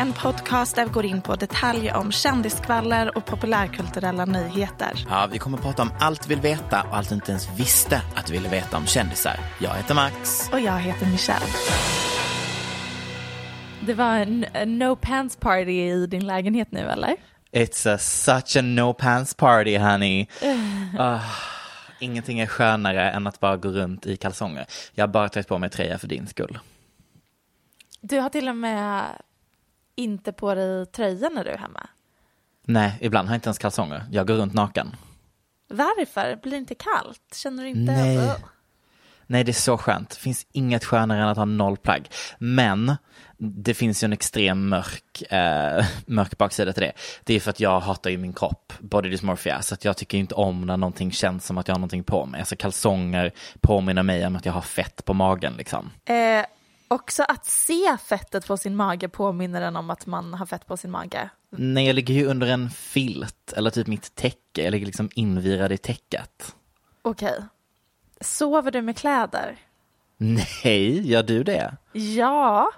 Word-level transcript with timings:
En 0.00 0.12
podcast 0.12 0.76
där 0.76 0.84
vi 0.84 0.90
går 0.90 1.04
in 1.04 1.22
på 1.22 1.36
detaljer 1.36 1.96
om 1.96 2.12
kändiskvaller 2.12 3.16
och 3.16 3.24
populärkulturella 3.24 4.24
nyheter. 4.24 5.06
Ja, 5.08 5.28
vi 5.32 5.38
kommer 5.38 5.58
att 5.58 5.64
prata 5.64 5.82
om 5.82 5.90
allt 6.00 6.22
du 6.22 6.28
vill 6.28 6.40
veta 6.40 6.82
och 6.82 6.96
allt 6.96 7.08
du 7.08 7.14
inte 7.14 7.30
ens 7.30 7.48
visste 7.58 8.02
att 8.16 8.26
du 8.26 8.32
ville 8.32 8.48
veta 8.48 8.76
om 8.76 8.86
kändisar. 8.86 9.40
Jag 9.60 9.74
heter 9.74 9.94
Max. 9.94 10.48
Och 10.52 10.60
jag 10.60 10.78
heter 10.78 11.06
Michelle. 11.06 11.46
Det 13.86 13.94
var 13.94 14.16
en, 14.16 14.78
no 14.78 14.96
pants 14.96 15.36
party 15.36 15.70
i 15.70 16.06
din 16.06 16.26
lägenhet 16.26 16.72
nu 16.72 16.80
eller? 16.80 17.16
It's 17.52 17.94
a, 17.94 17.98
such 17.98 18.56
a 18.56 18.62
no 18.62 18.92
pants 18.94 19.34
party 19.34 19.78
honey. 19.78 20.26
Ah, 20.98 21.20
ingenting 21.98 22.40
är 22.40 22.46
skönare 22.46 23.10
än 23.10 23.26
att 23.26 23.40
bara 23.40 23.56
gå 23.56 23.68
runt 23.68 24.06
i 24.06 24.16
kalsonger. 24.16 24.66
Jag 24.94 25.02
har 25.02 25.12
bara 25.12 25.28
tagit 25.28 25.48
på 25.48 25.58
mig 25.58 25.70
tröja 25.70 25.98
för 25.98 26.08
din 26.08 26.26
skull. 26.26 26.58
Du 28.00 28.20
har 28.20 28.28
till 28.28 28.48
och 28.48 28.56
med 28.56 29.04
inte 29.98 30.32
på 30.32 30.54
dig 30.54 30.86
tröja 30.86 31.28
när 31.28 31.44
du 31.44 31.50
är 31.50 31.58
hemma. 31.58 31.86
Nej, 32.64 32.98
ibland 33.00 33.28
har 33.28 33.34
jag 33.34 33.36
inte 33.36 33.48
ens 33.48 33.58
kalsonger. 33.58 34.04
Jag 34.10 34.26
går 34.26 34.34
runt 34.34 34.54
naken. 34.54 34.96
Varför? 35.68 36.38
Blir 36.42 36.52
det 36.52 36.58
inte 36.58 36.74
kallt? 36.74 37.34
Känner 37.34 37.62
du 37.62 37.68
inte? 37.68 37.92
Nej. 37.92 38.34
Nej, 39.26 39.44
det 39.44 39.50
är 39.50 39.52
så 39.52 39.78
skönt. 39.78 40.10
Det 40.10 40.16
finns 40.16 40.46
inget 40.52 40.84
skönare 40.84 41.22
än 41.22 41.28
att 41.28 41.36
ha 41.36 41.44
noll 41.44 41.76
plagg. 41.76 42.08
Men 42.38 42.96
det 43.36 43.74
finns 43.74 44.02
ju 44.02 44.04
en 44.04 44.12
extrem 44.12 44.68
mörk, 44.68 45.22
eh, 45.32 45.86
mörk 46.06 46.38
baksida 46.38 46.72
till 46.72 46.82
det. 46.82 46.92
Det 47.24 47.34
är 47.34 47.40
för 47.40 47.50
att 47.50 47.60
jag 47.60 47.80
hatar 47.80 48.10
ju 48.10 48.18
min 48.18 48.32
kropp, 48.32 48.72
body 48.78 49.08
dysmorphia, 49.08 49.62
så 49.62 49.74
att 49.74 49.84
jag 49.84 49.96
tycker 49.96 50.18
inte 50.18 50.34
om 50.34 50.66
när 50.66 50.76
någonting 50.76 51.12
känns 51.12 51.46
som 51.46 51.58
att 51.58 51.68
jag 51.68 51.74
har 51.74 51.78
någonting 51.78 52.04
på 52.04 52.26
mig. 52.26 52.40
Alltså 52.40 52.56
kalsonger 52.56 53.32
påminner 53.60 54.02
mig 54.02 54.26
om 54.26 54.36
att 54.36 54.46
jag 54.46 54.52
har 54.52 54.60
fett 54.60 55.04
på 55.04 55.14
magen 55.14 55.54
liksom. 55.58 55.90
Eh, 56.04 56.14
också 56.88 57.22
att 57.22 57.46
se 57.46 57.96
fettet 58.04 58.46
på 58.46 58.56
sin 58.56 58.76
mage 58.76 59.08
påminner 59.08 59.62
en 59.62 59.76
om 59.76 59.90
att 59.90 60.06
man 60.06 60.34
har 60.34 60.46
fett 60.46 60.66
på 60.66 60.76
sin 60.76 60.90
mage. 60.90 61.30
Nej, 61.50 61.86
jag 61.86 61.94
ligger 61.94 62.14
ju 62.14 62.26
under 62.26 62.46
en 62.46 62.70
filt, 62.70 63.52
eller 63.56 63.70
typ 63.70 63.86
mitt 63.86 64.14
täcke. 64.14 64.62
Jag 64.62 64.70
ligger 64.70 64.86
liksom 64.86 65.10
invirad 65.14 65.72
i 65.72 65.78
täcket. 65.78 66.54
Okej. 67.02 67.42
Sover 68.20 68.70
du 68.70 68.82
med 68.82 68.96
kläder? 68.96 69.58
Nej, 70.16 71.08
gör 71.10 71.22
du 71.22 71.44
det? 71.44 71.76
Ja. 71.92 72.70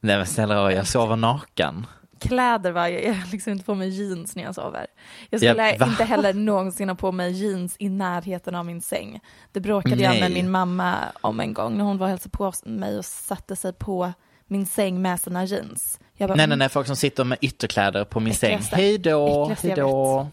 Nej 0.00 0.16
men 0.16 0.26
snälla 0.26 0.72
jag 0.72 0.86
sover 0.86 1.16
naken. 1.16 1.86
Kläder 2.28 2.70
va, 2.72 2.90
jag 2.90 3.14
har 3.14 3.32
liksom 3.32 3.52
inte 3.52 3.64
på 3.64 3.74
mig 3.74 3.88
jeans 3.88 4.36
när 4.36 4.42
jag 4.42 4.54
sover. 4.54 4.86
Jag 5.30 5.40
skulle 5.40 5.76
va? 5.78 5.86
inte 5.86 6.04
heller 6.04 6.34
någonsin 6.34 6.88
ha 6.88 6.96
på 6.96 7.12
mig 7.12 7.32
jeans 7.32 7.76
i 7.78 7.88
närheten 7.88 8.54
av 8.54 8.66
min 8.66 8.80
säng. 8.80 9.20
Det 9.52 9.60
bråkade 9.60 10.02
jag 10.02 10.12
med 10.12 10.20
Nej. 10.20 10.42
min 10.42 10.50
mamma 10.50 10.94
om 11.20 11.40
en 11.40 11.54
gång 11.54 11.76
när 11.76 11.84
hon 11.84 11.98
var 11.98 12.06
och 12.06 12.10
hälsade 12.10 12.30
på 12.30 12.52
mig 12.64 12.98
och 12.98 13.04
satte 13.04 13.56
sig 13.56 13.72
på 13.72 14.12
min 14.46 14.66
säng 14.66 15.02
med 15.02 15.20
sina 15.20 15.44
jeans. 15.44 16.00
Bara, 16.18 16.34
Nej, 16.34 16.46
nej, 16.46 16.58
nej, 16.58 16.68
folk 16.68 16.86
som 16.86 16.96
sitter 16.96 17.24
med 17.24 17.38
ytterkläder 17.40 18.04
på 18.04 18.20
min 18.20 18.34
säng. 18.34 18.60
Hej 18.72 18.98
då, 18.98 19.52
hej 19.62 19.74
då. 19.76 20.28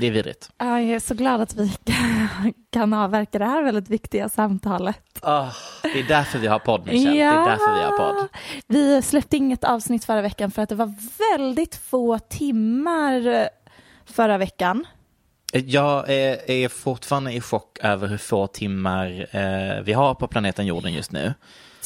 Det 0.00 0.06
är 0.06 0.10
vidrigt. 0.10 0.50
Ja, 0.58 0.80
jag 0.80 0.90
är 0.90 0.98
så 1.00 1.14
glad 1.14 1.40
att 1.40 1.54
vi 1.54 1.72
kan 2.72 2.92
avverka 2.92 3.38
det 3.38 3.44
här 3.44 3.62
väldigt 3.62 3.90
viktiga 3.90 4.28
samtalet. 4.28 5.18
Ah, 5.22 5.48
det 5.82 6.00
är 6.00 6.08
därför 6.08 6.38
vi 6.38 6.46
har 6.46 6.58
podd, 6.58 6.86
Michelle. 6.86 7.10
Det 7.10 7.20
är 7.20 7.48
därför 7.48 7.74
vi 7.74 7.84
har 7.84 7.98
podd. 7.98 8.28
Vi 8.66 9.02
släppte 9.02 9.36
inget 9.36 9.64
avsnitt 9.64 10.04
förra 10.04 10.22
veckan 10.22 10.50
för 10.50 10.62
att 10.62 10.68
det 10.68 10.74
var 10.74 10.94
väldigt 11.32 11.74
få 11.74 12.18
timmar 12.18 13.48
förra 14.06 14.38
veckan. 14.38 14.86
Jag 15.52 16.10
är, 16.10 16.50
är 16.50 16.68
fortfarande 16.68 17.32
i 17.32 17.40
chock 17.40 17.78
över 17.82 18.08
hur 18.08 18.18
få 18.18 18.46
timmar 18.46 19.26
eh, 19.30 19.82
vi 19.82 19.92
har 19.92 20.14
på 20.14 20.28
planeten 20.28 20.66
jorden 20.66 20.92
just 20.92 21.12
nu. 21.12 21.34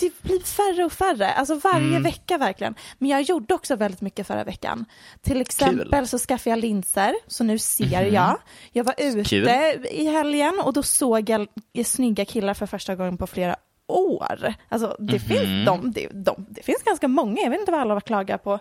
Det 0.01 0.23
blir 0.23 0.41
färre 0.41 0.85
och 0.85 0.93
färre, 0.93 1.33
alltså 1.33 1.55
varje 1.55 1.87
Mm. 1.87 2.03
vecka 2.03 2.39
verkligen. 2.39 2.75
Men 2.99 3.09
jag 3.11 3.23
gjorde 3.23 3.55
också 3.55 3.77
väldigt 3.77 4.01
mycket 4.01 4.27
förra 4.27 4.45
veckan. 4.45 4.85
Till 5.23 5.41
exempel 5.41 6.09
så 6.09 6.19
skaffade 6.19 6.51
jag 6.51 6.59
linser, 6.59 7.15
så 7.27 7.45
nu 7.45 7.59
ser 7.59 8.03
jag. 8.03 8.37
Jag 8.73 8.85
var 8.85 8.95
ute. 8.99 9.25
Kul. 9.25 9.49
i 9.91 10.07
helgen 10.07 10.61
och 10.65 10.73
då 10.73 10.83
såg 10.83 11.29
jag 11.73 11.87
snygga 11.87 12.25
killar 12.25 12.55
för 12.55 12.67
första 12.67 12.95
gången 12.95 13.17
på 13.19 13.27
flera 13.27 13.57
år. 13.87 14.55
Alltså 14.69 14.97
det, 14.99 15.13
Mhm. 15.13 15.21
finns, 15.21 15.67
de, 15.67 15.93
det, 15.93 16.09
de, 16.13 16.47
det 16.49 16.63
finns 16.63 16.83
ganska 16.83 17.09
många, 17.09 17.41
jag 17.43 17.51
vet 17.51 17.61
inte 17.61 17.73
vad 17.73 17.81
alla 17.81 18.01
klagar 18.01 18.39
på. 18.39 18.59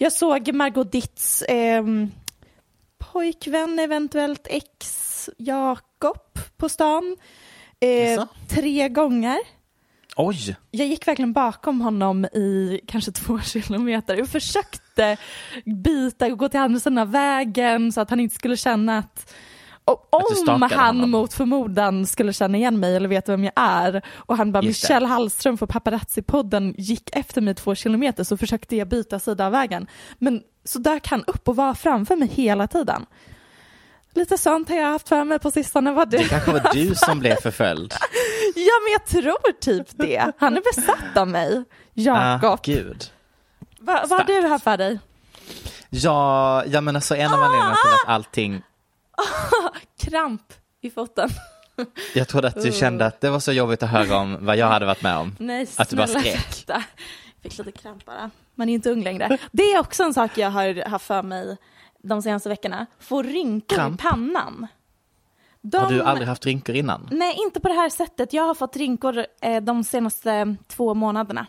Jag 0.00 0.12
såg 0.12 0.52
Margot 0.52 0.92
Ditts 0.92 1.44
ehm, 1.48 2.10
pojkvän, 2.98 3.78
eventuellt 3.78 4.46
ex, 4.50 5.30
Jakob 5.36 6.38
på 6.56 6.68
stan. 6.68 7.16
Eh, 7.80 8.24
tre 8.48 8.88
gånger. 8.88 9.38
Oj! 10.20 10.56
Jag 10.70 10.86
gick 10.86 11.08
verkligen 11.08 11.32
bakom 11.32 11.80
honom 11.80 12.24
i 12.24 12.80
kanske 12.86 13.12
två 13.12 13.40
kilometer. 13.44 14.16
Jag 14.16 14.28
försökte 14.28 15.16
bita 15.64 16.26
och 16.26 16.38
gå 16.38 16.48
till 16.48 16.60
andra 16.60 16.80
sidan 16.80 16.98
av 16.98 17.10
vägen 17.10 17.92
så 17.92 18.00
att 18.00 18.10
han 18.10 18.20
inte 18.20 18.34
skulle 18.34 18.56
känna 18.56 18.98
att 18.98 19.34
och 19.84 20.14
om 20.48 20.62
han 20.62 20.96
honom. 20.96 21.10
mot 21.10 21.32
förmodan 21.32 22.06
skulle 22.06 22.32
känna 22.32 22.58
igen 22.58 22.80
mig 22.80 22.96
eller 22.96 23.08
veta 23.08 23.32
vem 23.32 23.44
jag 23.44 23.52
är 23.56 24.02
och 24.14 24.36
han 24.36 24.52
bara 24.52 24.62
Just 24.62 24.82
det. 24.82 24.84
Michelle 24.86 25.06
Hallström 25.06 25.58
för 25.58 25.66
Paparazzi-podden 25.66 26.74
gick 26.78 27.16
efter 27.16 27.40
mig 27.40 27.54
två 27.54 27.74
kilometer 27.74 28.24
så 28.24 28.36
försökte 28.36 28.76
jag 28.76 28.88
byta 28.88 29.18
sida 29.18 29.46
av 29.46 29.52
vägen. 29.52 29.86
Men 30.18 30.42
så 30.64 30.78
dök 30.78 31.06
han 31.06 31.24
upp 31.24 31.48
och 31.48 31.56
var 31.56 31.74
framför 31.74 32.16
mig 32.16 32.28
hela 32.28 32.66
tiden. 32.66 33.06
Lite 34.14 34.38
sånt 34.38 34.68
har 34.68 34.76
jag 34.76 34.86
haft 34.86 35.08
för 35.08 35.24
mig 35.24 35.38
på 35.38 35.50
sistone. 35.50 35.92
Vad 35.92 36.10
du? 36.10 36.18
Det 36.18 36.24
kanske 36.24 36.52
var 36.52 36.70
du 36.72 36.94
som 36.94 37.18
blev 37.18 37.36
förföljd. 37.36 37.94
Ja 38.56 38.72
men 38.84 38.92
jag 38.92 39.06
tror 39.06 39.52
typ 39.60 39.86
det. 39.90 40.32
Han 40.38 40.56
är 40.56 40.60
besatt 40.74 41.16
av 41.16 41.28
mig. 41.28 41.64
Jakob. 41.94 42.50
Ah, 42.50 42.58
gud. 42.62 43.12
Va, 43.80 44.04
vad 44.08 44.18
har 44.20 44.24
du 44.26 44.48
här 44.48 44.58
för 44.58 44.76
dig? 44.76 44.98
Ja, 45.90 46.64
ja 46.66 46.80
men 46.80 46.96
alltså 46.96 47.16
en 47.16 47.32
av 47.34 47.42
anledningarna 47.42 47.76
till 47.76 47.92
att 47.92 48.08
allting, 48.14 48.62
Kramp 50.00 50.52
i 50.80 50.90
foten. 50.90 51.30
jag 52.14 52.28
trodde 52.28 52.48
att 52.48 52.62
du 52.62 52.72
kände 52.72 53.06
att 53.06 53.20
det 53.20 53.30
var 53.30 53.40
så 53.40 53.52
jobbigt 53.52 53.82
att 53.82 53.90
höra 53.90 54.16
om 54.16 54.38
vad 54.40 54.56
jag 54.56 54.66
hade 54.66 54.86
varit 54.86 55.02
med 55.02 55.16
om. 55.16 55.36
Nej, 55.38 55.68
Att 55.76 55.88
du 55.88 55.96
bara 55.96 56.06
snälla 56.06 56.38
skrek. 56.38 56.64
Jag 56.66 56.82
fick 57.42 57.58
lite 57.66 57.78
kramp 57.78 58.04
bara. 58.04 58.30
Man 58.54 58.68
är 58.68 58.74
inte 58.74 58.90
ung 58.90 59.02
längre. 59.04 59.38
Det 59.52 59.62
är 59.62 59.78
också 59.80 60.02
en 60.02 60.14
sak 60.14 60.38
jag 60.38 60.50
har 60.50 60.88
haft 60.88 61.06
för 61.06 61.22
mig 61.22 61.56
de 62.02 62.22
senaste 62.22 62.48
veckorna. 62.48 62.86
Få 63.00 63.22
rynkor 63.22 63.94
i 63.94 63.96
pannan. 63.96 64.66
De... 65.62 65.78
Har 65.78 65.90
du 65.90 66.02
aldrig 66.02 66.28
haft 66.28 66.46
rynkor 66.46 66.74
innan? 66.74 67.08
Nej, 67.12 67.36
inte 67.46 67.60
på 67.60 67.68
det 67.68 67.74
här 67.74 67.88
sättet. 67.90 68.32
Jag 68.32 68.42
har 68.42 68.54
fått 68.54 68.76
rynkor 68.76 69.26
eh, 69.42 69.62
de 69.62 69.84
senaste 69.84 70.56
två 70.68 70.94
månaderna. 70.94 71.46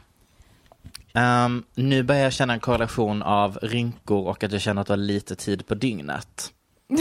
Ehm, 1.14 1.64
nu 1.76 2.04
börjar 2.04 2.22
jag 2.22 2.34
känna 2.34 2.54
en 2.54 2.60
korrelation 2.60 3.22
av 3.24 3.60
rynkor 3.62 4.28
och 4.28 4.44
att 4.44 4.52
jag 4.52 4.62
känner 4.62 4.82
att 4.82 4.88
du 4.88 4.94
har 4.94 4.98
lite 4.98 5.36
tid 5.36 5.68
på 5.68 5.76
dygnet. 5.76 6.54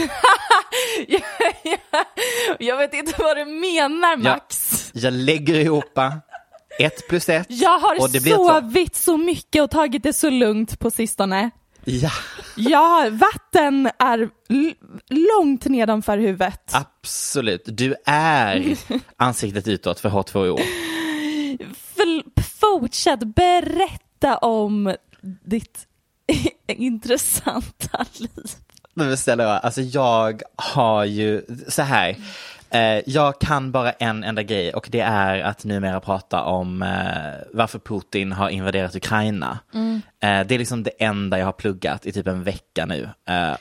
jag 2.59 2.77
vet 2.77 2.93
inte 2.93 3.13
vad 3.17 3.37
du 3.37 3.45
menar, 3.45 4.17
Max. 4.17 4.91
Jag 4.93 5.13
lägger 5.13 5.55
ihop 5.55 5.97
ett 6.79 7.07
plus 7.07 7.29
ett. 7.29 7.45
Jag 7.49 7.79
har 7.79 8.61
sovit 8.61 8.95
så 8.95 9.17
mycket 9.17 9.63
och 9.63 9.71
tagit 9.71 10.03
det 10.03 10.13
så 10.13 10.29
lugnt 10.29 10.79
på 10.79 10.91
sistone. 10.91 11.49
Ja, 11.85 12.11
Ja, 12.55 13.09
vatten 13.11 13.89
är 13.99 14.29
långt 15.39 15.65
nedanför 15.65 16.17
huvudet. 16.17 16.71
absolut. 16.73 17.63
Du 17.65 17.95
är 18.05 18.77
ansiktet 19.17 19.67
utåt 19.67 19.99
för 19.99 20.09
H2O. 20.09 20.59
För, 21.95 22.41
fortsätt 22.59 23.19
berätta 23.35 24.37
om 24.37 24.95
ditt 25.45 25.87
intressanta 26.67 28.05
liv. 28.13 28.29
Men 28.93 29.17
snälla, 29.17 29.59
alltså 29.59 29.81
jag 29.81 30.41
har 30.55 31.05
ju, 31.05 31.45
så 31.67 31.81
här. 31.81 32.15
Eh, 32.71 33.01
jag 33.05 33.39
kan 33.41 33.71
bara 33.71 33.91
en 33.91 34.23
enda 34.23 34.43
grej 34.43 34.73
och 34.73 34.87
det 34.91 34.99
är 34.99 35.39
att 35.39 35.63
numera 35.63 35.99
prata 35.99 36.43
om 36.43 36.81
eh, 36.81 36.89
varför 37.53 37.79
Putin 37.79 38.31
har 38.31 38.49
invaderat 38.49 38.95
Ukraina. 38.95 39.59
Mm. 39.73 40.01
Eh, 40.23 40.47
det 40.47 40.55
är 40.55 40.59
liksom 40.59 40.83
det 40.83 40.91
enda 41.03 41.39
jag 41.39 41.45
har 41.45 41.53
pluggat 41.53 42.05
i 42.05 42.11
typ 42.11 42.27
en 42.27 42.43
vecka 42.43 42.85
nu. 42.85 43.09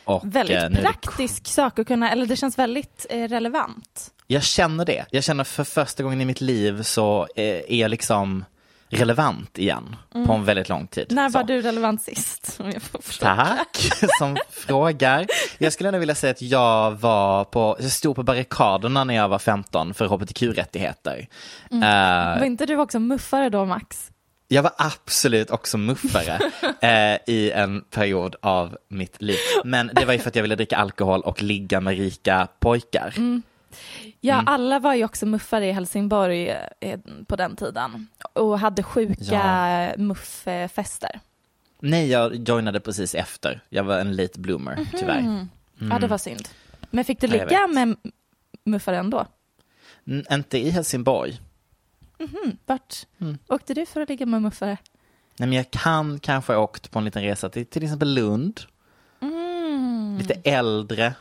Och, 0.05 0.23
Väldigt 0.25 0.57
är 0.57 0.71
det- 0.71 0.83
praktisk 0.83 1.47
sak 1.47 1.79
att 1.79 1.87
kunna, 1.87 2.11
eller 2.13 2.27
det 2.27 2.37
känns 2.37 2.59
väldigt 2.59 3.07
relevant. 3.11 4.11
Jag 4.27 4.43
känner 4.43 4.85
det. 4.85 5.05
Jag 5.11 5.25
känner 5.25 5.45
för 5.45 5.65
första 5.65 6.03
gången 6.03 6.21
i 6.21 6.25
mitt 6.25 6.41
liv 6.41 6.83
så 6.83 7.27
är 7.37 7.75
jag 7.75 7.91
liksom 7.91 8.45
relevant 8.91 9.59
igen 9.59 9.97
på 10.27 10.33
en 10.33 10.45
väldigt 10.45 10.69
lång 10.69 10.87
tid. 10.87 11.13
Mm. 11.13 11.23
När 11.25 11.31
Så. 11.31 11.39
var 11.39 11.45
du 11.45 11.61
relevant 11.63 12.03
sist? 12.03 12.57
Om 12.61 12.71
jag 12.71 12.83
får 12.83 13.03
fråga. 13.03 13.35
Tack 13.37 14.09
som 14.19 14.37
frågar. 14.51 15.27
Jag 15.59 15.73
skulle 15.73 15.89
ändå 15.89 15.99
vilja 15.99 16.15
säga 16.15 16.31
att 16.31 16.43
jag 16.43 16.91
var 16.91 17.45
på, 17.45 17.77
jag 17.81 17.91
stod 17.91 18.17
på 18.17 18.23
barrikaderna 18.23 19.05
när 19.05 19.15
jag 19.15 19.29
var 19.29 19.39
15 19.39 19.95
för 19.95 20.07
hbtq-rättigheter. 20.07 21.29
Eh, 21.71 21.79
Var 22.39 22.45
inte 22.45 22.67
du 22.67 22.77
också 22.77 22.99
muffare 23.01 23.49
då, 23.51 23.65
Max? 23.65 24.11
jag 24.51 24.63
var 24.63 24.73
absolut 24.79 25.51
också 25.51 25.79
muffare 25.79 26.39
eh, 26.81 27.19
i 27.35 27.51
en 27.55 27.81
period 27.91 28.37
av 28.43 28.77
mitt 28.89 29.23
liv. 29.23 29.37
Men 29.65 29.91
det 29.95 30.05
var 30.05 30.13
ju 30.13 30.19
för 30.19 30.29
att 30.29 30.37
jag 30.37 30.43
ville 30.43 30.55
dricka 30.57 30.77
alkohol 30.77 31.21
och 31.21 31.43
ligga 31.43 31.81
med 31.81 31.97
rika 31.99 32.49
pojkar. 32.61 33.15
Ja, 34.21 34.35
Mm. 34.35 34.49
alla 34.49 34.79
var 34.79 34.95
ju 34.95 35.05
också 35.05 35.27
muffare 35.27 35.67
i 35.67 35.73
Helsingborg 35.73 36.49
eh, 36.81 37.01
på 37.27 37.37
den 37.37 37.57
tiden 37.57 38.07
och 38.33 38.59
hade 38.59 38.83
sjuka 38.83 39.25
Ja. 39.25 39.97
mufffester. 40.03 41.21
Nej, 41.81 42.09
jag 42.11 42.49
joinade 42.49 42.81
precis 42.81 43.15
efter. 43.15 43.61
Jag 43.69 43.85
var 43.85 43.99
en 43.99 44.17
late 44.17 44.41
bloomer, 44.41 44.87
tyvärr. 44.99 45.47
Ja, 45.91 45.99
det 45.99 46.07
var 46.07 46.19
synd. 46.19 46.49
Men 46.91 47.05
fick 47.05 47.21
du 47.21 47.27
Mm. 47.27 47.39
Ligga 47.39 47.67
med 47.67 47.97
muffare 48.65 48.99
ändå? 48.99 49.27
N- 50.07 50.25
inte 50.31 50.59
i 50.59 50.71
Helsingborg. 50.71 51.41
Vart 52.67 53.07
Mm. 53.21 53.39
åkte 53.49 53.75
du 53.75 53.87
för 53.87 54.01
att 54.01 54.09
ligga 54.09 54.27
med 54.27 54.43
muffare? 54.43 54.77
Nej, 55.37 55.49
men 55.49 55.53
jag 55.53 55.71
kan 55.71 56.19
kanske 56.21 56.53
ha 56.53 56.61
åkt 56.61 56.91
på 56.91 56.99
en 56.99 57.05
liten 57.05 57.23
resa 57.23 57.49
till 57.49 57.67
till 57.67 57.83
exempel 57.85 58.15
Lund. 58.15 58.61
Mm. 59.21 60.19
Lite 60.19 60.35
äldre. 60.45 61.15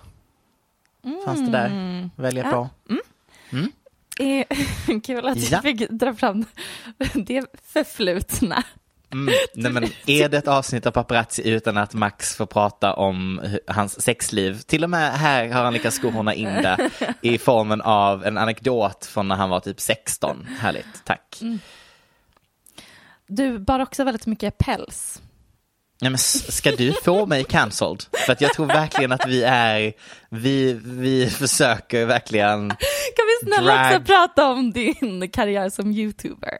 Fanns 1.26 1.40
det 1.46 1.52
där 1.52 2.10
välja 2.16 2.44
Ja. 2.44 2.52
på. 2.52 2.70
Eh, 4.24 4.46
Kul 5.04 5.28
att 5.28 5.52
Ja. 5.52 5.62
fick 5.62 5.90
dra 5.90 6.14
fram 6.14 6.46
det 7.14 7.46
förflutna. 7.74 8.64
Mm. 9.14 9.34
Nej, 9.54 9.72
men 9.72 9.84
är 10.06 10.30
det 10.30 10.38
ett 10.38 10.48
avsnitt 10.48 10.86
av 10.86 10.92
Paparazzi 10.92 11.50
utan 11.50 11.78
att 11.78 11.94
Max 11.94 12.36
får 12.36 12.46
prata 12.46 12.94
om 12.94 13.42
hans 13.68 14.02
sexliv? 14.02 14.60
Till 14.62 14.84
och 14.84 14.90
med 14.90 15.12
här 15.12 15.48
har 15.48 15.64
han 15.64 15.74
lyckats 15.74 15.96
skohorna 15.98 16.34
in 16.34 16.48
det 16.48 16.90
i 17.22 17.38
formen 17.38 17.82
av 17.82 18.26
en 18.26 18.38
anekdot 18.38 19.06
från 19.06 19.28
när 19.28 19.36
han 19.36 19.50
var 19.50 19.60
typ 19.60 19.80
16. 19.80 20.48
Härligt, 20.60 21.06
tack. 21.06 21.40
Du 23.28 23.60
bar 23.60 23.80
också 23.80 24.04
väldigt 24.04 24.26
mycket 24.26 24.58
päls. 24.58 25.22
Nej, 26.02 26.12
men 26.12 26.18
ska 26.18 26.72
du 26.72 26.94
få 27.04 27.26
mig 27.26 27.44
cancelled? 27.44 28.04
För 28.26 28.34
att 28.34 28.42
jag 28.42 28.54
tror 28.54 28.66
verkligen 28.66 29.12
att 29.12 29.28
vi 29.28 29.44
är, 29.44 29.94
vi, 30.30 30.74
vi 30.84 31.30
försöker 31.30 32.06
verkligen, 32.06 32.70
Kan 32.70 33.26
vi 33.42 33.48
snälla 33.52 33.74
Drag. 33.76 33.86
också 34.02 34.14
prata 34.14 34.46
om 34.50 34.72
din 34.72 35.30
karriär 35.32 35.70
som 35.70 35.92
youtuber? 35.92 36.58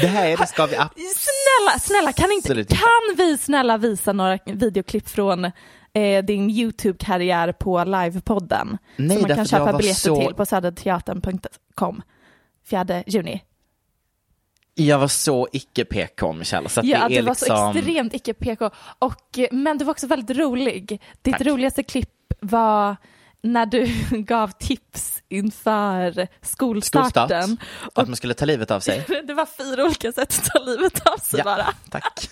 det 0.00 0.06
här 0.06 0.26
är, 0.26 0.36
det 0.36 0.46
ska 0.46 0.66
vi 0.66 0.76
absolut 0.76 1.06
Snälla, 1.16 1.78
snälla, 1.80 2.12
kan, 2.12 2.32
inte, 2.32 2.74
kan 2.76 3.16
vi 3.16 3.38
snälla 3.38 3.76
visa 3.78 4.12
några 4.12 4.38
videoklipp 4.46 5.08
från 5.08 5.44
eh, 5.94 6.24
din 6.24 6.50
YouTube-karriär 6.50 7.52
på 7.52 7.84
livepodden? 7.84 8.78
Nej, 8.96 9.16
som 9.18 9.28
man 9.28 9.36
kan 9.36 9.46
köpa 9.46 9.72
biljetter 9.78 10.00
så- 10.00 10.20
till 10.26 10.34
på 10.34 10.46
söderteatern.com 10.46 12.02
4 12.70 13.02
juni. 13.06 13.42
Jag 14.80 14.98
var 14.98 15.08
så 15.08 15.48
icke 15.52 15.84
PK 15.84 16.32
Michelle, 16.32 16.68
så 16.68 16.80
att 16.80 16.86
Ja, 16.86 17.02
det 17.02 17.08
du 17.08 17.14
är 17.14 17.22
var 17.22 17.30
liksom... 17.30 17.72
så 17.72 17.78
extremt 17.78 18.14
icke 18.14 18.34
PK. 18.34 18.70
Och, 18.98 19.38
eh, 19.38 19.46
men 19.52 19.78
du 19.78 19.84
var 19.84 19.90
också 19.92 20.06
väldigt 20.06 20.36
rolig. 20.38 21.00
Ditt 21.22 21.32
Tack. 21.38 21.46
roligaste 21.46 21.82
klipp 21.82 22.10
var 22.40 22.96
när 23.42 23.66
du 23.66 23.86
gav 24.22 24.50
tips 24.50 25.22
inför 25.28 26.28
skolstarten. 26.42 27.42
Skolstart, 27.56 27.58
att 27.94 28.08
man 28.08 28.16
skulle 28.16 28.34
ta 28.34 28.44
livet 28.44 28.70
av 28.70 28.80
sig. 28.80 29.04
Det 29.26 29.34
var 29.34 29.46
fyra 29.64 29.84
olika 29.84 30.12
sätt 30.12 30.22
att 30.38 30.44
ta 30.52 30.58
livet 30.64 31.06
av 31.06 31.16
sig 31.16 31.38
Ja. 31.38 31.44
bara. 31.44 31.66
Tack. 31.90 32.30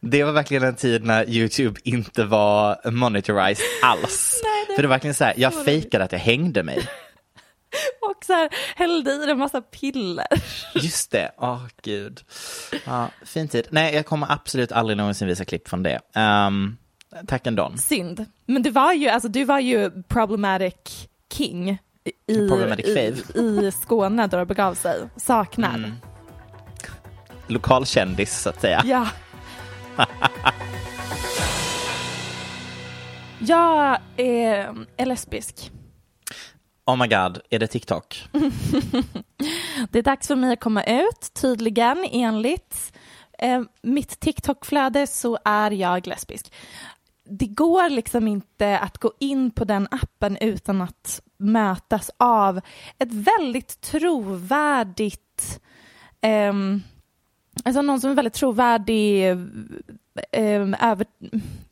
Det 0.00 0.24
var 0.24 0.32
verkligen 0.32 0.62
en 0.62 0.74
tid 0.76 1.04
när 1.04 1.30
YouTube 1.30 1.80
inte 1.84 2.24
var 2.24 2.90
monitorized 2.90 3.64
alls. 3.82 4.40
Nej, 4.44 4.64
det 4.68 4.74
För 4.74 4.82
det 4.82 4.88
var 4.88 4.94
verkligen 4.94 5.14
så 5.14 5.24
här, 5.24 5.34
jag 5.36 5.64
fejkade 5.64 6.04
att 6.04 6.12
jag 6.12 6.18
hängde 6.18 6.62
mig. 6.62 6.88
Och 8.10 8.24
så 8.24 8.32
här, 8.32 8.48
hällde 8.76 9.10
i 9.10 9.30
en 9.30 9.38
massa 9.38 9.60
piller. 9.60 10.26
Just 10.74 11.10
det, 11.10 11.30
åh 11.38 11.62
gud. 11.82 12.20
Ja, 12.84 13.10
fin 13.24 13.48
tid. 13.48 13.66
Nej, 13.70 13.94
jag 13.94 14.06
kommer 14.06 14.32
absolut 14.32 14.72
aldrig 14.72 14.96
någonsin 14.96 15.28
visa 15.28 15.44
klipp 15.44 15.68
från 15.68 15.82
det. 15.82 16.00
Um, 16.16 16.76
tack 17.26 17.46
ändå. 17.46 17.72
Synd. 17.78 18.26
Men 18.46 18.62
du 18.62 18.70
var 18.70 18.92
ju, 18.92 19.08
alltså, 19.08 19.28
du 19.28 19.44
var 19.44 19.60
ju 19.60 20.02
problematic 20.02 21.08
king 21.32 21.78
i, 22.26 22.48
Problematic 22.48 22.86
i, 22.86 23.14
i 23.40 23.72
Skåne 23.82 24.26
då 24.26 24.36
det 24.36 24.46
begav 24.46 24.74
sig. 24.74 25.08
Saknar. 25.16 25.74
Mm. 25.74 25.92
Lokalkändis 27.46 28.40
så 28.40 28.48
att 28.48 28.60
säga. 28.60 28.82
Ja. 28.84 29.08
Jag 33.38 33.98
är, 34.16 34.74
är 34.96 35.06
lesbisk. 35.06 35.70
Oh 36.86 36.96
my 36.96 37.06
god, 37.06 37.40
är 37.50 37.58
det 37.58 37.66
TikTok? 37.66 38.28
Det 39.90 39.98
är 39.98 40.02
dags 40.02 40.28
för 40.28 40.36
mig 40.36 40.52
att 40.52 40.60
komma 40.60 40.84
ut, 40.84 41.32
tydligen 41.34 42.06
enligt 42.12 42.92
eh, 43.38 43.62
mitt 43.82 44.20
TikTok-flöde 44.20 45.06
så 45.06 45.38
är 45.44 45.70
jag 45.70 46.06
lesbisk. 46.06 46.52
Det 47.28 47.46
går 47.46 47.88
liksom 47.88 48.28
inte 48.28 48.78
att 48.78 48.98
gå 48.98 49.12
in 49.18 49.50
på 49.50 49.64
den 49.64 49.88
appen 49.90 50.36
utan 50.36 50.82
att 50.82 51.20
mötas 51.36 52.10
av 52.16 52.60
ett 52.98 53.12
väldigt 53.12 53.80
trovärdigt 53.80 55.60
ehm, 56.20 56.82
Alltså 57.64 57.82
någon 57.82 58.00
som 58.00 58.10
är 58.10 58.14
väldigt 58.14 58.34
trovärdig, 58.34 59.30
ehm, 60.32 60.76
över, 60.80 61.06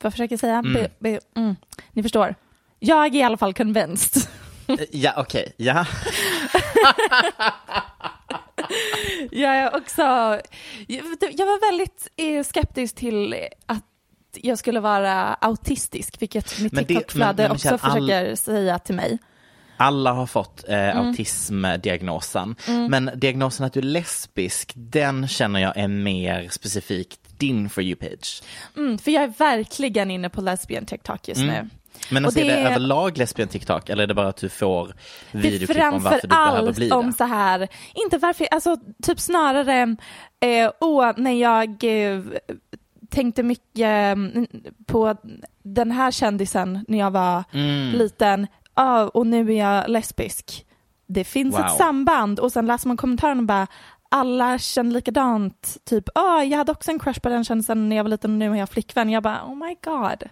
vad 0.02 0.12
försöker 0.12 0.32
jag 0.32 0.40
säga? 0.40 0.62
Be, 0.62 0.90
be, 0.98 1.20
mm, 1.34 1.56
ni 1.92 2.02
förstår. 2.02 2.34
Jag 2.78 3.06
är 3.06 3.14
i 3.14 3.22
alla 3.22 3.36
fall 3.36 3.54
convinced. 3.54 4.22
Ja, 4.90 5.12
okej, 5.16 5.52
ja. 5.56 5.86
Jag 9.30 9.56
är 9.56 9.76
också, 9.76 10.02
jag, 10.86 11.46
var 11.46 11.70
väldigt 11.70 12.08
eh, 12.16 12.44
skeptisk 12.44 12.94
till 12.94 13.34
att 13.66 13.84
jag 14.36 14.58
skulle 14.58 14.80
vara 14.80 15.34
autistisk, 15.34 16.22
vilket 16.22 16.60
mitt 16.60 16.88
TikTok-flöde 16.88 17.50
också 17.50 17.68
all- 17.68 17.78
försöker 17.78 18.34
säga 18.34 18.78
till 18.78 18.94
mig. 18.94 19.18
Alla 19.76 20.12
har 20.12 20.26
fått 20.26 20.64
eh, 20.68 20.74
Mm. 20.90 21.06
autismdiagnosen. 21.08 22.56
Men 22.90 23.10
diagnosen 23.16 23.66
att 23.66 23.72
du 23.72 23.80
är 23.80 23.84
lesbisk, 23.84 24.72
den 24.74 25.28
känner 25.28 25.60
jag 25.60 25.76
är 25.76 25.88
mer 25.88 26.48
specifikt 26.50 27.20
din 27.38 27.70
For 27.70 27.82
You-page. 27.84 28.42
Mm, 28.76 28.98
för 28.98 29.10
jag 29.10 29.22
är 29.22 29.28
verkligen 29.38 30.10
inne 30.10 30.28
på 30.30 30.40
lesbian 30.40 30.86
TikTok 30.86 31.28
just 31.28 31.40
nu. 31.40 31.68
Men 32.10 32.24
alltså, 32.24 32.40
är 32.40 32.44
det 32.44 32.50
det 32.52 32.58
är- 32.58 32.66
överlag 32.70 33.18
lesbian 33.18 33.48
TikTok 33.48 33.88
eller 33.88 34.02
är 34.02 34.06
det 34.06 34.14
bara 34.14 34.28
att 34.28 34.36
du 34.36 34.48
får 34.48 34.86
Det 35.32 35.38
videoklipp 35.38 35.92
om 35.92 36.02
varför 36.02 36.20
du 36.22 36.28
behöver 36.28 36.72
bli 36.72 36.90
om 36.90 37.06
det? 37.06 37.12
så 37.12 37.24
här, 37.24 37.68
inte 37.94 38.18
varför, 38.18 38.46
alltså 38.50 38.76
typ 39.02 39.20
snarare, 39.20 39.96
eh, 40.40 40.70
åh, 40.80 41.10
när 41.16 41.32
jag 41.32 41.84
eh, 41.84 42.20
tänkte 43.10 43.42
mycket 43.42 43.86
mm, 43.86 44.46
på 44.86 45.16
den 45.62 45.90
här 45.90 46.10
kändisen 46.10 46.84
när 46.88 46.98
jag 46.98 47.10
var 47.10 47.44
Mm. 47.52 47.92
liten 47.98 48.46
ah, 48.74 49.02
och 49.04 49.26
nu 49.26 49.52
är 49.52 49.58
jag 49.58 49.88
lesbisk. 49.90 50.66
Det 51.06 51.24
finns 51.24 51.54
Wow. 51.58 51.64
ett 51.66 51.76
samband 51.76 52.40
och 52.40 52.52
sen 52.52 52.66
läser 52.66 52.88
man 52.88 52.96
kommentarerna 52.96 53.40
och 53.40 53.46
bara 53.46 53.66
alla 54.08 54.58
känner 54.58 54.90
likadant. 54.90 55.76
Typ, 55.84 56.04
ah, 56.14 56.42
jag 56.42 56.58
hade 56.58 56.72
också 56.72 56.90
en 56.90 56.98
crush 56.98 57.20
på 57.20 57.28
den 57.28 57.44
känslan 57.44 57.88
när 57.88 57.96
jag 57.96 58.04
var 58.04 58.10
liten 58.10 58.30
och 58.32 58.38
nu 58.38 58.48
har 58.48 58.56
jag 58.56 58.68
flickvän. 58.68 59.10
Jag 59.10 59.22
bara, 59.22 59.44
oh 59.46 59.54
my 59.56 59.76
god. 59.84 60.22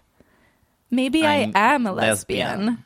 Maybe 0.92 1.18
I 1.18 1.22
I'm 1.22 1.52
am 1.54 1.86
a 1.86 1.92
lesbian. 1.92 2.66
lesbian. 2.66 2.76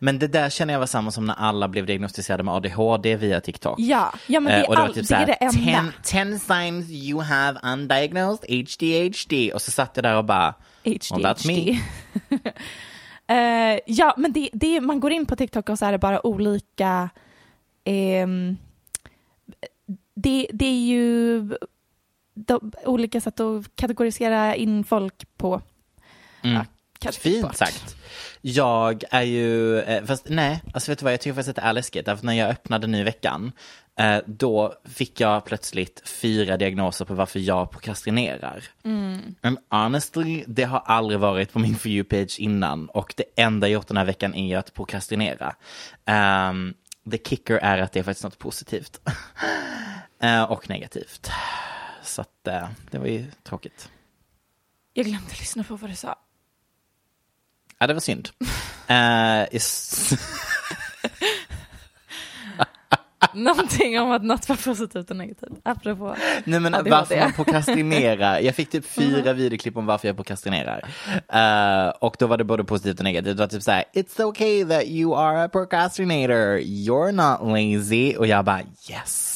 Men 0.00 0.18
det 0.18 0.28
där 0.28 0.50
känner 0.50 0.74
jag 0.74 0.80
var 0.80 0.86
samma 0.86 1.10
som 1.10 1.26
när 1.26 1.34
alla 1.34 1.68
blev 1.68 1.86
diagnostiserade 1.86 2.42
med 2.42 2.54
ADHD 2.54 3.16
via 3.16 3.40
TikTok. 3.40 3.80
Ja, 3.80 4.14
ja 4.26 4.40
men 4.40 4.52
det 4.52 4.58
Eh, 4.58 4.62
är, 4.62 4.68
och 4.68 4.76
det 4.76 4.82
all, 4.82 4.94
typ 4.94 5.08
det, 5.08 5.14
är 5.14 5.26
det 5.26 5.32
enda. 5.32 5.92
10, 6.02 6.24
10 6.26 6.38
signs 6.38 6.90
you 6.90 7.22
have 7.22 7.60
undiagnosed 7.62 8.44
ADHD. 8.50 9.52
Och 9.52 9.62
så 9.62 9.70
satt 9.70 9.90
jag 9.94 10.02
där 10.02 10.16
och 10.16 10.24
bara, 10.24 10.54
well, 10.84 10.96
that's 10.98 11.46
me. 11.46 11.78
HDHD. 12.30 12.50
Eh, 13.30 13.78
ja, 13.86 14.14
men 14.16 14.32
det, 14.32 14.50
det, 14.52 14.80
man 14.80 15.00
går 15.00 15.12
in 15.12 15.26
på 15.26 15.36
TikTok 15.36 15.68
och 15.68 15.78
så 15.78 15.86
är 15.86 15.92
det 15.92 15.98
bara 15.98 16.26
olika... 16.26 17.10
ehm, 17.84 18.56
det, 20.14 20.46
det 20.52 20.66
är 20.66 20.86
ju 20.86 21.40
de, 22.34 22.72
olika 22.84 23.20
sätt 23.20 23.40
att 23.40 23.76
kategorisera 23.76 24.54
in 24.56 24.84
folk 24.84 25.36
på. 25.36 25.62
Mm. 26.42 26.56
Ja, 26.56 26.64
kanske 26.98 27.20
Fint 27.22 27.42
bort. 27.42 27.56
sagt. 27.56 27.96
Jag 28.40 29.04
är 29.10 29.22
ju, 29.22 29.80
eh, 29.80 30.04
fast 30.04 30.28
nej, 30.28 30.62
alltså 30.74 30.90
vet 30.90 30.98
du 30.98 31.04
vad, 31.04 31.12
jag 31.12 31.20
tycker 31.20 31.34
faktiskt 31.34 31.58
att 31.58 31.64
det 31.64 31.68
är 31.68 31.72
läskigt. 31.72 32.06
Därför 32.06 32.26
när 32.26 32.32
jag 32.32 32.50
öppnade 32.50 32.86
nu 32.86 32.98
i 32.98 33.02
veckan, 33.02 33.52
eh, 34.00 34.18
då 34.26 34.74
fick 34.84 35.20
jag 35.20 35.44
plötsligt 35.44 36.02
fyra 36.08 36.56
diagnoser 36.56 37.04
på 37.04 37.14
varför 37.14 37.40
jag 37.40 37.70
prokrastinerar. 37.70 38.64
Mm. 38.84 39.34
And 39.40 39.58
honestly, 39.70 40.44
det 40.46 40.64
har 40.64 40.78
aldrig 40.80 41.20
varit 41.20 41.52
på 41.52 41.58
min 41.58 41.76
For 41.76 41.90
You-page 41.90 42.40
innan. 42.40 42.88
Och 42.88 43.14
det 43.16 43.24
enda 43.36 43.68
jag 43.68 43.74
gjort 43.74 43.88
den 43.88 43.96
här 43.96 44.04
veckan 44.04 44.34
är 44.34 44.58
att 44.58 44.74
prokrastinera. 44.74 45.54
Um, 46.50 46.74
the 47.10 47.18
kicker 47.18 47.56
är 47.56 47.78
att 47.78 47.92
det 47.92 47.98
är 47.98 48.04
faktiskt 48.04 48.24
något 48.24 48.38
positivt. 48.38 49.00
Eh, 50.20 50.42
och 50.42 50.68
negativt. 50.68 51.30
Så 52.02 52.20
att 52.20 52.46
eh, 52.46 52.68
det 52.90 52.98
var 52.98 53.06
ju 53.06 53.24
tråkigt. 53.42 53.88
Jag 54.92 55.06
glömde 55.06 55.30
lyssna 55.30 55.64
på 55.64 55.76
vad 55.76 55.90
du 55.90 55.96
sa. 55.96 56.16
Ja, 57.78 57.86
det 57.86 57.92
var 57.94 58.00
synd. 58.00 58.28
Eh, 58.90 59.44
is- 59.54 60.12
Någonting 63.34 64.00
om 64.00 64.10
att 64.10 64.22
något 64.22 64.48
var 64.48 64.56
positivt 64.56 65.10
och 65.10 65.16
negativt. 65.16 65.50
Apropå. 65.62 66.16
Nej 66.44 66.60
men 66.60 66.74
ADHD. 66.74 66.90
varför 66.90 67.16
man 67.20 67.32
prokrastinerar. 67.32 68.38
Jag 68.42 68.54
fick 68.54 68.70
typ 68.70 68.86
fyra 68.86 69.32
videoklipp 69.32 69.76
om 69.76 69.86
varför 69.86 70.08
jag 70.08 70.16
prokrastinerar. 70.16 70.82
Eh, 71.28 71.88
och 71.88 72.16
då 72.18 72.26
var 72.26 72.36
det 72.36 72.44
både 72.44 72.64
positivt 72.64 72.98
och 72.98 73.04
negativt. 73.04 73.36
Det 73.36 73.42
var 73.42 73.48
typ 73.48 73.62
såhär, 73.62 73.84
it's 73.94 74.22
okay 74.22 74.64
that 74.64 74.84
you 74.84 75.16
are 75.16 75.44
a 75.44 75.48
procrastinator, 75.48 76.58
you're 76.58 77.12
not 77.12 77.40
lazy. 77.52 78.16
Och 78.16 78.26
jag 78.26 78.44
bara 78.44 78.60
yes. 78.90 79.34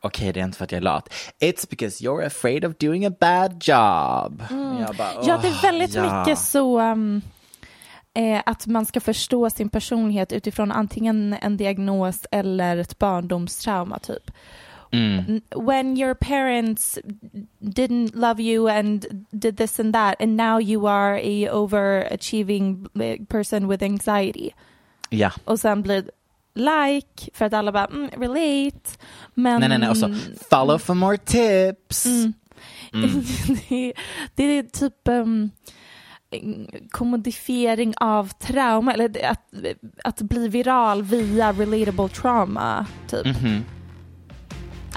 Okej, 0.00 0.32
det 0.32 0.40
är 0.40 0.44
inte 0.44 0.58
för 0.58 0.64
att 0.64 0.72
jag 0.72 0.76
är 0.76 0.82
lat. 0.82 1.08
It's 1.40 1.70
because 1.70 2.04
you're 2.04 2.26
afraid 2.26 2.64
of 2.64 2.76
doing 2.76 3.06
a 3.06 3.12
bad 3.20 3.52
job. 3.52 4.42
Jag 4.80 4.96
bara, 4.96 5.12
Ja, 5.22 5.38
det 5.42 5.48
är 5.48 5.52
"Åh, 5.52 5.62
väldigt 5.62 5.94
ja." 5.94 6.18
mycket 6.20 6.38
så 6.38 6.80
um, 6.80 7.22
eh, 8.14 8.42
att 8.46 8.66
man 8.66 8.86
ska 8.86 9.00
förstå 9.00 9.50
sin 9.50 9.68
personlighet 9.68 10.32
utifrån 10.32 10.72
antingen 10.72 11.36
en 11.42 11.56
diagnos 11.56 12.26
eller 12.30 12.76
ett 12.76 12.98
barndomstrauma 12.98 13.98
typ. 13.98 14.30
Mm. 14.92 15.40
When 15.56 15.98
your 15.98 16.14
parents 16.14 16.98
didn't 17.60 18.10
love 18.14 18.42
you 18.42 18.70
and 18.70 19.06
did 19.30 19.56
this 19.56 19.80
and 19.80 19.94
that 19.94 20.22
and 20.22 20.36
now 20.36 20.60
you 20.60 20.88
are 20.88 21.18
a 21.18 21.52
overachieving 21.52 22.86
eh, 23.02 23.24
person 23.28 23.68
with 23.68 23.84
anxiety. 23.84 24.50
Ja. 25.10 25.30
Och 25.44 25.60
sen 25.60 25.82
blir 25.82 26.10
like 26.56 27.30
för 27.34 27.44
att 27.44 27.52
alla 27.52 27.72
bara 27.72 27.84
mm, 27.84 28.10
relate. 28.10 28.90
Men 29.34 29.60
Nej, 29.60 29.68
nej, 29.68 29.78
nej. 29.78 29.88
Och 29.88 29.96
så, 29.96 30.14
follow 30.50 30.78
for 30.78 30.94
more 30.94 31.16
tips. 31.16 32.06
Mm. 32.06 32.32
Mm. 32.92 33.10
det, 33.68 33.88
är, 33.88 33.92
det 34.34 34.44
är 34.44 34.62
typ 34.62 35.08
um, 35.08 35.50
kommodifiering 36.90 37.94
av 37.96 38.28
trauma, 38.28 38.92
eller 38.92 39.26
att, 39.30 39.54
att 40.04 40.20
bli 40.22 40.48
viral 40.48 41.02
via 41.02 41.52
relatable 41.52 42.08
trauma, 42.08 42.86
typ. 43.08 43.26
Mhm. 43.26 43.64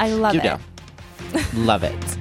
I 0.06 0.10
love 0.10 0.32
Gud 0.32 0.42
it. 0.46 0.46
ja. 0.46 0.58
Love 1.68 1.88
it. 1.88 2.20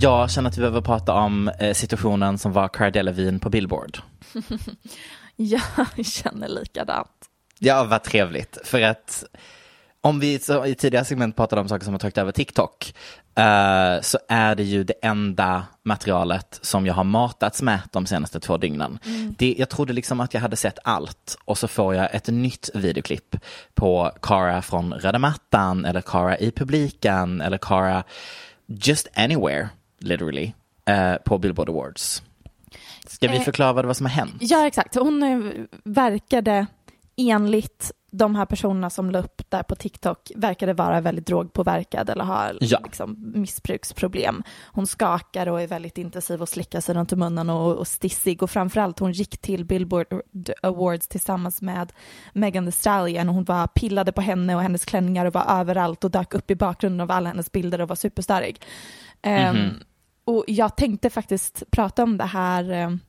Jag 0.00 0.30
känner 0.30 0.48
att 0.50 0.56
vi 0.56 0.60
behöver 0.60 0.80
prata 0.80 1.14
om 1.14 1.48
eh, 1.48 1.74
situationen 1.74 2.38
som 2.38 2.52
var 2.52 2.68
Cara 2.68 2.90
Delevingne 2.90 3.38
på 3.38 3.50
Billboard. 3.50 3.98
Jag 5.96 6.06
känner 6.06 6.48
likadant. 6.48 7.10
Ja, 7.58 7.84
vad 7.84 8.02
trevligt. 8.02 8.58
För 8.64 8.82
att 8.82 9.24
om 10.00 10.20
vi 10.20 10.40
i 10.66 10.74
tidigare 10.74 11.04
segment 11.04 11.36
pratade 11.36 11.60
om 11.60 11.68
saker 11.68 11.84
som 11.84 11.94
har 11.94 11.98
tagit 11.98 12.18
över 12.18 12.32
TikTok 12.32 12.94
eh, 13.34 14.00
så 14.00 14.18
är 14.28 14.54
det 14.54 14.62
ju 14.62 14.84
det 14.84 14.94
enda 15.02 15.66
materialet 15.82 16.58
som 16.62 16.86
jag 16.86 16.94
har 16.94 17.04
matats 17.04 17.62
med 17.62 17.80
de 17.92 18.06
senaste 18.06 18.40
två 18.40 18.56
dygnen. 18.56 18.98
Det, 19.38 19.54
jag 19.58 19.68
trodde 19.68 19.92
liksom 19.92 20.20
att 20.20 20.34
jag 20.34 20.40
hade 20.40 20.56
sett 20.56 20.78
allt 20.84 21.38
och 21.44 21.58
så 21.58 21.68
får 21.68 21.94
jag 21.94 22.14
ett 22.14 22.28
nytt 22.28 22.70
videoklipp 22.74 23.36
på 23.74 24.12
Cara 24.22 24.62
från 24.62 24.94
röda 24.94 25.18
mattan 25.18 25.84
eller 25.84 26.00
Cara 26.00 26.38
i 26.38 26.50
publiken 26.50 27.40
eller 27.40 27.58
Cara 27.58 28.04
just 28.66 29.08
anywhere, 29.14 29.68
literally, 29.98 30.52
eh, 30.84 31.14
på 31.14 31.38
Billboard 31.38 31.68
Awards. 31.68 32.22
Ska 33.10 33.28
vi 33.28 33.36
Eh, 33.36 33.42
förklara 33.42 33.82
vad 33.86 33.96
som 33.96 34.06
har 34.06 34.12
hänt? 34.12 34.34
Ja, 34.40 34.66
exakt. 34.66 34.94
Hon 34.94 35.22
eh, 35.22 35.38
verkade 35.84 36.66
enligt 37.16 37.92
de 38.12 38.34
här 38.34 38.46
personerna 38.46 38.90
som 38.90 39.10
la 39.10 39.18
upp 39.18 39.42
där 39.50 39.62
på 39.62 39.74
TikTok 39.76 40.32
verkade 40.36 40.72
vara 40.72 41.00
väldigt 41.00 41.26
drogpåverkad 41.26 42.10
eller 42.10 42.24
ha 42.24 42.50
Ja. 42.60 42.80
liksom, 42.84 43.32
missbruksproblem. 43.34 44.42
Hon 44.66 44.86
skakar 44.86 45.46
och 45.46 45.60
är 45.62 45.66
väldigt 45.66 45.98
intensiv 45.98 46.42
och 46.42 46.48
slickar 46.48 46.80
sig 46.80 46.94
runt 46.94 47.12
munnen 47.12 47.50
och, 47.50 47.76
och 47.76 47.88
stissig 47.88 48.42
och 48.42 48.50
framförallt 48.50 48.98
hon 48.98 49.12
gick 49.12 49.38
till 49.38 49.64
Billboard 49.64 50.06
Awards 50.62 51.08
tillsammans 51.08 51.62
med 51.62 51.92
Megan 52.32 52.64
Thee 52.64 52.72
Stallion 52.72 53.28
och 53.28 53.34
hon 53.34 53.44
bara 53.44 53.66
pillade 53.66 54.12
på 54.12 54.20
henne 54.20 54.54
och 54.56 54.62
hennes 54.62 54.84
klänningar 54.84 55.26
och 55.26 55.32
var 55.34 55.44
överallt 55.60 56.04
och 56.04 56.10
dök 56.10 56.34
upp 56.34 56.50
i 56.50 56.56
bakgrunden 56.56 57.00
av 57.00 57.10
alla 57.10 57.28
hennes 57.28 57.52
bilder 57.52 57.80
och 57.80 57.88
var 57.88 57.96
superstörig. 57.96 58.60
Ehm, 59.22 59.56
Mhm. 59.56 59.74
Och 60.28 60.44
jag 60.46 60.76
tänkte 60.76 61.10
faktiskt 61.10 61.62
prata 61.70 62.02
om 62.02 62.16
det 62.18 62.24
här 62.24 62.70
ehm, 62.72 63.00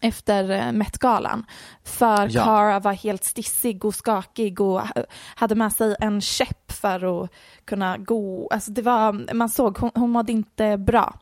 efter 0.00 0.50
eh, 0.50 0.72
Met-galan. 0.72 1.46
För 1.84 2.28
Ja. 2.30 2.44
Cara 2.44 2.80
var 2.80 2.92
helt 2.92 3.24
stissig 3.24 3.84
och 3.84 3.94
skakig 3.94 4.60
och 4.60 4.80
ha- 4.80 5.04
hade 5.34 5.54
med 5.54 5.72
sig 5.72 5.96
en 6.00 6.20
käpp 6.20 6.72
för 6.72 7.24
att 7.24 7.30
kunna 7.64 7.98
gå. 7.98 8.48
Alltså 8.50 8.70
det 8.70 8.82
var, 8.82 9.34
man 9.34 9.48
såg, 9.48 9.78
hon, 9.78 9.90
hon 9.94 10.10
mådde 10.10 10.32
inte 10.32 10.76
bra. 10.78 11.18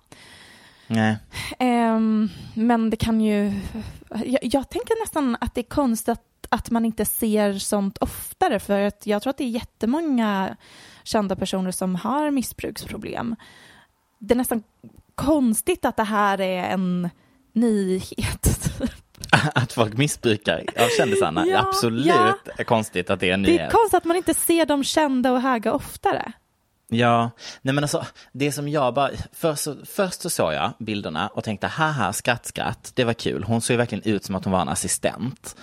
Nej. 0.87 1.17
Ehm, 1.59 2.29
men 2.55 2.91
det 2.91 2.97
kan 2.97 3.21
ju... 3.21 3.53
Jag, 4.25 4.39
jag 4.43 4.69
tänker 4.71 5.03
nästan 5.03 5.37
att 5.41 5.55
det 5.55 5.61
är 5.61 5.69
konstigt 5.69 6.09
att, 6.09 6.25
att 6.49 6.71
man 6.71 6.85
inte 6.85 7.05
ser 7.05 7.53
sånt 7.59 7.99
oftare 7.99 8.61
för 8.61 8.81
att 8.81 9.07
jag 9.07 9.23
tror 9.23 9.31
att 9.31 9.39
det 9.39 9.45
är 9.45 9.49
jättemånga 9.49 10.57
kända 11.03 11.37
personer 11.37 11.71
som 11.71 11.95
har 11.95 12.31
missbruksproblem. 12.31 13.37
Det 14.21 14.35
är 14.35 14.37
nästan 14.37 14.63
konstigt 15.15 15.85
att 15.85 15.97
det 15.97 16.05
här 16.05 16.41
är 16.41 16.63
en 16.65 17.11
nyhet. 17.53 18.71
Att 19.55 19.73
folk 19.73 19.97
missbrukar 19.97 20.65
av 20.79 20.89
kändisarna, 20.99 21.47
Ja, 21.47 21.59
absolut 21.69 22.07
ja. 22.07 22.65
konstigt 22.67 23.11
att 23.11 23.21
det 23.21 23.31
är 23.31 23.35
en 23.35 23.43
Det 23.43 23.49
är 23.49 23.53
nyhet. 23.53 23.73
konstigt 23.73 23.95
att 23.99 24.05
man 24.05 24.17
inte 24.17 24.35
ser 24.35 24.67
de 24.67 24.85
kända 24.85 25.33
och 25.33 25.41
höga 25.41 25.73
oftare. 25.73 26.33
Ja, 26.93 27.31
nej 27.63 27.75
men 27.75 27.85
alltså 27.85 28.07
det 28.33 28.53
som 28.53 28.69
jag 28.69 28.95
bara, 28.95 29.11
först 29.33 29.63
så, 29.63 29.77
först 29.87 30.21
så 30.23 30.31
såg 30.31 30.53
jag 30.53 30.71
bilderna 30.79 31.29
och 31.29 31.45
tänkte 31.45 31.67
haha 31.67 32.13
skratt 32.13 32.47
skratt, 32.47 32.93
det 32.95 33.05
var 33.05 33.13
kul. 33.13 33.45
Hon 33.45 33.61
såg 33.61 33.75
ju 33.75 33.79
verkligen 33.79 34.05
ut 34.15 34.25
som 34.25 34.35
att 34.35 34.45
hon 34.45 34.53
var 34.53 34.61
en 34.61 34.69
assistent 34.69 35.57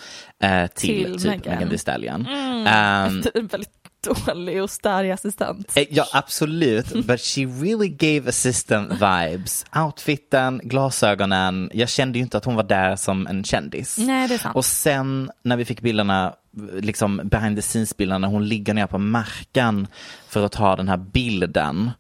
eh, 0.44 0.68
till, 0.68 1.04
Till 1.04 1.22
typ. 1.22 1.46
Megan 1.46 1.70
Thee 1.70 1.78
Stallion. 1.78 2.26
Mm. 2.26 2.68
En 2.68 3.48
väldigt 3.48 3.76
dålig 4.26 4.64
och 4.64 4.70
störig 4.70 5.12
assistent. 5.12 5.78
Eh, 5.78 5.84
Ja, 5.90 6.06
absolut. 6.14 7.06
But 7.08 7.22
she 7.22 7.42
really 7.46 7.88
gave 7.90 8.30
assistant 8.30 8.92
vibes. 8.94 9.66
Outfiten, 9.76 10.62
glasögonen. 10.64 11.70
Jag 11.74 11.90
kände 11.90 12.20
ju 12.20 12.24
inte 12.24 12.38
att 12.38 12.46
hon 12.46 12.56
var 12.56 12.64
där 12.64 12.96
som 12.96 13.28
en 13.28 13.44
kändis. 13.44 13.98
Nej, 13.98 14.28
det 14.28 14.34
är 14.34 14.38
sant. 14.38 14.56
Och 14.56 14.66
sen 14.66 15.32
när 15.44 15.58
vi 15.58 15.66
fick 15.66 15.82
bilderna, 15.82 16.34
liksom 16.80 17.22
behind 17.24 17.56
the 17.58 17.62
scenes-bilderna, 17.62 18.18
när 18.18 18.28
hon 18.28 18.48
ligger 18.48 18.74
ner 18.74 18.88
på 18.88 18.98
marken 18.98 19.88
för 20.28 20.46
att 20.46 20.52
ta 20.52 20.76
den 20.76 20.88
här 20.88 20.98
bilden. 20.98 21.92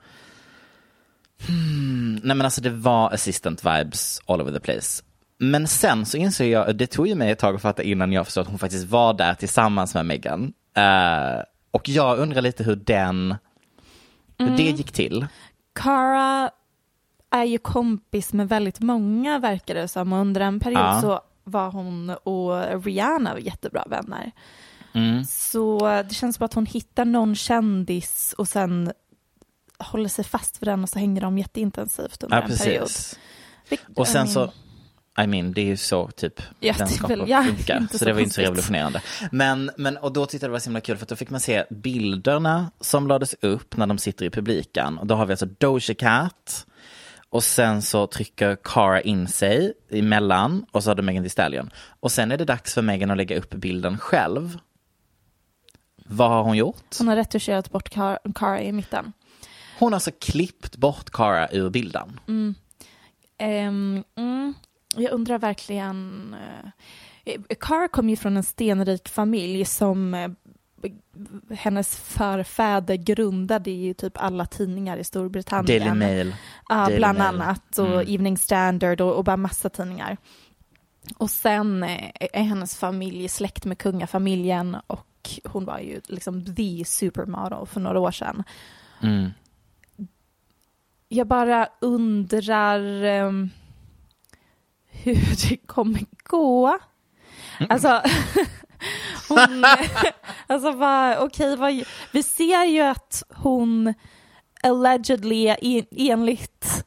Hmm. 1.47 2.15
Nej 2.23 2.35
men 2.35 2.41
alltså 2.41 2.61
det 2.61 2.69
var 2.69 3.13
assistant 3.13 3.65
vibes 3.65 4.21
all 4.25 4.41
over 4.41 4.51
the 4.51 4.59
place. 4.59 5.03
Men 5.39 5.67
sen 5.67 6.05
så 6.05 6.17
insåg 6.17 6.47
jag, 6.47 6.75
det 6.77 6.87
tog 6.87 7.07
ju 7.07 7.15
mig 7.15 7.31
ett 7.31 7.39
tag 7.39 7.55
att 7.55 7.61
fatta 7.61 7.83
innan 7.83 8.13
jag 8.13 8.25
förstod 8.25 8.41
att 8.41 8.47
hon 8.49 8.59
faktiskt 8.59 8.85
var 8.89 9.13
där 9.13 9.33
tillsammans 9.33 9.93
med 9.93 10.05
Meghan. 10.05 10.53
Eh, 10.77 11.41
och 11.77 11.89
jag 11.89 12.19
undrar 12.19 12.41
lite 12.41 12.63
hur 12.63 12.75
den, 12.75 13.35
hur 14.37 14.57
det 14.57 14.63
gick 14.63 14.91
till. 14.91 15.27
Cara, 15.73 16.51
är 17.29 17.43
ju 17.43 17.57
kompis 17.57 18.33
med 18.33 18.49
väldigt 18.49 18.79
många 18.79 19.39
verkar 19.39 19.75
det 19.75 19.87
som. 19.87 20.13
Och 20.13 20.19
under 20.19 20.41
en 20.41 20.59
period 20.59 20.81
Ja. 20.81 21.01
så 21.01 21.21
var 21.43 21.71
hon 21.71 22.09
och 22.09 22.83
Rihanna 22.85 23.39
jättebra 23.39 23.83
vänner. 23.89 24.31
Mm. 24.93 25.23
Så 25.23 25.79
det 26.09 26.13
känns 26.13 26.35
som 26.35 26.45
att 26.45 26.53
hon 26.53 26.65
hittar 26.65 27.05
någon 27.05 27.35
kändis 27.35 28.35
och 28.37 28.47
sen 28.47 28.91
håller 29.79 30.09
sig 30.09 30.25
fast 30.25 30.61
vid 30.61 30.67
den 30.67 30.83
och 30.83 30.89
så 30.89 30.99
hänger 30.99 31.21
de 31.21 31.37
jätteintensivt 31.37 32.23
under 32.23 32.37
Ja, 32.37 32.43
en 32.43 32.57
period. 32.57 32.81
precis. 32.83 33.19
Vilket- 33.69 33.97
Och 33.97 34.07
sen 34.07 34.25
I 34.25 34.29
så, 34.29 34.51
I 35.23 35.27
mean, 35.27 35.53
det 35.53 35.61
är 35.61 35.65
ju 35.65 35.77
så 35.77 36.07
typ 36.07 36.41
Ja, 36.59 36.73
vänskaper 36.79 37.17
väl- 37.17 37.29
ja, 37.29 37.43
funkar. 37.43 37.87
Så, 37.91 37.97
så 37.97 38.05
det 38.05 38.13
var 38.13 38.19
inte 38.19 38.35
så 38.35 38.41
revolutionerande. 38.41 39.01
Men, 39.31 39.71
men, 39.77 39.97
och 39.97 40.13
då 40.13 40.25
tyckte 40.25 40.45
jag 40.45 40.49
det 40.49 40.53
var 40.53 40.59
så 40.59 40.65
himla 40.69 40.81
kul 40.81 40.97
för 40.97 41.05
då 41.05 41.15
fick 41.15 41.29
man 41.29 41.39
se 41.39 41.63
bilderna 41.69 42.71
som 42.79 43.07
lades 43.07 43.35
upp 43.41 43.77
när 43.77 43.87
de 43.87 43.97
sitter 43.97 44.25
i 44.25 44.29
publiken. 44.29 44.97
Och 44.97 45.07
då 45.07 45.15
har 45.15 45.25
vi 45.25 45.33
alltså 45.33 45.45
Doja 45.45 45.93
Cat 45.95 46.65
och 47.29 47.43
sen 47.43 47.81
så 47.81 48.07
trycker 48.07 48.55
Cara 48.63 49.01
in 49.01 49.27
sig 49.27 49.73
emellan 49.91 50.65
och 50.71 50.83
så 50.83 50.89
har 50.89 50.95
du 50.95 51.01
Megan 51.01 51.23
Thee 51.23 51.29
Stallion. 51.29 51.69
Och 51.99 52.11
sen 52.11 52.31
är 52.31 52.37
det 52.37 52.45
dags 52.45 52.73
för 52.73 52.81
Megan 52.81 53.11
att 53.11 53.17
lägga 53.17 53.37
upp 53.37 53.49
bilden 53.53 53.97
själv. 53.97 54.57
Vad 56.05 56.29
har 56.29 56.43
hon 56.43 56.57
gjort? 56.57 56.95
hon 56.99 57.07
har 57.07 57.15
retuscherat 57.15 57.71
bort 57.71 57.89
Car- 57.89 58.33
Cara 58.35 58.61
i 58.61 58.71
mitten. 58.71 59.13
Hon 59.79 59.93
har 59.93 59.95
alltså 59.95 60.11
klippt 60.19 60.77
bort 60.77 61.09
Cara 61.09 61.47
ur 61.51 61.69
bilden. 61.69 62.19
Ehm, 63.39 64.03
mm, 64.17 64.53
jag 65.01 65.11
undrar 65.11 65.39
verkligen... 65.39 66.35
Uh, 66.35 66.69
Cara 67.59 67.87
kom 67.87 68.09
ju 68.09 68.15
från 68.15 68.37
en 68.37 68.43
stenrik 68.43 69.09
familj 69.09 69.65
som 69.65 70.13
eh, 70.13 70.29
hennes 71.49 71.95
förfäder 71.95 72.95
grundade 72.95 73.71
ju 73.71 73.93
typ 73.93 74.17
alla 74.17 74.45
tidningar 74.45 74.97
i 74.97 75.03
Storbritannien. 75.03 75.79
Daily 75.79 75.93
Mail. 75.99 76.35
Ja, 76.69 76.75
Daily 76.75 76.97
bland 76.97 77.17
Mail. 77.17 77.27
annat. 77.27 77.77
Och 77.77 77.87
Mm. 77.87 78.13
Evening 78.13 78.37
Standard 78.37 79.01
och, 79.01 79.15
och 79.15 79.23
bara 79.23 79.37
massa 79.37 79.69
tidningar. 79.69 80.17
Och 81.17 81.29
sen 81.31 81.83
eh, 81.83 82.11
är 82.19 82.43
hennes 82.43 82.77
familj 82.77 83.29
släkt 83.29 83.65
med 83.65 83.77
kungafamiljen 83.77 84.77
och 84.87 85.29
hon 85.43 85.65
var 85.65 85.79
ju 85.79 86.01
liksom 86.07 86.55
the 86.55 86.85
supermodel 86.85 87.65
för 87.65 87.79
några 87.79 87.99
år 87.99 88.11
sedan. 88.11 88.43
Mm. 89.01 89.29
Jag 91.09 91.27
bara 91.27 91.69
undrar 91.81 93.03
ehm, 93.03 93.49
hur 95.03 95.49
det 95.49 95.57
kommer 95.57 96.01
gå. 96.23 96.77
Alltså, 97.69 98.01
hon, 99.29 99.63
alltså 100.47 100.71
vad, 100.71 101.17
okej, 101.17 101.55
vad, 101.55 101.83
vi 102.11 102.23
ser 102.23 102.63
ju 102.65 102.81
att 102.81 103.23
hon 103.35 103.93
allegedly 104.63 105.47
en- 105.61 105.85
enligt 105.91 106.85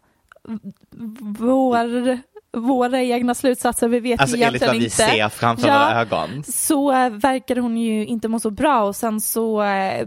vår, 1.20 2.18
våra 2.58 3.02
egna 3.02 3.34
slutsatser, 3.34 3.88
vi 3.88 4.00
vet 4.00 4.20
Alltså 4.20 4.36
ju 4.36 4.42
enligt 4.42 4.62
vad 4.62 4.74
egentligen 4.74 5.02
vi 5.06 5.06
inte. 5.12 5.18
ser 5.20 5.28
framför 5.28 5.68
Ja. 5.68 5.72
våra 5.78 6.00
ögon. 6.00 6.44
så 6.44 6.90
verkar 7.10 7.56
hon 7.56 7.76
ju 7.76 8.06
inte 8.06 8.28
må 8.28 8.40
så 8.40 8.50
bra 8.50 8.82
och 8.82 8.96
sen 8.96 9.20
så 9.20 9.62
eh, 9.62 10.06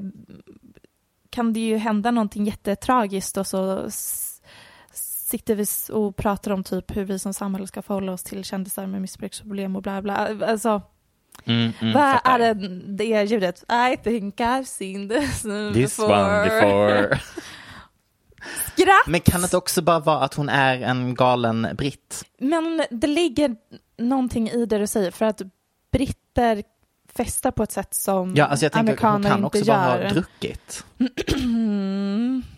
kan 1.30 1.54
det 1.54 1.60
ju 1.60 1.78
hända 1.78 2.12
någonting 2.12 2.46
jättetragiskt 2.46 3.38
och 3.38 3.48
så 3.48 3.90
sitter 5.34 5.56
vi 5.56 5.66
och 5.94 6.16
pratar 6.16 6.52
om 6.52 6.64
typ 6.64 6.98
hur 6.98 7.04
vi 7.06 7.20
som 7.20 7.34
samhälle 7.34 7.68
ska 7.68 7.82
förhålla 7.82 8.12
oss 8.12 8.24
till 8.24 8.44
kändisar 8.44 8.86
med 8.88 9.02
missbruksproblem 9.02 9.76
och 9.76 9.82
bla 9.82 10.02
bla. 10.02 10.30
Alltså, 10.48 10.82
Mm, 11.46 11.72
mm, 11.82 11.94
vad 11.94 12.12
fattar. 12.14 12.40
är 12.40 12.54
det, 12.54 12.68
det 12.98 13.24
ljudet? 13.24 13.64
I 13.64 13.98
think 14.04 14.40
I've 14.40 14.64
seen 14.64 15.10
this 15.10 15.42
This 15.74 15.98
before. 15.98 16.14
one 16.14 16.44
before. 16.44 17.20
Skratt! 18.74 19.08
Men 19.08 19.22
kan 19.22 19.42
det 19.42 19.54
också 19.54 19.82
bara 19.82 20.00
vara 20.00 20.20
att 20.20 20.34
hon 20.34 20.50
är 20.50 20.82
en 20.82 21.16
galen 21.16 21.68
britt? 21.78 22.26
Men 22.40 22.84
det 22.90 23.08
ligger 23.08 23.56
någonting 23.98 24.50
i 24.50 24.66
det 24.66 24.78
du 24.78 24.88
säger 24.88 25.12
för 25.12 25.26
att 25.26 25.42
britter 25.92 26.64
festar 27.16 27.52
på 27.52 27.64
ett 27.64 27.72
sätt 27.72 27.94
som 27.94 28.36
Ja, 28.36 28.46
alltså 28.46 28.66
jag 28.66 28.72
tänker 28.72 28.94
att 28.94 29.00
hon 29.00 29.10
amerikaner 29.10 29.30
kan 29.30 29.46
inte 29.46 29.58
också 29.58 29.66
bara 29.72 29.98
gör. 29.98 30.04
ha 30.04 30.10
druckit. 30.10 30.86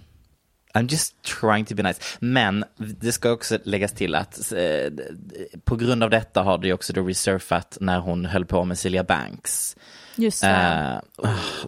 Mm. 0.75 0.85
I'm 0.87 0.91
just 0.91 1.21
trying 1.41 1.65
to 1.65 1.75
be 1.75 1.83
nice. 1.83 2.01
Men 2.19 2.65
det 2.77 3.11
ska 3.11 3.31
också 3.31 3.57
läggas 3.63 3.91
till 3.91 4.15
att 4.15 4.51
eh, 4.51 4.93
på 5.63 5.75
grund 5.75 6.03
av 6.03 6.09
detta 6.09 6.41
har 6.43 6.57
det 6.57 6.73
också 6.73 6.93
då 6.93 7.01
resurfat 7.01 7.77
när 7.81 7.99
hon 7.99 8.25
höll 8.25 8.45
på 8.45 8.65
med 8.65 8.77
Celia 8.79 9.03
Banks. 9.03 9.75
Just. 10.15 10.43
Eh, 10.43 10.49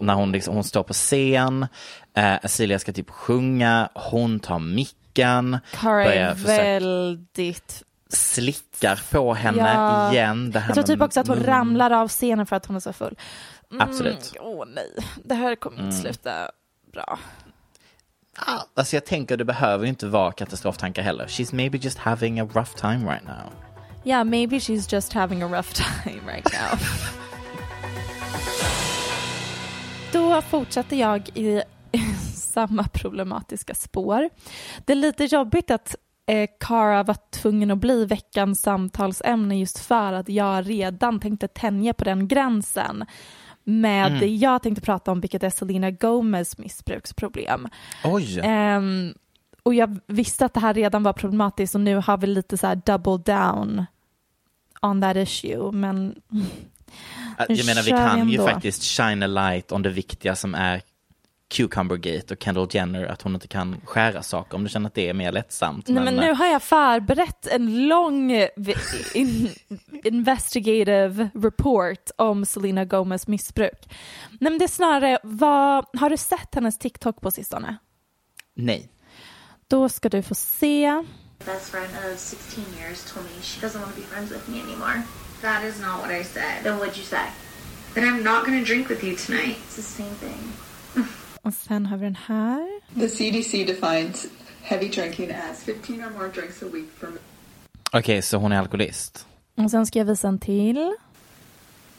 när 0.02 0.13
hon, 0.13 0.32
liksom, 0.32 0.54
hon 0.56 0.63
står 0.63 0.84
på 0.84 0.93
scen, 0.93 1.67
eh, 2.17 2.36
Celia 2.46 2.80
ska 2.80 2.93
typ 2.93 3.10
sjunga, 3.10 3.89
hon 3.93 4.39
tar 4.39 4.60
micken, 4.60 5.58
Cara 5.72 6.13
är 6.13 6.34
väldigt... 6.36 7.84
slickar 8.10 9.02
på 9.12 9.34
henne 9.34 9.58
Ja. 9.76 10.12
igen. 10.13 10.52
Det 10.52 10.60
här 10.60 10.70
Jag 10.70 10.76
tror 10.76 10.96
typ 10.96 11.02
också 11.02 11.20
att 11.20 11.28
hon 11.28 11.38
mun. 11.38 11.46
ramlar 11.46 11.91
av 11.91 12.08
scenen 12.08 12.46
för 12.46 12.56
att 12.56 12.65
hon 12.65 12.76
är 12.76 12.80
så 12.80 12.93
full. 12.93 13.15
Mm, 13.72 13.89
Absolut. 13.89 14.34
Åh 14.39 14.65
nej, 14.76 14.91
det 15.24 15.36
här 15.36 15.56
kommer 15.56 15.78
inte 15.78 15.89
Mm. 15.98 16.02
sluta 16.02 16.52
bra. 16.93 17.20
Ah, 18.39 18.62
Alltså 18.73 18.95
jag 18.95 19.06
tänker 19.06 19.38
det 19.38 19.45
behöver 19.45 19.86
inte 19.86 20.08
vara 20.08 20.32
katastroftankar 20.32 21.02
heller. 21.02 21.26
She's 21.28 21.56
maybe 21.56 21.78
just 21.78 21.97
having 21.97 22.39
a 22.39 22.50
rough 22.54 22.76
time 22.76 23.12
right 23.12 23.23
now. 23.28 23.52
Yeah, 24.04 24.23
maybe 24.23 24.60
she's 24.60 24.93
just 24.93 25.13
having 25.13 25.43
a 25.43 25.47
rough 25.47 25.73
time 26.04 26.21
right 26.32 26.45
now. 26.54 26.80
Då 30.12 30.41
fortsätter 30.41 30.95
jag 30.97 31.30
i 31.34 31.62
samma 32.36 32.84
problematiska 32.84 33.73
spår. 33.76 34.30
Det 34.86 34.93
är 34.93 34.97
lite 34.97 35.23
jobbigt 35.26 35.71
att 35.71 35.95
eh, 36.28 36.50
Cara 36.60 37.04
var 37.04 37.17
tvungen 37.32 37.71
att 37.71 37.78
bli 37.78 38.06
veckans 38.06 38.62
samtalsämne 38.62 39.60
just 39.60 39.80
för 39.80 40.13
att 40.13 40.30
jag 40.30 40.69
redan 40.69 41.19
tänkte 41.19 41.47
tänja 41.47 41.93
på 41.93 42.04
den 42.04 42.28
gränsen 42.28 43.06
med 43.67 44.08
Mm. 44.08 44.19
det 44.19 44.27
jag 44.27 44.63
tänkte 44.63 44.82
prata 44.82 45.12
om, 45.12 45.21
vilket 45.21 45.43
är 45.43 45.49
Selena 45.49 45.91
Gomez 45.91 46.58
missbruksproblem. 46.58 47.67
Oj! 48.03 48.39
Ehm, 48.43 49.13
och 49.63 49.73
jag 49.73 49.99
visste 50.08 50.45
att 50.45 50.53
det 50.53 50.60
här 50.60 50.73
redan 50.73 51.03
var 51.03 51.13
problematiskt 51.13 51.75
och 51.75 51.82
nu 51.82 51.95
har 51.95 52.17
vi 52.17 52.27
lite 52.27 52.58
så 52.58 52.67
här 52.67 52.82
double 52.86 53.34
down 53.34 53.86
on 54.82 55.01
that 55.01 55.17
issue. 55.17 55.71
Men 55.71 56.15
jag 57.47 57.65
menar 57.65 57.84
vi 57.84 57.91
kan 57.91 58.30
ju 58.30 58.38
faktiskt 58.38 58.84
shine 58.84 59.23
a 59.23 59.27
light 59.27 59.71
on 59.71 59.82
det 59.82 59.89
viktiga 59.89 60.36
som 60.36 60.56
är 60.56 60.82
Cucumbergate 61.49 62.33
och 62.33 62.43
Kendall 62.43 62.67
Jenner, 62.71 63.05
att 63.05 63.21
hon 63.21 63.33
inte 63.33 63.47
kan 63.47 63.81
skära 63.86 64.23
saker 64.23 64.55
om 64.57 64.63
du 64.63 64.69
känner 64.69 64.88
att 64.88 64.93
det 64.93 65.10
är 65.10 65.13
mer 65.13 65.31
lättsamt. 65.31 65.88
Nej, 65.88 66.03
men 66.03 66.15
nu 66.15 66.33
har 66.33 66.47
jag 66.47 66.63
förberett 66.63 67.47
en 67.47 67.88
lång 67.88 68.31
in, 69.13 69.49
investigative 70.03 71.29
report 71.33 72.10
om 72.15 72.45
Selena 72.45 72.86
Gomez 72.86 73.27
missbruk. 73.27 73.88
Nej, 74.29 74.51
men 74.51 74.57
det 74.57 74.65
är 74.65 74.67
snarare, 74.67 75.19
vad, 75.23 75.86
har 75.93 76.10
du 76.10 76.17
sett 76.17 76.55
hennes 76.55 76.77
TikTok 76.77 77.21
på 77.21 77.31
sistone? 77.31 77.77
Nej. 78.55 78.89
Då 79.67 79.89
ska 79.89 80.10
du 80.10 80.21
få 80.21 80.36
se. 80.36 81.03
best 81.45 81.69
friend 81.69 81.89
of 82.13 82.19
16 82.19 82.65
years 82.79 83.12
told 83.12 83.25
me 83.25 83.31
she 83.41 83.62
doesn't 83.62 83.79
want 83.79 83.93
to 83.95 84.01
be 84.01 84.07
friends 84.07 84.31
with 84.31 84.47
me 84.49 84.60
anymore. 84.62 85.03
That 85.41 85.63
is 85.63 85.79
not 85.79 86.01
what 86.01 86.12
I 86.12 86.23
said. 86.23 86.63
Then 86.63 86.79
what'd 86.79 86.97
you 86.97 87.03
say? 87.03 87.25
That 87.93 88.03
I'm 88.03 88.23
not 88.23 88.45
to 88.45 88.63
drink 88.63 88.89
with 88.89 89.03
you 89.03 89.15
tonight. 89.15 89.57
It's 89.65 89.75
the 89.75 89.81
same 89.81 90.15
thing. 90.15 90.53
Och 91.47 91.53
sen 91.53 91.86
har 91.86 91.97
vi 91.97 92.05
den 92.05 92.17
här. 92.27 92.79
The 92.99 93.10
CDC 93.10 93.63
defines 93.63 94.25
heavy 94.62 94.88
drinking 94.88 95.31
as 95.31 95.63
15 95.63 96.03
or 96.03 96.10
more 96.10 96.27
drinks 96.27 96.63
a 96.63 96.65
week 96.73 96.89
for 96.99 97.10
Okej, 97.91 98.21
så 98.21 98.38
hon 98.38 98.51
är 98.51 98.60
alkoholist. 98.60 99.27
Och 99.55 99.71
sen 99.71 99.86
ska 99.86 99.99
jag 99.99 100.05
visa 100.05 100.27
en 100.27 100.39
till. 100.39 100.95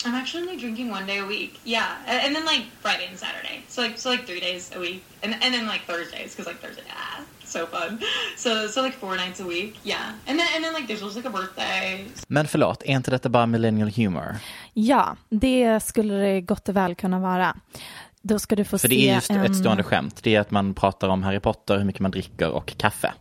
I'm 0.04 0.14
actually 0.14 0.48
only 0.48 0.60
drinking 0.60 0.92
one 0.92 1.06
day 1.06 1.18
a 1.18 1.26
week. 1.26 1.60
Yeah, 1.64 1.86
and 2.06 2.34
then 2.36 2.44
like 2.44 2.64
Friday 2.82 3.06
and 3.10 3.18
Saturday. 3.18 3.62
So 3.68 3.82
like 3.82 3.98
so 3.98 4.10
like 4.10 4.26
three 4.26 4.40
days 4.40 4.70
a 4.76 4.78
week, 4.78 5.02
and 5.22 5.34
and 5.34 5.54
then 5.54 5.66
like 5.66 5.82
Thursdays 5.86 6.36
because 6.36 6.50
like 6.50 6.60
Thursday, 6.66 6.84
ah, 6.90 7.20
so 7.44 7.66
fun. 7.66 7.98
So 8.36 8.68
so 8.68 8.82
like 8.82 8.96
four 8.96 9.16
nights 9.16 9.40
a 9.40 9.44
week. 9.44 9.74
Yeah, 9.82 10.12
and 10.26 10.38
then 10.38 10.46
and 10.54 10.64
then 10.64 10.72
like 10.74 10.86
there's 10.86 11.02
also 11.02 11.16
like 11.16 11.28
a 11.28 11.32
birthday. 11.32 12.06
Men 12.28 12.48
förlåt, 12.48 12.82
är 12.82 12.92
inte 12.92 13.10
detta 13.10 13.28
bara 13.28 13.46
millennial 13.46 13.90
humor? 13.90 14.36
Ja, 14.74 15.16
det 15.28 15.80
skulle 15.80 16.14
det 16.14 16.40
gott 16.40 16.68
och 16.68 16.76
väl 16.76 16.94
kunna 16.94 17.18
vara. 17.18 17.56
Då 18.28 18.38
ska 18.38 18.56
du 18.56 18.64
få 18.64 18.78
För 18.78 18.78
se 18.78 18.94
det 18.94 19.08
är 19.10 19.14
just 19.14 19.30
en... 19.30 19.40
ett 19.44 19.56
stående 19.56 19.82
skämt. 19.82 20.20
Det 20.22 20.34
är 20.34 20.40
att 20.40 20.50
man 20.50 20.74
pratar 20.74 21.08
om 21.08 21.22
Harry 21.22 21.40
Potter, 21.40 21.78
hur 21.78 21.84
mycket 21.84 22.00
man 22.00 22.10
dricker 22.10 22.50
och 22.50 22.72
kaffe. 22.76 23.12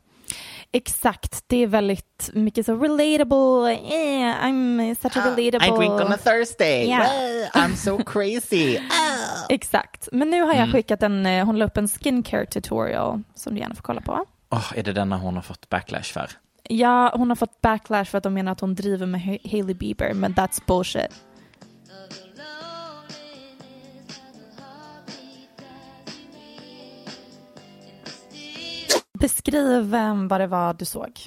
Exakt, 0.72 1.44
det 1.48 1.58
är 1.64 1.68
väldigt 1.68 2.30
mycket 2.34 2.66
så 2.66 2.76
relatable, 2.76 3.72
eh, 3.74 4.46
I'm 4.46 4.96
such 5.02 5.18
a 5.18 5.22
relatable. 5.36 5.68
I 5.68 5.78
drink 5.78 5.92
on 5.94 6.14
a 6.14 6.18
Thursday, 6.24 6.86
Yeah. 6.88 7.08
I'm 7.54 7.76
so 7.76 8.04
crazy. 8.04 8.80
Exakt, 9.50 10.08
men 10.12 10.30
nu 10.30 10.42
har 10.42 10.48
jag 10.54 10.58
Mm. 10.64 10.72
skickat 10.72 11.04
en, 11.04 11.26
eh, 11.26 11.46
hon 11.46 11.60
la 11.60 11.66
upp 11.66 11.78
en 11.78 11.88
skincare 11.88 12.46
tutorial 12.46 13.24
som 13.36 13.54
du 13.56 13.60
gärna 13.62 13.76
får 13.76 13.82
kolla 13.84 14.02
på. 14.02 14.26
Åh, 14.52 14.72
är 14.76 14.84
det 14.84 14.94
denna 14.94 15.18
hon 15.18 15.36
har 15.36 15.42
fått 15.42 15.70
backlash 15.70 16.14
för? 16.14 16.30
Ja, 16.70 17.14
hon 17.16 17.30
har 17.30 17.36
fått 17.36 17.62
backlash 17.62 18.06
för 18.06 18.18
att 18.18 18.24
de 18.24 18.34
menar 18.34 18.52
att 18.52 18.60
hon 18.60 18.76
driver 18.76 19.06
med 19.06 19.22
Ha- 19.22 19.38
Hailey 19.52 19.74
Bieber, 19.76 20.14
men 20.14 20.34
that's 20.34 20.62
bullshit. 20.68 21.12
Beskriv 29.20 29.96
eh, 29.96 30.28
vad 30.28 30.42
det 30.42 30.48
var 30.48 30.74
du 30.74 30.86
såg. 30.86 31.20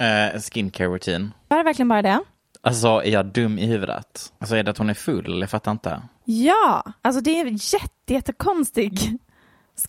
Uh, 0.00 0.40
skincare 0.40 0.88
routine. 0.88 1.30
Var 1.48 1.58
det 1.58 1.64
verkligen 1.64 1.88
bara 1.88 2.02
det? 2.02 2.20
Alltså 2.62 2.88
är 2.88 3.10
jag 3.10 3.26
dum 3.26 3.58
i 3.58 3.66
huvudet? 3.66 4.32
Alltså 4.38 4.56
är 4.56 4.62
det 4.62 4.70
att 4.70 4.78
hon 4.78 4.90
är 4.90 4.94
full? 4.94 5.40
Jag 5.40 5.50
fattar 5.50 5.70
inte. 5.70 6.02
Ja, 6.24 6.92
alltså 7.02 7.20
det 7.20 7.40
är 7.40 7.74
jätte, 7.74 8.12
jättekonstig 8.12 9.18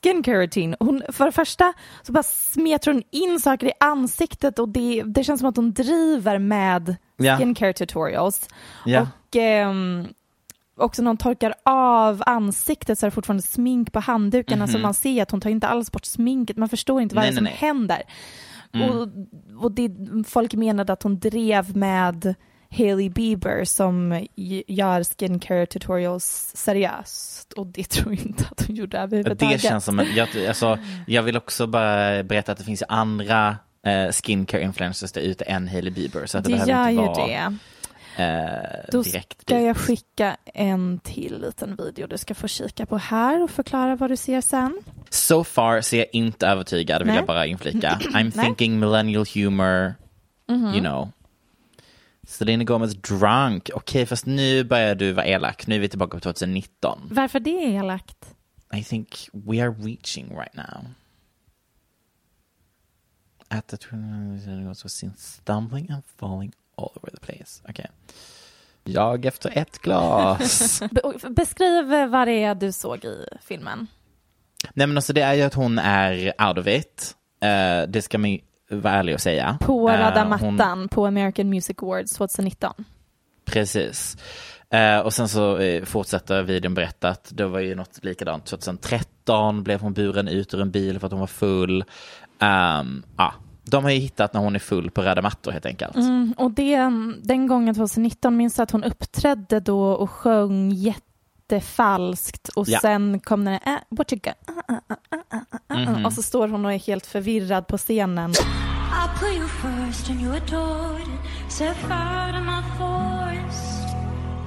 skincare 0.04 0.42
routine. 0.42 0.76
Hon, 0.80 1.04
för 1.10 1.26
det 1.26 1.32
första 1.32 1.74
så 2.04 2.12
bara 2.12 2.24
smetar 2.24 2.92
hon 2.92 3.04
in 3.12 3.40
saker 3.40 3.68
i 3.68 3.72
ansiktet 3.80 4.60
och 4.60 4.70
det, 4.70 5.04
det 5.06 5.24
känns 5.24 5.40
som 5.40 5.50
att 5.50 5.56
hon 5.56 5.74
driver 5.74 6.40
med 6.40 6.96
skincare 7.18 7.74
tutorials. 7.74 8.50
Ja. 8.86 9.02
Och 9.02 9.36
ehm, 9.36 10.08
också 10.82 11.02
när 11.02 11.10
hon 11.10 11.18
torkar 11.18 11.54
av 11.66 12.24
ansiktet 12.26 13.00
så 13.00 13.06
är 13.06 13.08
det 13.10 13.16
fortfarande 13.16 13.44
smink 13.44 13.92
på 13.92 14.00
handdukarna 14.00 14.68
så 14.68 14.78
man 14.78 14.94
ser 14.94 15.22
att 15.22 15.32
hon 15.32 15.42
tar 15.42 15.50
inte 15.50 15.68
alls 15.68 15.92
bort 15.92 16.06
sminket. 16.06 16.58
Man 16.58 16.70
förstår 16.70 17.02
inte 17.02 17.16
vad. 17.16 17.24
Nej, 17.24 17.32
det 17.32 17.34
är 17.34 17.38
som 17.38 17.44
nej, 17.44 17.56
händer. 17.58 18.02
Mm. 18.74 18.90
Och, 18.90 19.08
och 19.64 19.72
det, 19.72 19.92
folk 20.28 20.54
menade 20.54 20.94
att 20.94 21.04
hon 21.04 21.20
drev 21.20 21.78
med 21.78 22.36
Hailey 22.72 23.10
Bieber 23.10 23.66
som 23.66 24.28
gör 24.68 25.04
skincare 25.04 25.66
tutorials 25.66 26.52
seriöst 26.56 27.54
och 27.54 27.68
det 27.68 27.90
tror 27.90 28.14
jag 28.14 28.26
inte 28.26 28.46
att 28.52 28.68
hon 28.68 28.76
gjorde 28.76 28.98
överhuvudtaget. 28.98 29.62
Det 29.62 29.68
känns 29.68 29.86
som 29.86 30.00
en, 30.00 30.16
jag, 30.16 30.28
alltså, 30.48 30.80
jag 31.08 31.24
vill 31.24 31.38
också 31.38 31.68
bara 31.68 32.24
berätta 32.24 32.52
att 32.52 32.58
det 32.58 32.64
finns 32.64 32.82
ju 32.82 32.86
andra 32.90 33.58
eh, 33.86 34.12
skincare 34.12 34.62
influencers 34.62 35.12
där 35.12 35.22
ute 35.22 35.44
än 35.44 35.68
Hailey 35.68 35.92
Bieber. 35.92 36.26
Så 36.26 36.38
att 36.38 36.44
det, 36.44 36.50
det 36.50 36.66
behöver 36.66 36.74
gör 36.74 36.90
inte 36.90 37.02
ju 37.02 37.08
vara 37.08 37.28
det. 37.28 37.34
Eh, 37.34 37.50
Då 38.92 39.02
direkt 39.02 39.42
ska 39.42 39.56
dit. 39.56 39.66
jag 39.66 39.78
skicka 39.78 40.38
en 40.46 41.00
till 41.00 41.42
liten 41.42 41.76
video 41.76 42.08
du 42.08 42.18
ska 42.18 42.34
få 42.34 42.48
kika 42.48 42.86
på 42.86 42.98
här 42.98 43.44
och 43.44 43.52
förklara 43.52 43.96
vad 43.96 44.10
du 44.10 44.18
ser 44.18 44.42
sen. 44.42 44.80
So 45.10 45.44
far 45.44 45.82
så 45.82 45.96
är 45.96 46.00
jag 46.00 46.08
inte 46.12 46.48
övertygad, 46.48 47.02
vill 47.02 47.08
Nej. 47.08 47.16
jag 47.16 47.26
bara 47.26 47.46
inflika. 47.46 47.90
I'm 48.02 48.32
thinking 48.32 48.80
millennial 48.80 49.26
humor, 49.34 49.96
you 50.48 50.80
know. 50.80 51.12
Selena 52.28 52.64
Gomez 52.64 52.94
drunk. 52.94 53.70
Okej, 53.74 54.06
fast 54.06 54.26
nu 54.26 54.64
börjar 54.64 54.96
du 54.96 55.12
vara 55.12 55.26
elak. 55.26 55.68
Nu 55.68 55.76
är 55.76 55.80
vi 55.80 55.90
tillbaka 55.90 56.18
på 56.18 56.22
2019. 56.22 57.10
Varför 57.12 57.40
det 57.40 57.66
är 57.66 57.80
elakt? 57.80 58.36
I 58.74 58.84
think 58.84 59.30
we 59.34 59.64
are 59.64 59.72
reaching 59.72 60.30
right 60.30 60.54
now. 60.54 60.86
At 63.50 63.68
the 63.68 63.78
was 64.66 64.94
seen 64.94 65.14
stumbling 65.18 65.90
and 65.90 66.04
falling 66.18 66.54
all 66.82 66.92
over 66.96 67.12
the 67.12 67.26
place. 67.26 67.62
Okej. 67.70 67.88
Jag 68.84 69.26
efter 69.26 69.58
ett 69.58 69.80
glas. 69.80 70.82
Be- 70.92 71.30
beskriv 71.30 71.86
vad 72.10 72.28
det 72.28 72.44
är 72.44 72.56
du 72.56 72.72
såg 72.72 73.06
i 73.06 73.26
filmen. 73.42 73.88
Nej 74.74 74.88
men 74.88 74.98
alltså 74.98 75.14
det 75.14 75.22
är 75.22 75.34
ju 75.34 75.42
att 75.42 75.54
hon 75.54 75.80
är 75.80 76.34
out 76.48 76.58
of 76.58 76.68
it. 76.68 77.16
Eh, 77.44 77.82
det 77.90 78.02
ska 78.02 78.18
man 78.18 78.30
ju 78.32 78.40
vara 78.70 78.94
ärlig 78.94 79.16
och 79.16 79.22
säga. 79.22 79.58
På 79.62 79.90
Eh, 79.90 79.98
röda 79.98 80.24
hon- 80.38 80.56
mattan 80.56 80.88
på 80.90 81.06
American 81.06 81.50
Music 81.50 81.78
Awards 81.82 82.14
2019. 82.14 82.74
Precis. 83.46 84.18
Eh, 84.70 85.00
och 85.00 85.14
sen 85.14 85.30
så 85.30 85.58
eh, 85.58 85.84
fortsätter 85.84 86.44
videon 86.44 86.74
berätta 86.74 87.10
att 87.10 87.30
det 87.34 87.46
var 87.48 87.60
ju 87.60 87.76
något 87.76 88.04
likadant. 88.04 88.46
2013 88.46 89.64
blev 89.64 89.82
hon 89.82 89.94
buren 89.94 90.28
ut 90.28 90.54
ur 90.54 90.62
en 90.62 90.72
bil 90.72 91.00
för 91.00 91.08
att 91.08 91.12
hon 91.12 91.20
var 91.20 91.28
full. 91.28 91.84
Um, 92.40 93.04
ja, 93.18 93.34
de 93.64 93.84
har 93.84 93.92
ju 93.92 94.00
hittat 94.00 94.34
när 94.34 94.42
hon 94.42 94.56
är 94.56 94.60
full 94.60 94.92
på 94.92 95.02
röda 95.02 95.22
mattor 95.22 95.52
helt 95.52 95.66
enkelt. 95.66 95.96
Mm, 95.96 96.34
och 96.38 96.52
det, 96.52 96.78
den 97.24 97.48
gången 97.48 97.76
2019 97.76 98.38
minns 98.38 98.58
jag 98.58 98.64
att 98.64 98.72
hon 98.72 98.84
uppträdde 98.84 99.60
då 99.60 99.82
och 99.92 100.10
sjöng 100.12 100.72
jättefalskt 100.72 102.50
och 102.50 102.70
Ja. 102.70 102.80
sen 102.80 103.20
kom 103.20 103.46
den 103.46 103.54
äh, 103.54 103.76
what 103.90 104.14
you 104.14 104.20
got? 104.24 104.34
Uh, 104.50 104.76
uh, 104.76 104.80
uh, 104.92 105.20
uh, 105.34 105.42
uh, 105.78 105.82
uh, 105.90 105.90
Mhm. 105.96 106.06
och 106.06 106.14
så 106.14 106.22
står 106.22 106.48
hon 106.48 106.66
och 106.66 106.74
är 106.74 106.80
helt 106.80 107.06
förvirrad 107.06 107.68
på 107.68 107.78
scenen. 107.78 108.32
I 108.32 109.20
put 109.20 109.34
you 109.38 109.48
first 109.48 110.10
and 110.10 110.22
you 110.22 110.36
adored 110.36 111.02
it. 111.02 111.52
Set 111.52 111.78
fire 111.78 112.32
to 112.34 112.40
my 112.44 112.62
forest 112.78 113.96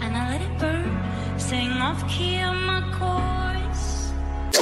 and 0.02 0.16
I 0.16 0.32
let 0.32 0.42
it 0.42 0.60
burn. 0.60 0.98
Sing 1.38 1.70
off 1.82 2.18
key 2.18 2.44
on 2.44 2.56
my 2.66 2.80
chorus. 2.98 3.53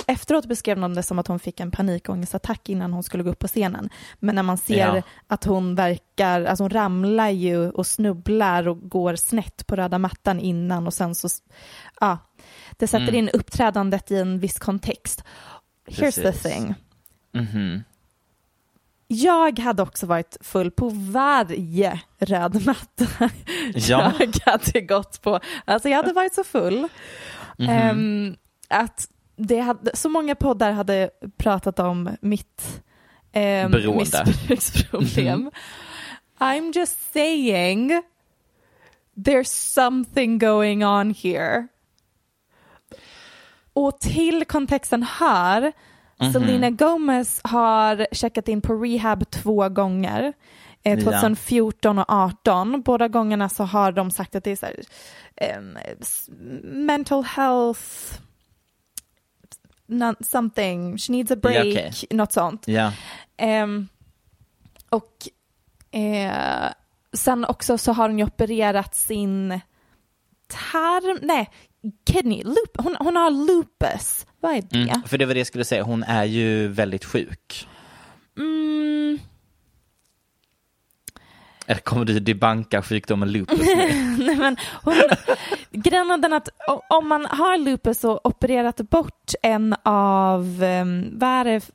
Efteråt 0.07 0.46
beskrev 0.46 0.81
de 0.81 0.94
det 0.94 1.02
som 1.02 1.18
att 1.18 1.26
hon 1.28 1.38
fick 1.38 1.61
en 1.61 1.70
panikångestattack 1.70 2.68
innan 2.68 2.92
hon 2.92 3.02
skulle 3.02 3.22
gå 3.22 3.31
upp 3.31 3.38
på 3.38 3.48
scenen. 3.48 3.90
Men 4.18 4.35
när 4.35 4.42
man 4.42 4.59
ser 4.59 4.94
Ja. 4.96 5.02
att 5.26 5.44
hon 5.44 5.74
verkar, 5.74 6.44
alltså 6.44 6.64
hon 6.64 6.70
ramlar 6.70 7.28
ju 7.28 7.70
och 7.70 7.87
snubblar 7.87 8.68
och 8.68 8.90
går 8.90 9.16
snett 9.16 9.66
på 9.66 9.76
röda 9.76 9.98
mattan 9.98 10.40
innan 10.40 10.87
och 10.87 10.94
sen 10.94 11.14
så, 11.14 11.28
ja, 12.00 12.18
det 12.70 12.87
sätter 12.87 13.02
Mm. 13.09 13.14
in 13.14 13.28
uppträdandet 13.28 14.11
i 14.11 14.16
en 14.18 14.38
viss 14.38 14.59
kontext. 14.59 15.24
Here's 15.87 16.14
the 16.14 16.22
Precis. 16.22 16.42
thing. 16.42 16.74
Mhm. 17.33 17.83
Jag 19.07 19.59
hade 19.59 19.83
också 19.83 20.07
varit 20.07 20.37
full 20.40 20.70
på 20.70 20.88
varje 20.88 22.00
röd 22.18 22.66
matta 22.66 23.07
Ja. 23.74 24.12
jag 24.18 24.52
hade 24.52 24.81
gått 24.81 25.22
på. 25.22 25.40
Alltså 25.64 25.88
jag 25.88 25.96
hade 25.96 26.12
varit 26.12 26.35
så 26.35 26.44
full 26.44 26.88
Mhm. 27.59 27.68
ehm, 27.70 28.37
att 28.68 29.09
det 29.46 29.61
hade, 29.61 29.96
så 29.96 30.09
många 30.09 30.35
poddar 30.35 30.72
hade 30.72 31.11
pratat 31.37 31.78
om 31.78 32.11
mitt 32.20 32.83
Beroende. 33.33 34.24
missbruksproblem. 34.48 35.40
Mhm. 35.40 35.50
I'm 36.38 36.72
just 36.78 37.12
saying 37.12 38.02
there's 39.14 39.72
something 39.74 40.38
going 40.38 40.85
on 40.87 41.14
here. 41.14 41.66
Och 43.72 44.00
till 44.00 44.44
kontexten 44.44 45.02
hör 45.02 45.72
Mhm. 46.20 46.33
Selena 46.33 46.70
Gomez 46.70 47.40
har 47.44 48.07
checkat 48.12 48.48
in 48.48 48.61
på 48.61 48.74
rehab 48.74 49.31
två 49.31 49.68
gånger. 49.68 50.33
Eh, 50.83 50.98
Ja. 50.98 51.05
2014 51.05 51.98
och 51.98 52.05
18. 52.09 52.83
Båda 52.83 53.09
gångerna 53.09 53.48
så 53.48 53.64
har 53.64 53.92
de 53.92 54.11
sagt 54.11 54.35
att 54.35 54.44
det 54.44 54.62
är 54.62 54.66
här, 54.66 54.76
s- 56.00 56.28
mental 56.62 57.24
health, 57.24 57.81
not 59.87 60.27
something, 60.27 60.99
she 60.99 61.12
needs 61.12 61.31
a 61.31 61.37
break, 61.37 61.57
Ja, 61.66 61.71
okej. 61.71 61.92
något 62.11 62.33
sånt. 62.33 62.68
Ja. 62.68 62.92
Ehm, 63.37 63.88
och 64.90 65.29
eh, 65.99 66.68
sen 67.12 67.45
också 67.45 67.79
så 67.79 67.92
har 67.92 68.09
hon 68.09 68.18
ju 68.18 68.25
opererat 68.25 68.95
sin 68.95 69.61
tarm, 70.49 71.18
nej, 71.23 71.51
kidney, 72.07 72.42
loop, 72.45 72.77
hon, 72.79 72.97
hon 72.99 73.16
har 73.16 73.31
lupus. 73.31 74.27
Vad 74.40 74.53
är 74.57 74.62
det? 74.71 74.79
Mm. 74.79 75.03
För 75.07 75.18
det 75.18 75.27
var 75.27 75.35
det 75.35 75.40
jag 75.40 75.47
skulle 75.47 75.64
säga, 75.64 75.83
hon 75.83 76.03
är 76.03 76.25
ju 76.25 76.68
väldigt 76.68 77.05
sjuk. 77.05 77.68
Mm, 78.38 79.18
Eller 81.66 81.81
kommer 81.81 82.05
du 82.05 82.20
debanka 82.20 82.83
sjukdomen 82.83 83.33
lupus 83.33 83.59
nej 84.18 84.37
men 84.37 84.57
hon, 84.85 84.94
grejen 85.70 86.33
att 86.33 86.48
om 86.88 87.09
man 87.09 87.27
har 87.27 87.59
lupus 87.59 88.05
och 88.05 88.27
opererat 88.27 88.77
bort 88.77 89.33
en 89.42 89.75
av, 89.83 90.40
um, 90.62 91.18
vad 91.18 91.29
är 91.31 91.44
det, 91.44 91.70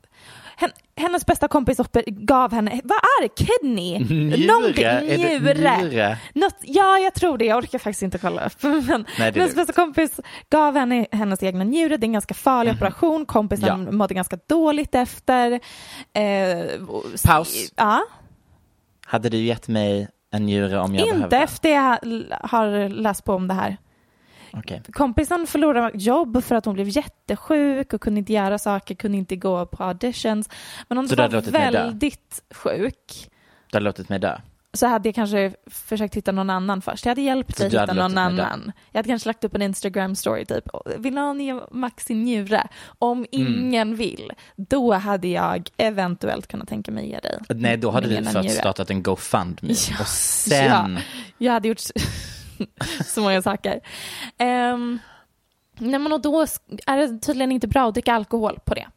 hen, 0.57 0.71
hennes 0.95 1.25
bästa 1.25 1.47
kompis 1.47 1.77
gav 2.07 2.53
henne, 2.53 2.81
vad 2.83 2.97
är 2.97 3.21
det, 3.21 3.45
kidney? 3.45 3.99
Njure? 3.99 4.47
Någonting, 4.47 4.85
njure. 5.17 5.77
njure? 5.81 6.17
Något, 6.33 6.55
ja, 6.61 6.97
jag 6.97 7.13
tror 7.13 7.37
det. 7.37 7.45
Jag 7.45 7.57
orkar 7.57 7.79
faktiskt 7.79 8.01
inte 8.01 8.17
kolla 8.17 8.45
upp. 8.45 8.63
Men 8.87 9.05
Nej, 9.19 9.31
hennes 9.31 9.55
bästa 9.55 9.73
kompis 9.73 10.19
gav 10.49 10.75
henne 10.75 11.05
hennes 11.11 11.43
egna 11.43 11.63
njure. 11.63 11.97
Det 11.97 12.03
är 12.03 12.07
en 12.07 12.13
ganska 12.13 12.33
farlig 12.33 12.73
operation. 12.73 13.25
Kompisen 13.25 13.83
Ja. 13.85 13.91
mådde 13.91 14.13
ganska 14.13 14.37
dåligt 14.47 14.95
efter. 14.95 15.51
Eh, 16.13 16.65
Paus. 17.25 17.71
Ja, 17.75 18.03
Hade 19.09 19.29
du 19.29 19.37
gett 19.37 19.67
mig 19.67 20.07
en 20.31 20.45
njure 20.45 20.79
om 20.79 20.95
jag 20.95 21.03
inte 21.07 21.15
behövde? 21.15 21.37
efter 21.37 21.69
jag 21.69 21.99
har 22.41 22.89
läst 22.89 23.23
på 23.23 23.33
om 23.33 23.47
det 23.47 23.53
här. 23.53 23.77
Okej. 24.53 24.81
Kompisen 24.91 25.47
förlorade 25.47 25.91
jobb 25.97 26.43
för 26.43 26.55
att 26.55 26.65
hon 26.65 26.73
blev 26.73 26.87
jättesjuk 26.89 27.93
och 27.93 28.01
kunde 28.01 28.19
inte 28.19 28.33
göra 28.33 28.57
saker, 28.59 28.95
kunde 28.95 29.17
inte 29.17 29.35
gå 29.35 29.65
på 29.65 29.83
auditions. 29.83 30.49
Men 30.87 31.07
Så 31.07 31.21
hade 31.21 31.41
var 31.41 31.51
väldigt 31.51 32.43
sjuk 32.51 33.29
Du 33.71 33.75
hade 33.75 33.85
låtit 33.85 34.09
mig 34.09 34.19
dö? 34.19 34.37
Så 34.77 34.87
hade 34.87 35.07
jag 35.09 35.15
kanske 35.15 35.53
försökt 35.67 36.15
hitta 36.15 36.31
någon 36.31 36.49
annan 36.49 36.81
först. 36.81 37.05
Jag 37.05 37.11
hade 37.11 37.21
hjälpt 37.21 37.57
dig 37.57 37.69
hitta 37.69 37.93
någon 37.93 38.17
annan. 38.17 38.71
Jag 38.91 38.99
hade 38.99 39.09
kanske 39.09 39.29
lagt 39.29 39.43
upp 39.43 39.55
en 39.55 39.61
Instagram 39.61 40.15
story 40.15 40.45
typ. 40.45 40.63
Vill 40.97 41.13
någon 41.13 41.39
ge 41.39 41.59
Max 41.71 42.05
sin 42.05 42.23
njure? 42.23 42.67
Om 42.99 43.17
Mm. 43.17 43.27
ingen 43.31 43.95
vill, 43.95 44.31
då 44.55 44.93
hade 44.93 45.27
jag 45.27 45.69
eventuellt 45.77 46.47
kunnat 46.47 46.67
tänka 46.67 46.91
mig 46.91 47.09
ge 47.09 47.19
dig. 47.19 47.39
Nej, 47.49 47.77
då 47.77 47.91
hade 47.91 48.23
fått 48.23 48.43
njure. 48.43 48.49
startat 48.49 48.89
en 48.89 49.03
GoFundMe 49.03 49.73
Ja. 49.89 49.95
och 49.99 50.07
sen... 50.07 50.65
Ja. 50.95 51.01
Jag 51.37 51.53
hade 51.53 51.67
gjort 51.67 51.79
så 53.05 53.21
många 53.21 53.41
saker. 53.41 53.79
Um, 54.39 54.99
nej 55.79 55.99
men 55.99 56.11
och 56.13 56.21
då 56.21 56.41
är 56.85 56.97
det 56.97 57.19
tydligen 57.19 57.51
inte 57.51 57.67
bra 57.67 57.87
att 57.87 57.93
dricka 57.93 58.13
alkohol 58.13 58.59
på 58.65 58.73
det. 58.73 58.87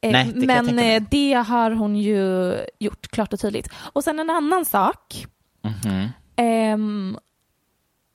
Eh, 0.00 0.12
Nej, 0.12 0.32
det 0.34 0.46
men 0.46 0.78
eh, 0.78 1.02
det 1.10 1.32
har 1.32 1.70
hon 1.70 1.96
ju 1.96 2.54
gjort 2.78 3.08
klart 3.08 3.32
och 3.32 3.40
tydligt. 3.40 3.68
Och 3.92 4.04
sen 4.04 4.18
en 4.18 4.30
annan 4.30 4.64
sak 4.64 5.26
Mhm. 5.62 6.08
Ehm, 6.36 7.18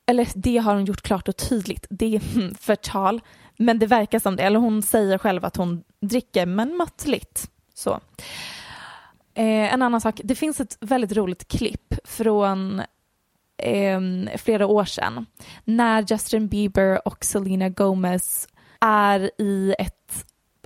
eller 0.05 0.27
det 0.35 0.57
har 0.57 0.75
hon 0.75 0.85
gjort 0.85 1.01
klart 1.01 1.27
och 1.27 1.37
tydligt. 1.37 1.85
Det 1.89 2.15
är 2.15 2.19
hmm, 2.33 2.55
förtal. 2.55 3.21
Men 3.57 3.79
det 3.79 3.87
verkar 3.87 4.19
som 4.19 4.35
det. 4.35 4.43
Eller 4.43 4.59
hon 4.59 4.81
säger 4.81 5.17
själv 5.17 5.45
att 5.45 5.55
hon 5.55 5.83
dricker, 6.01 6.45
men 6.45 6.77
måttligt. 6.77 7.49
Så. 7.73 7.99
Eh, 9.33 9.73
en 9.73 9.81
annan 9.81 10.01
sak, 10.01 10.21
det 10.23 10.35
finns 10.35 10.59
ett 10.59 10.77
väldigt 10.81 11.11
roligt 11.11 11.47
klipp 11.47 11.93
från 12.03 12.81
eh, 13.57 13.99
flera 14.37 14.67
år 14.67 14.85
sedan 14.85 15.25
när 15.63 16.05
Justin 16.07 16.47
Bieber 16.47 17.07
och 17.07 17.25
Selena 17.25 17.69
Gomez 17.69 18.47
är 18.79 19.31
i 19.37 19.75
ett 19.79 20.25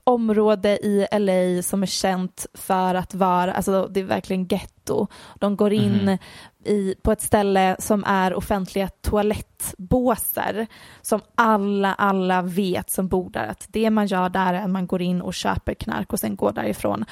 område 0.10 0.70
i 0.86 1.08
LA 1.12 1.62
som 1.64 1.84
är 1.84 1.88
känt 1.88 2.46
för 2.54 2.96
att 2.96 3.14
vara, 3.14 3.54
alltså 3.54 3.88
det 3.88 4.00
är 4.00 4.04
verkligen 4.04 4.48
getto. 4.48 5.08
De 5.36 5.56
går 5.56 5.74
in 5.74 5.92
Mhm. 6.06 6.18
i, 6.66 6.96
på 7.02 7.12
ett 7.12 7.22
ställe 7.22 7.76
som 7.80 8.04
är 8.08 8.34
offentliga 8.34 8.88
toalettbåsar 9.02 10.68
som 11.02 11.22
alla, 11.36 11.94
alla 11.94 12.42
vet 12.42 12.90
som 12.90 13.08
bor 13.08 13.30
där 13.30 13.48
att 13.48 13.68
det 13.70 13.90
man 13.90 14.08
gör 14.08 14.30
där 14.30 14.54
är 14.54 14.62
att 14.64 14.70
man 14.70 14.88
går 14.88 15.02
in 15.02 15.22
och 15.22 15.34
köper 15.34 15.74
knark 15.74 16.14
och 16.14 16.20
sen 16.20 16.36
går 16.36 16.52
därifrån. 16.52 17.06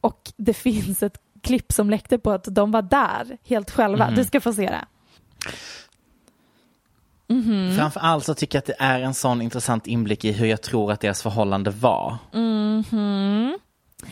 Och 0.00 0.32
det 0.36 0.54
finns 0.54 1.02
ett 1.02 1.18
klipp 1.42 1.72
som 1.72 1.90
läckte 1.90 2.18
på 2.18 2.30
att 2.30 2.44
de 2.50 2.70
var 2.70 2.82
där 2.82 3.38
helt 3.44 3.70
själva. 3.70 4.06
Mhm. 4.06 4.14
Du 4.14 4.24
ska 4.24 4.40
få 4.40 4.52
se 4.52 4.66
det. 4.66 4.84
Mhm. 7.28 7.76
Framför 7.76 8.00
allt 8.00 8.24
så 8.24 8.34
tycker 8.34 8.56
jag 8.56 8.60
att 8.60 8.66
det 8.66 8.84
är 8.84 9.00
en 9.00 9.14
sån 9.14 9.42
intressant 9.42 9.86
inblick 9.86 10.24
i 10.24 10.32
hur 10.32 10.46
jag 10.46 10.62
tror 10.62 10.92
att 10.92 11.00
deras 11.00 11.22
förhållande 11.22 11.70
var. 11.70 12.16
Mhm. 12.32 13.58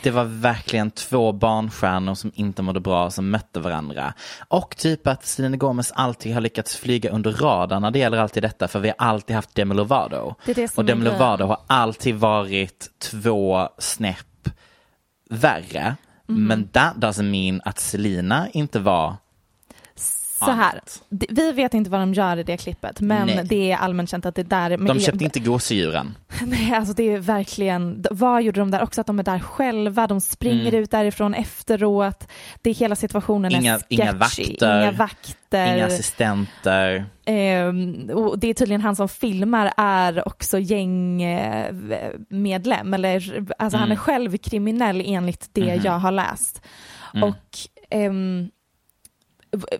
Det 0.02 0.10
var 0.10 0.24
verkligen 0.24 0.90
två 0.90 1.32
barnstjärnor 1.32 2.14
som 2.14 2.32
inte 2.34 2.62
mådde 2.62 2.80
bra 2.80 3.10
som 3.10 3.30
mötte 3.30 3.60
varandra. 3.60 4.14
Och 4.48 4.76
typ 4.76 5.06
att 5.06 5.26
Selena 5.26 5.56
Gomez 5.56 5.92
alltid 5.94 6.34
har 6.34 6.40
lyckats 6.40 6.76
flyga 6.76 7.10
under 7.10 7.32
radarn 7.32 7.82
när 7.82 7.90
det 7.90 7.98
gäller 7.98 8.18
alltid 8.18 8.42
detta 8.42 8.68
för 8.68 8.80
vi 8.80 8.88
har 8.88 8.96
alltid 8.98 9.36
haft 9.36 9.54
Demi 9.54 9.74
Lovato. 9.74 10.34
Det 10.46 10.54
det 10.54 10.78
Och 10.78 10.84
Demi. 10.84 11.04
Lovato 11.04 11.44
har 11.44 11.58
alltid 11.66 12.14
varit 12.14 12.88
två 12.98 13.68
snäpp 13.78 14.48
värre. 15.30 15.96
Mhm. 16.26 16.46
Men 16.46 16.68
that 16.68 16.94
doesn't 16.96 17.30
mean 17.30 17.60
att 17.64 17.78
Selena 17.78 18.48
inte 18.52 18.78
var 18.78 19.14
Så 20.38 20.50
här, 20.50 20.80
vi 21.30 21.52
vet 21.52 21.74
inte 21.74 21.90
vad 21.90 22.00
de 22.00 22.14
gör 22.14 22.36
i 22.36 22.42
det 22.42 22.56
klippet, 22.56 23.00
men 23.00 23.26
Nej. 23.26 23.44
det 23.44 23.72
är 23.72 23.76
allmänt 23.76 24.10
känt 24.10 24.26
att 24.26 24.34
det 24.34 24.42
där... 24.42 24.76
De 24.76 25.00
köpte 25.00 25.24
inte 25.24 25.40
gosedjuren. 25.40 26.14
Nej, 26.46 26.72
alltså 26.74 26.94
det 26.94 27.02
är 27.12 27.18
verkligen, 27.18 28.04
vad 28.10 28.42
gjorde 28.42 28.60
de 28.60 28.70
där? 28.70 28.82
Också 28.82 29.00
att 29.00 29.06
de 29.06 29.18
är 29.18 29.22
där 29.22 29.38
själva, 29.38 30.06
de 30.06 30.20
springer 30.20 30.68
Mm. 30.68 30.82
ut 30.82 30.90
därifrån 30.90 31.34
efteråt. 31.34 32.28
Det 32.62 32.70
är 32.70 32.74
hela 32.74 32.96
situationen 32.96 33.52
Inga- 33.52 33.74
är 33.74 33.78
sketchy. 33.78 33.94
inga 34.02 34.12
vakter, 34.12 34.80
Inga 34.82 34.92
vakter. 34.92 35.76
Inga 35.76 35.86
assistenter. 35.86 37.04
Ehm, 37.24 38.10
och 38.14 38.38
det 38.38 38.48
är 38.48 38.54
tydligen 38.54 38.80
han 38.80 38.96
som 38.96 39.08
filmar 39.08 39.72
är 39.76 40.28
också 40.28 40.58
gängmedlem, 40.58 42.94
eller 42.94 43.44
alltså 43.58 43.78
han 43.78 43.88
är 43.88 43.92
Mm. 43.92 43.96
själv 43.98 44.36
kriminell 44.36 45.02
enligt 45.06 45.48
det 45.52 45.74
Mhm. 45.76 45.80
jag 45.84 45.98
har 45.98 46.12
läst. 46.12 46.62
Mm. 47.14 47.28
Och 47.28 47.58
ehm, 47.90 48.50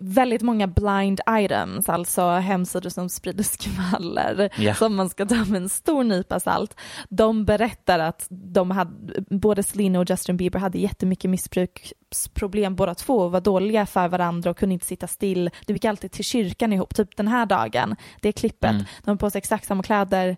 väldigt 0.01 0.41
många 0.41 0.67
blind 0.67 1.19
items, 1.29 1.89
alltså 1.89 2.29
hemsidor 2.29 2.89
som 2.89 3.09
sprider 3.09 3.43
skvaller 3.43 4.49
Ja. 4.57 4.75
som 4.75 4.95
man 4.95 5.09
ska 5.09 5.25
ta 5.25 5.35
med 5.45 5.61
en 5.61 5.69
stor 5.69 6.03
nypa 6.03 6.39
salt. 6.39 6.75
De 7.09 7.45
berättar 7.45 7.99
att 7.99 8.27
de 8.29 8.71
hade, 8.71 9.21
både 9.29 9.63
Selena 9.63 9.99
och 9.99 10.09
Justin 10.09 10.37
Bieber 10.37 10.59
hade 10.59 10.77
jättemycket 10.77 11.29
missbruksproblem 11.29 12.75
båda 12.75 12.95
två 12.95 13.13
och 13.17 13.31
var 13.31 13.41
dåliga 13.41 13.85
för 13.85 14.07
varandra 14.07 14.49
och 14.51 14.57
kunde 14.57 14.73
inte 14.73 14.85
sitta 14.85 15.07
still. 15.07 15.49
De 15.65 15.73
gick 15.73 15.85
alltid 15.85 16.11
till 16.11 16.25
kyrkan 16.25 16.73
ihop, 16.73 16.95
typ 16.95 17.17
den 17.17 17.27
här 17.27 17.45
dagen, 17.45 17.95
det 18.21 18.31
klippet. 18.31 18.71
Mm. 18.71 18.83
De 19.03 19.09
har 19.09 19.17
på 19.17 19.29
sig 19.29 19.39
exakt 19.39 19.67
samma 19.67 19.83
kläder 19.83 20.37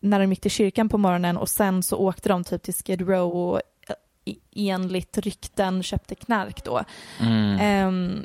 när 0.00 0.20
de 0.20 0.30
gick 0.30 0.40
till 0.40 0.50
kyrkan 0.50 0.88
på 0.88 0.98
morgonen 0.98 1.36
och 1.36 1.48
sen 1.48 1.82
så 1.82 1.96
åkte 1.96 2.28
de 2.28 2.44
typ 2.44 2.62
till 2.62 2.74
Skid 2.74 3.08
Row 3.08 3.36
och 3.36 3.60
eh, 3.88 4.34
enligt 4.56 5.18
rykten 5.18 5.82
köpte 5.82 6.14
knark 6.14 6.64
då. 6.64 6.82
Mm. 7.20 7.58
Ehm, 7.60 8.24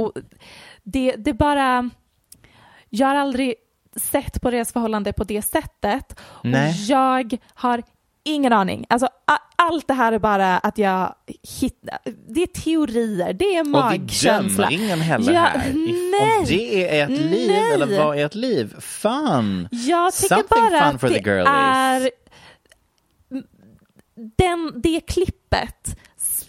och 0.00 0.12
det, 0.82 1.16
det 1.16 1.34
bara, 1.34 1.90
jag 2.88 3.06
har 3.06 3.14
aldrig 3.14 3.54
sett 3.96 4.40
på 4.42 4.50
deras 4.50 4.72
förhållande 4.72 5.12
på 5.12 5.24
det 5.24 5.42
sättet 5.42 6.20
Nej. 6.44 6.70
och 6.70 6.74
jag 6.88 7.36
har 7.54 7.82
ingen 8.24 8.52
aning. 8.52 8.86
Alltså, 8.88 9.08
allt 9.56 9.88
det 9.88 9.94
här 9.94 10.12
är 10.12 10.18
bara 10.18 10.58
att 10.58 10.78
jag 10.78 11.14
hittar, 11.60 11.98
det 12.28 12.42
är 12.42 12.46
teorier, 12.46 13.32
det 13.32 13.44
är 13.56 13.60
Och 13.60 13.66
vi 13.66 13.70
magkänsla. 13.70 14.64
dömer 14.70 14.72
ingen 14.84 15.00
heller 15.00 15.32
Ja, 15.32 15.40
här. 15.40 15.72
Nej. 15.74 16.38
Om 16.38 16.44
det 16.46 16.90
är 16.98 17.04
ert 17.04 17.10
liv 17.10 17.48
Nej. 17.50 17.72
eller 17.74 17.98
vad 18.04 18.18
är 18.18 18.26
ert 18.26 18.34
liv? 18.34 18.74
Fun! 18.80 19.68
Jag 19.70 20.12
tycker 20.14 20.34
Something 20.34 20.46
bara 20.70 20.70
fun 20.84 20.94
att 20.94 21.00
for 21.00 21.08
the 21.08 21.14
det 21.14 21.30
girlies. 21.30 21.46
är 21.48 22.10
den, 24.36 24.72
det 24.82 25.00
klippet 25.00 25.96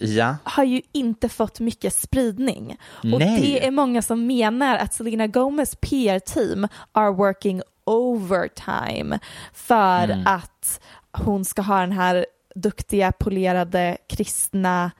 Ja. 0.02 0.36
har 0.44 0.64
ju 0.64 0.82
inte 0.92 1.28
fått 1.28 1.60
mycket 1.60 1.94
spridning. 1.94 2.76
Och 2.90 3.04
Nej. 3.18 3.40
det 3.40 3.66
är 3.66 3.70
många 3.70 4.02
som 4.02 4.26
menar 4.26 4.76
att 4.76 4.94
Selena 4.94 5.26
Gomez 5.26 5.76
PR-team 5.80 6.68
are 6.92 7.10
working 7.10 7.62
overtime 7.84 9.18
för 9.52 10.04
Mm. 10.04 10.26
att 10.26 10.80
hon 11.12 11.44
ska 11.44 11.62
ha 11.62 11.80
den 11.80 11.92
här 11.92 12.26
duktiga, 12.54 13.12
polerade, 13.12 13.96
kristna, 14.08 14.90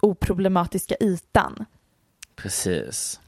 oproblematiska 0.00 0.94
ytan. 1.00 1.64
Precis. 2.36 3.20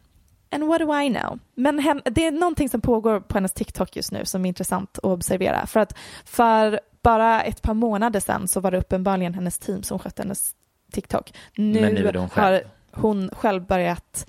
And 0.50 0.64
what 0.64 0.80
do 0.80 1.00
I 1.00 1.08
know? 1.14 1.38
Men 1.54 1.76
det 2.04 2.26
är 2.26 2.32
någonting 2.32 2.68
som 2.68 2.80
pågår 2.80 3.20
på 3.20 3.34
hennes 3.34 3.52
TikTok 3.52 3.96
just 3.96 4.12
nu 4.12 4.24
som 4.24 4.44
är 4.44 4.48
intressant 4.48 4.98
att 4.98 5.04
observera. 5.04 5.66
För 5.66 5.80
att 5.80 5.96
för 6.24 6.80
bara 7.02 7.42
ett 7.42 7.62
par 7.62 7.74
månader 7.74 8.20
sedan 8.20 8.48
så 8.48 8.60
var 8.60 8.70
det 8.70 8.78
uppenbarligen 8.78 9.34
hennes 9.34 9.58
team 9.58 9.82
som 9.82 9.98
skötte 9.98 10.22
hennes 10.22 10.54
TikTok. 10.94 11.32
Nu, 11.54 11.92
nu 11.92 12.12
hon 12.18 12.28
har 12.32 12.62
hon 12.90 13.30
själv 13.32 13.66
börjat 13.66 14.26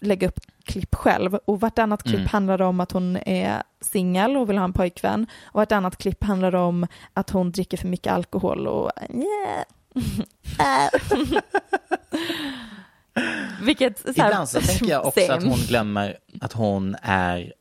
lägga 0.00 0.28
upp 0.28 0.40
klipp 0.64 0.94
själv 0.94 1.34
och 1.34 1.60
vartannat 1.60 2.02
klipp 2.02 2.14
Mm. 2.14 2.26
handlar 2.26 2.62
om 2.62 2.80
att 2.80 2.92
hon 2.92 3.16
är 3.16 3.62
singel 3.80 4.36
och 4.36 4.50
vill 4.50 4.58
ha 4.58 4.64
en 4.64 4.72
pojkvän 4.72 5.26
och 5.44 5.54
vartannat 5.58 5.96
klipp 5.96 6.24
handlar 6.24 6.54
om 6.54 6.86
att 7.14 7.30
hon 7.30 7.52
dricker 7.52 7.76
för 7.76 7.88
mycket 7.88 8.12
alkohol 8.12 8.66
och 8.66 8.90
yeah. 9.10 9.64
Vilket 13.62 13.98
så 13.98 14.12
här, 14.22 14.28
Ibland 14.30 14.48
så 14.48 14.60
tänker 14.60 14.86
jag 14.86 15.06
också 15.06 15.20
att 15.20 15.26
same. 15.42 15.48
hon 15.48 15.58
glömmer 15.58 16.18
att 16.40 16.52
hon 16.52 16.96
är 17.02 17.52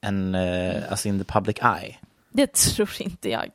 en, 0.00 0.34
eh, 0.34 0.90
alltså 0.90 1.08
in 1.08 1.18
the 1.18 1.24
public 1.24 1.56
eye. 1.62 1.96
Det 2.30 2.52
tror 2.54 2.90
inte 3.00 3.30
jag. 3.30 3.50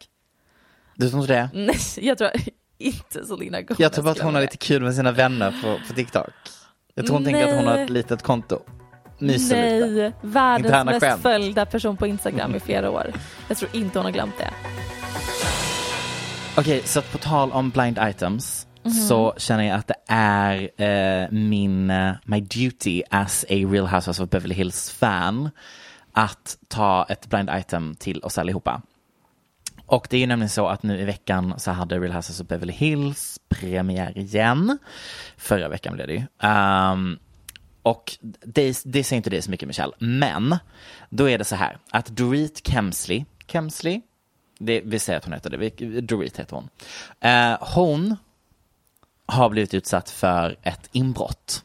Du 0.96 1.10
tror 1.10 1.22
inte 1.22 1.34
det? 1.34 1.50
Nej, 1.54 1.76
jag 1.98 2.18
tror 2.18 2.30
inte 2.78 3.26
Selena 3.26 3.62
Gomez. 3.62 3.80
Jag 3.80 3.94
tror 3.94 4.04
bara 4.04 4.12
att 4.12 4.20
hon 4.20 4.34
har 4.36 4.42
lite 4.42 4.58
kul 4.58 4.82
med 4.84 4.96
sina 4.96 5.12
vänner 5.12 5.52
på, 5.64 5.80
på 5.88 5.94
TikTok. 5.94 6.30
Jag 6.96 7.06
tror 7.06 7.16
hon 7.16 7.24
tänker 7.26 7.48
att 7.48 7.56
hon 7.56 7.68
har 7.68 7.74
ett 7.74 7.80
Nej. 7.80 7.90
litet 7.90 8.22
konto. 8.22 8.60
Myser 9.20 9.80
lite. 9.82 9.88
Nej, 10.02 10.14
världens 10.22 10.66
Interna 10.66 10.92
mest 10.92 11.06
skämt. 11.06 11.22
följda 11.22 11.66
person 11.66 11.98
på 11.98 12.08
Instagram 12.08 12.56
i 12.56 12.60
flera 12.60 12.90
år. 12.92 13.14
Jag 13.48 13.58
tror 13.58 13.70
inte 13.76 14.00
hon 14.00 14.06
har 14.06 14.12
glömt 14.12 14.38
det. 14.38 14.50
Okej, 16.58 16.82
så 16.86 17.00
att 17.00 17.12
på 17.12 17.18
tal 17.18 17.52
om 17.52 17.70
blind 17.70 18.00
items 18.02 18.68
Mhm. 18.86 18.94
så 18.94 19.34
känner 19.38 19.64
jag 19.64 19.78
att 19.80 19.88
det 19.88 19.96
är 20.08 20.70
eh, 20.82 21.28
min, 21.32 21.90
eh, 21.90 22.12
my 22.26 22.42
duty 22.42 23.02
as 23.10 23.44
a 23.50 23.54
Real 23.54 23.88
Housewives 23.88 24.20
of 24.20 24.30
Beverly 24.30 24.56
Hills 24.56 24.92
fan 24.92 25.50
att 26.12 26.58
ta 26.68 27.06
ett 27.10 27.28
blind 27.30 27.50
item 27.54 27.96
till 27.96 28.20
oss 28.24 28.38
allihopa. 28.38 28.82
Och 29.94 30.08
det 30.10 30.18
är 30.18 30.22
ju 30.22 30.28
nämligen 30.28 30.50
så 30.50 30.68
att 30.68 30.84
nu 30.84 31.00
i 31.00 31.06
veckan 31.06 31.54
så 31.58 31.72
hade 31.72 32.00
Real 32.00 32.12
Housewives 32.12 32.42
of 32.42 32.48
Beverly 32.48 32.74
Hills 32.74 33.40
premiär 33.50 34.18
igen. 34.18 34.78
Förra 35.38 35.70
veckan 35.70 35.94
blev 35.94 36.08
det 36.08 36.14
ju. 36.14 36.24
Ehm, 36.40 37.20
och 37.84 38.18
det, 38.46 38.82
det 38.86 39.04
säger 39.04 39.18
inte 39.18 39.30
det 39.30 39.42
så 39.42 39.52
mycket 39.52 39.68
Michelle, 39.68 39.94
men 39.98 40.58
då 41.10 41.30
är 41.30 41.38
det 41.38 41.44
så 41.44 41.56
här 41.56 41.78
att 41.92 42.06
Dorit 42.06 42.68
Kemsley, 42.68 43.26
Kemsley, 43.48 44.02
det, 44.60 44.82
vi 44.86 45.00
säger 45.00 45.18
att 45.18 45.26
hon 45.26 45.34
heter 45.34 45.50
det, 45.50 46.02
Dorit 46.02 46.40
heter 46.40 46.56
hon. 46.56 46.70
Eh, 47.20 47.58
hon 47.62 48.18
har 49.26 49.50
blivit 49.50 49.74
utsatt 49.74 50.10
för 50.10 50.56
ett 50.62 50.90
inbrott. 50.92 51.64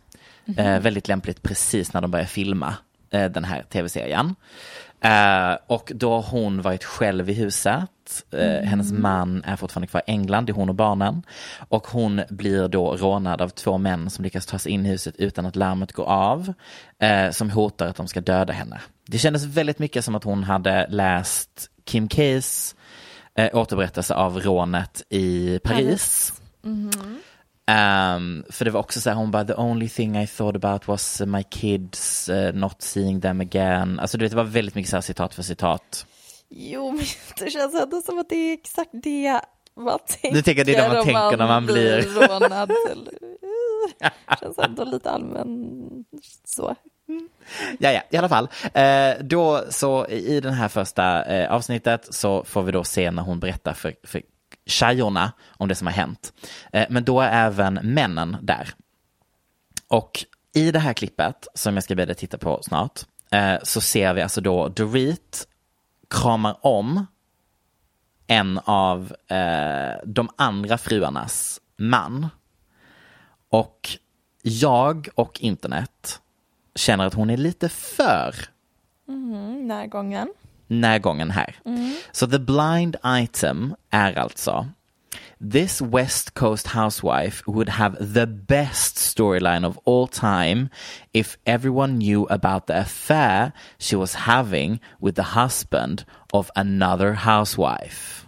Eh, 0.56 0.80
väldigt 0.80 1.08
lämpligt 1.08 1.42
precis 1.42 1.92
när 1.92 2.00
de 2.00 2.10
börjar 2.10 2.26
filma 2.26 2.74
eh, 3.10 3.30
den 3.30 3.44
här 3.44 3.62
tv-serien. 3.62 4.34
Eh, 5.00 5.56
och 5.66 5.92
då 5.94 6.12
har 6.12 6.22
hon 6.22 6.62
varit 6.62 6.84
själv 6.84 7.30
i 7.30 7.32
huset. 7.32 7.90
Eh, 8.30 8.68
Hennes 8.68 8.92
man 8.92 9.44
är 9.44 9.56
fortfarande 9.56 9.86
kvar 9.86 10.02
i 10.06 10.10
England, 10.10 10.46
det 10.46 10.52
är 10.52 10.54
hon 10.54 10.68
och 10.68 10.74
barnen. 10.74 11.22
Och 11.68 11.86
hon 11.86 12.22
blir 12.28 12.68
då 12.68 12.96
rånad 12.96 13.40
av 13.40 13.48
två 13.48 13.78
män 13.78 14.10
som 14.10 14.24
lyckas 14.24 14.46
ta 14.46 14.58
sig 14.58 14.72
in 14.72 14.86
i 14.86 14.88
huset 14.88 15.16
utan 15.16 15.46
att 15.46 15.56
larmet 15.56 15.92
går 15.92 16.04
av. 16.04 16.52
Eh, 16.98 17.30
som 17.30 17.50
hotar 17.50 17.86
att 17.86 17.96
de 17.96 18.08
ska 18.08 18.20
döda 18.20 18.52
henne. 18.52 18.80
Det 19.06 19.18
kändes 19.18 19.44
väldigt 19.44 19.78
mycket 19.78 20.04
som 20.04 20.14
att 20.14 20.24
hon 20.24 20.44
hade 20.44 20.86
läst 20.88 21.70
Kim 21.84 22.08
K's 22.08 22.74
eh, 23.34 23.48
återberättelse 23.52 24.14
av 24.14 24.40
rånet 24.40 25.02
i 25.10 25.58
Paris. 25.64 26.32
Um, 27.68 28.44
för 28.50 28.64
det 28.64 28.70
var 28.70 28.80
också 28.80 29.00
så 29.00 29.10
här, 29.10 29.16
hon 29.16 29.30
bara, 29.30 29.44
the 29.44 29.54
only 29.54 29.88
thing 29.88 30.18
I 30.18 30.26
thought 30.26 30.64
about 30.64 30.88
was 30.88 31.20
uh, 31.20 31.26
my 31.26 31.42
kids 31.42 32.28
uh, 32.28 32.52
not 32.54 32.82
seeing 32.82 33.20
them 33.20 33.40
again. 33.40 34.00
Alltså 34.00 34.18
du 34.18 34.24
vet, 34.24 34.30
det 34.30 34.36
var 34.36 34.44
väldigt 34.44 34.74
mycket 34.74 34.90
så 34.90 34.96
här 34.96 35.00
citat 35.00 35.34
för 35.34 35.42
citat. 35.42 36.06
Jo, 36.48 36.92
men 36.92 37.04
det 37.38 37.50
känns 37.50 37.74
ändå 37.74 38.02
som 38.02 38.18
att 38.18 38.28
det 38.28 38.36
är 38.36 38.52
exakt 38.52 38.90
det 38.92 39.40
Vad 39.74 40.06
tänker 40.06 40.36
Du 40.36 40.42
tänker 40.42 40.64
det 40.64 40.74
är 40.74 40.82
det 40.88 40.94
man 40.94 41.04
tänker 41.04 41.36
när 41.36 41.46
man 41.46 41.66
blir- 41.66 42.02
rånad 42.02 42.68
till... 42.86 43.08
Känns 44.40 44.58
ändå 44.58 44.84
lite 44.84 45.10
allmän 45.10 45.78
så. 46.44 46.74
Ja, 47.78 47.92
ja, 47.92 48.00
i 48.10 48.16
alla 48.16 48.28
fall. 48.28 48.48
Eh, 48.74 49.10
då 49.20 49.64
så 49.70 50.06
i 50.06 50.40
den 50.40 50.52
här 50.54 50.68
första 50.68 51.24
eh, 51.24 51.52
avsnittet 51.52 52.14
så 52.14 52.44
får 52.44 52.62
vi 52.62 52.72
då 52.72 52.84
se 52.84 53.10
när 53.10 53.22
hon 53.22 53.40
berättar 53.40 53.72
för, 53.72 53.94
för 54.02 54.22
tjejerna 54.68 55.32
om 55.48 55.68
det 55.68 55.74
som 55.74 55.86
har 55.86 55.94
hänt. 55.94 56.32
Eh, 56.72 56.86
men 56.90 57.04
då 57.04 57.20
är 57.20 57.46
även 57.46 57.74
männen 57.74 58.36
där. 58.42 58.74
Och 59.88 60.24
i 60.54 60.70
det 60.70 60.78
här 60.78 60.92
klippet 60.92 61.46
som 61.54 61.74
jag 61.74 61.84
ska 61.84 61.94
be 61.94 62.04
dig 62.04 62.14
titta 62.14 62.38
på 62.38 62.62
snart 62.62 63.00
eh, 63.30 63.54
så 63.62 63.80
ser 63.80 64.14
vi 64.14 64.22
alltså 64.22 64.40
då 64.40 64.68
Dorit 64.68 65.48
kramar 66.10 66.66
om 66.66 67.06
en 68.26 68.60
av 68.64 69.14
eh, 69.28 69.96
de 70.04 70.28
andra 70.36 70.78
fruarnas 70.78 71.60
man. 71.76 72.28
Och 73.48 73.88
jag 74.42 75.08
och 75.14 75.40
internet 75.40 76.20
känner 76.74 77.06
att 77.06 77.14
hon 77.14 77.30
är 77.30 77.36
lite 77.36 77.68
för 77.68 78.34
Mm, 79.08 79.68
närgången 79.68 80.32
närgången 80.68 81.30
här. 81.30 81.56
Så 82.12 82.26
the 82.26 82.38
blind 82.38 82.96
item 83.06 83.74
är 83.90 84.18
alltså 84.18 84.66
This 85.52 85.80
West 85.80 86.34
Coast 86.34 86.66
housewife 86.66 87.44
would 87.46 87.68
have 87.68 87.96
the 88.14 88.26
best 88.26 88.96
storyline 88.96 89.64
of 89.64 89.78
all 89.86 90.08
time 90.08 90.68
if 91.12 91.38
everyone 91.44 91.98
knew 91.98 92.26
about 92.30 92.66
the 92.66 92.74
affair 92.74 93.52
she 93.78 93.96
was 93.96 94.14
having 94.14 94.80
with 95.00 95.14
the 95.14 95.40
husband 95.40 96.04
of 96.32 96.50
another 96.54 97.12
housewife. 97.12 98.26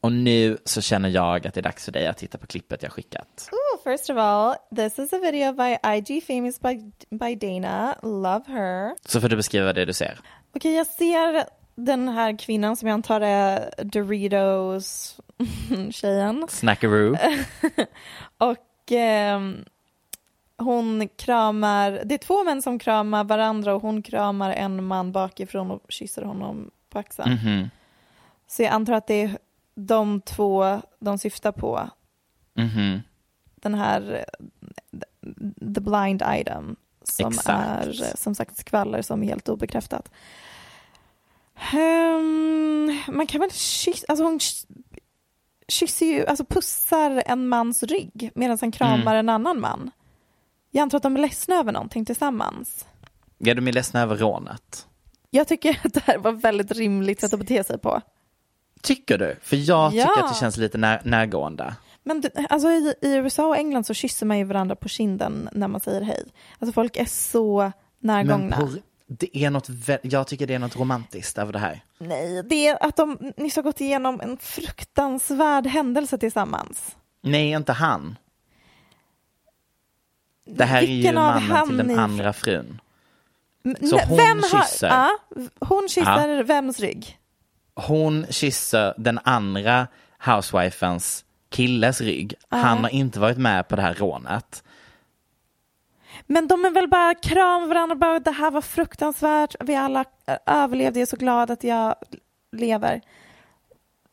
Och 0.00 0.12
nu 0.12 0.58
så 0.64 0.80
känner 0.80 1.08
jag 1.08 1.46
att 1.46 1.54
det 1.54 1.60
är 1.60 1.62
dags 1.62 1.84
för 1.84 1.92
dig 1.92 2.06
att 2.06 2.16
titta 2.16 2.38
på 2.38 2.46
klippet 2.46 2.82
jag 2.82 2.92
skickat. 2.92 3.50
Ooh, 3.52 3.82
first 3.84 4.10
of 4.10 4.16
all, 4.16 4.54
this 4.76 4.98
is 4.98 5.12
a 5.12 5.18
video 5.22 5.52
by 5.52 5.76
IG 5.96 6.24
Famous 6.26 6.60
by, 6.60 6.92
by 7.10 7.34
Dana. 7.34 7.96
Love 8.02 8.42
her. 8.46 8.94
Så 9.06 9.20
får 9.20 9.28
du 9.28 9.36
beskriva 9.36 9.72
det 9.72 9.84
du 9.84 9.92
ser. 9.92 10.18
Okej, 10.54 10.74
jag 10.74 10.86
ser 10.86 11.46
den 11.74 12.08
här 12.08 12.38
kvinnan 12.38 12.76
som 12.76 12.88
jag 12.88 12.94
antar 12.94 13.20
är 13.20 13.70
Doritos 13.84 15.20
tjejen. 15.90 16.46
Snackaroo. 16.48 17.16
Och 18.38 18.92
ehm, 18.92 19.64
hon 20.56 21.08
kramar, 21.08 21.90
det 22.04 22.14
är 22.14 22.18
två 22.18 22.44
män 22.44 22.62
som 22.62 22.78
kramar 22.78 23.24
varandra 23.24 23.74
och 23.74 23.82
hon 23.82 24.02
kramar 24.02 24.50
en 24.50 24.84
man 24.84 25.12
bakifrån 25.12 25.70
och 25.70 25.82
kysser 25.88 26.22
honom 26.22 26.70
på 26.90 26.98
axeln. 26.98 27.32
Mhm. 27.32 27.70
Så 28.46 28.62
jag 28.62 28.72
antar 28.72 28.92
att 28.92 29.06
det 29.06 29.22
är 29.22 29.38
de 29.74 30.20
två 30.20 30.80
de 30.98 31.18
syftar 31.18 31.52
på. 31.52 31.90
Mhm. 32.54 33.02
Den 33.54 33.74
här 33.74 34.24
eh, 34.24 34.48
the 35.74 35.80
blind 35.80 36.22
item 36.26 36.76
som 37.04 37.28
Exakt. 37.28 37.48
är 37.48 38.02
eh, 38.02 38.14
som 38.14 38.34
sagt 38.34 38.56
skvaller 38.58 39.02
som 39.02 39.22
är 39.22 39.26
helt 39.26 39.48
obekräftat. 39.48 40.10
Ehm, 41.72 42.98
man 43.08 43.26
kan 43.26 43.40
väl 43.40 43.50
kyssa, 43.52 44.06
alltså 44.08 44.24
hon 44.24 44.38
kyss- 44.38 44.66
kysser 45.68 46.06
ju, 46.06 46.26
alltså 46.26 46.44
pussar 46.44 47.22
en 47.26 47.48
mans 47.48 47.82
rygg 47.82 48.30
medan 48.34 48.58
han 48.60 48.72
kramar 48.72 49.14
Mm. 49.14 49.18
en 49.18 49.28
annan 49.28 49.60
man. 49.60 49.90
Jag 50.70 50.82
antar 50.82 50.96
att 50.96 51.02
de 51.02 51.16
är 51.16 51.20
ledsna 51.20 51.54
över 51.54 51.72
någonting 51.72 52.04
tillsammans. 52.04 52.86
Ja, 53.38 53.54
de 53.54 53.68
är 53.68 53.72
ledsna 53.72 54.00
över 54.02 54.16
rånet. 54.16 54.86
Jag 55.30 55.48
tycker 55.48 55.80
att 55.84 55.94
det 55.94 56.02
här 56.04 56.18
var 56.18 56.32
väldigt 56.32 56.70
rimligt 56.72 57.20
sätt 57.20 57.32
att 57.32 57.40
bete 57.40 57.64
sig 57.64 57.78
på. 57.78 58.00
Tycker 58.82 59.18
du? 59.18 59.36
För 59.42 59.56
jag 59.56 59.90
tycker 59.92 60.04
Ja. 60.06 60.24
att 60.24 60.34
det 60.34 60.38
känns 60.40 60.56
lite 60.56 60.78
när, 60.78 61.00
närgående. 61.04 61.74
Men 62.06 62.20
du, 62.20 62.28
alltså 62.48 62.68
i, 62.70 62.94
i 63.02 63.14
USA 63.14 63.46
och 63.46 63.56
England 63.56 63.84
så 63.84 63.94
kysser 63.94 64.26
man 64.26 64.38
ju 64.38 64.44
varandra 64.44 64.76
på 64.76 64.88
kinden 64.88 65.48
när 65.52 65.68
man 65.68 65.80
säger 65.80 66.00
hej. 66.00 66.24
Alltså 66.58 66.72
folk 66.72 66.96
är 66.96 67.04
så 67.04 67.60
Men 67.62 67.72
närgångna. 68.26 68.56
på, 68.56 68.68
det 69.06 69.36
är 69.38 69.50
något, 69.50 69.68
jag 70.02 70.26
tycker 70.26 70.46
det 70.46 70.54
är 70.54 70.58
något 70.58 70.76
romantiskt 70.76 71.38
över 71.38 71.52
det 71.52 71.58
här. 71.58 71.84
Nej, 71.98 72.42
det 72.42 72.68
är 72.68 72.86
att 72.86 72.96
de 72.96 73.32
nyss 73.36 73.56
har 73.56 73.62
gått 73.62 73.80
igenom 73.80 74.20
en 74.20 74.36
fruktansvärd 74.36 75.66
händelse 75.66 76.18
tillsammans. 76.18 76.96
Nej, 77.22 77.50
inte 77.50 77.72
han. 77.72 78.16
Det 80.46 80.64
här 80.64 80.82
är 80.82 80.86
ju 80.86 80.94
Vilken 80.96 81.14
mannen 81.14 81.66
till 81.68 81.76
den 81.76 81.90
i- 81.90 81.94
andra 81.94 82.32
frun. 82.32 82.80
Så 83.90 83.98
hon 83.98 84.16
vem 84.16 84.42
kysser? 84.42 84.88
Har, 84.90 85.10
hon 85.66 85.88
kysser 85.88 86.42
vems 86.42 86.80
rygg? 86.80 87.18
Hon 87.74 88.26
kysser 88.30 88.94
den 88.98 89.18
andra 89.24 89.86
housewifens 90.26 91.24
killes 91.54 92.00
rygg. 92.00 92.34
Han 92.48 92.78
har 92.84 92.90
inte 92.90 93.20
varit 93.20 93.38
med 93.38 93.68
på 93.68 93.76
det 93.76 93.82
här 93.82 93.94
rånet. 93.94 94.62
Men 96.26 96.48
de 96.48 96.64
är 96.64 96.70
väl 96.70 96.88
bara 96.88 97.14
kram 97.14 97.68
varandra, 97.68 97.96
bara 97.96 98.18
det 98.20 98.30
här 98.30 98.50
var 98.50 98.60
fruktansvärt, 98.60 99.54
vi 99.60 99.74
alla 99.76 100.04
eh, 100.26 100.36
överlevde, 100.46 100.98
jag 100.98 101.06
är 101.06 101.10
så 101.10 101.16
glad 101.16 101.50
att 101.50 101.64
jag 101.64 101.94
lever. 102.52 103.00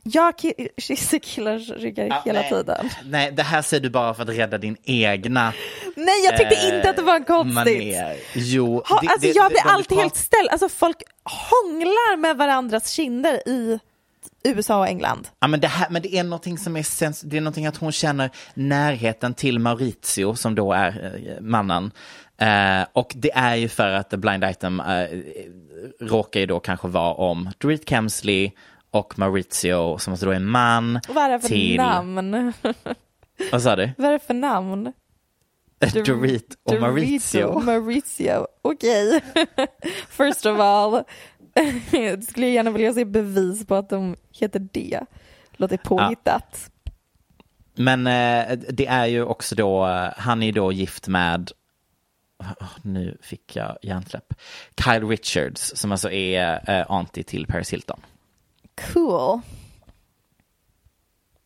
Jag 0.04 0.34
ki- 0.36 0.68
kysser 0.78 1.20
killars 1.20 1.70
ryggar 1.70 2.06
Ja, 2.06 2.22
hela 2.26 2.40
nej. 2.40 2.50
tiden. 2.50 2.90
Nej, 3.06 3.32
det 3.32 3.44
här 3.44 3.62
säger 3.62 3.84
du 3.84 3.90
bara 3.90 4.14
för 4.14 4.24
att 4.24 4.30
rädda 4.30 4.58
din 4.58 4.78
egna 4.84 5.54
Nej, 5.96 6.26
jag 6.26 6.38
tyckte 6.38 6.56
eh, 6.56 6.76
inte 6.76 6.90
att 6.90 6.96
det 6.96 7.02
var 7.02 7.20
konstigt. 7.26 7.96
Jo, 8.34 8.84
Ha, 8.86 9.00
det- 9.02 9.08
alltså 9.08 9.28
det- 9.28 9.36
jag 9.36 9.46
det- 9.46 9.50
blir 9.54 9.72
alltid 9.72 9.98
helt 9.98 10.16
ställd. 10.16 10.50
Alltså 10.50 10.70
folk 10.70 11.04
hånglar 11.24 12.18
med 12.18 12.38
varandras 12.38 12.90
kinder 12.90 13.48
i 13.50 13.80
USA 14.44 14.80
och 14.80 14.88
England. 14.88 15.28
Ja, 15.40 15.48
men, 15.48 15.60
det 15.60 15.68
här, 15.68 15.88
men 15.90 16.02
det 16.02 16.16
är 16.16 16.24
någonting 16.24 16.58
som 16.58 16.78
är 16.78 16.84
sens- 16.84 17.22
det 17.22 17.38
är 17.38 17.42
någonting 17.42 17.66
att 17.66 17.78
hon 17.78 17.92
känner 17.92 18.30
närheten 18.54 19.34
till 19.34 19.60
Maurizio 19.60 20.36
som 20.36 20.56
då 20.56 20.74
är 20.74 21.22
eh, 21.28 21.42
mannen. 21.42 21.92
Eh, 22.38 22.88
och 22.94 23.12
det 23.16 23.32
är 23.34 23.56
ju 23.56 23.68
för 23.70 23.92
att 23.92 24.10
The 24.10 24.18
Blind 24.18 24.44
Item 24.44 24.80
eh, 24.80 25.08
råkar 26.00 26.40
ju 26.40 26.46
då 26.46 26.60
kanske 26.60 26.88
vara 26.88 27.14
om 27.14 27.50
Dorit 27.58 27.90
Kemsley 27.90 28.52
och 28.92 29.20
Maurizio 29.20 29.98
som 29.98 30.14
alltså 30.14 30.26
då 30.26 30.32
är 30.32 30.40
man 30.40 31.00
Vad 31.08 31.24
är 31.24 31.30
det 31.30 31.40
för 31.40 31.48
till... 31.48 31.78
namn? 31.78 32.54
Vad 33.52 33.62
sa 33.62 33.76
du? 33.76 33.92
Vad 33.98 34.08
är 34.08 34.12
det 34.12 34.20
för 34.20 34.34
namn? 34.34 34.94
Dorit 36.06 36.58
och 36.64 36.72
Dorito, 36.72 36.80
Maurizio. 36.80 37.60
Maurizio, 37.60 38.48
okej. 38.62 39.22
First 40.10 40.46
of 40.46 40.60
all, 40.60 41.04
skulle 42.30 42.46
jag 42.46 42.54
gärna 42.54 42.72
vilja 42.72 42.94
se 42.94 43.06
bevis 43.06 43.66
på 43.66 43.76
att 43.76 43.90
de 43.90 44.16
heter 44.32 44.68
det. 44.72 45.00
Låter 45.52 45.78
påhittat. 45.78 46.72
Men 47.76 48.08
eh, 48.08 48.58
det 48.70 48.88
är 48.88 49.06
ju 49.06 49.24
också 49.24 49.56
då, 49.56 49.88
eh, 49.88 50.10
han 50.18 50.42
är 50.42 50.46
ju 50.46 50.52
då 50.52 50.72
gift 50.72 51.08
med, 51.08 51.52
Åh, 52.40 52.68
nu 52.82 53.18
fick 53.22 53.56
jag 53.56 53.78
hjärnsläpp, 53.82 54.34
Kyle 54.84 55.08
Richards 55.08 55.72
som 55.76 55.92
alltså 55.92 56.12
är 56.12 56.70
eh, 56.70 56.92
anti 56.92 57.24
till 57.24 57.48
Paris 57.48 57.74
Hilton. 57.74 58.00
Cool. 58.94 59.42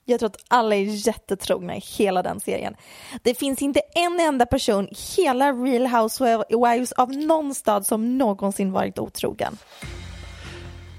Jag 0.07 0.19
tror 0.19 0.29
att 0.29 0.43
alla 0.47 0.75
är 0.75 1.07
jättetrogna 1.07 1.75
i 1.75 1.79
hela 1.97 2.23
den 2.23 2.39
serien. 2.39 2.75
Det 3.23 3.33
finns 3.35 3.61
inte 3.61 3.79
en 3.79 4.19
enda 4.19 4.45
person 4.45 4.87
i 4.87 4.95
hela 5.17 5.51
Real 5.51 5.87
Housewives 5.87 6.91
av 6.91 7.11
någon 7.11 7.55
stad 7.55 7.85
som 7.85 8.17
någonsin 8.17 8.71
varit 8.71 8.99
otrogen. 8.99 9.57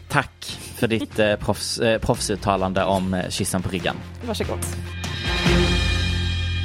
Tack 0.09 0.45
för 0.75 0.89
ditt 0.89 1.19
eh, 1.19 1.37
proffs, 1.37 1.79
eh, 1.79 2.01
proffsuttalande 2.01 2.85
om 2.85 3.15
eh, 3.15 3.29
kyssen 3.29 3.63
på 3.63 3.69
ryggen. 3.69 3.97
Varsågod. 4.27 4.59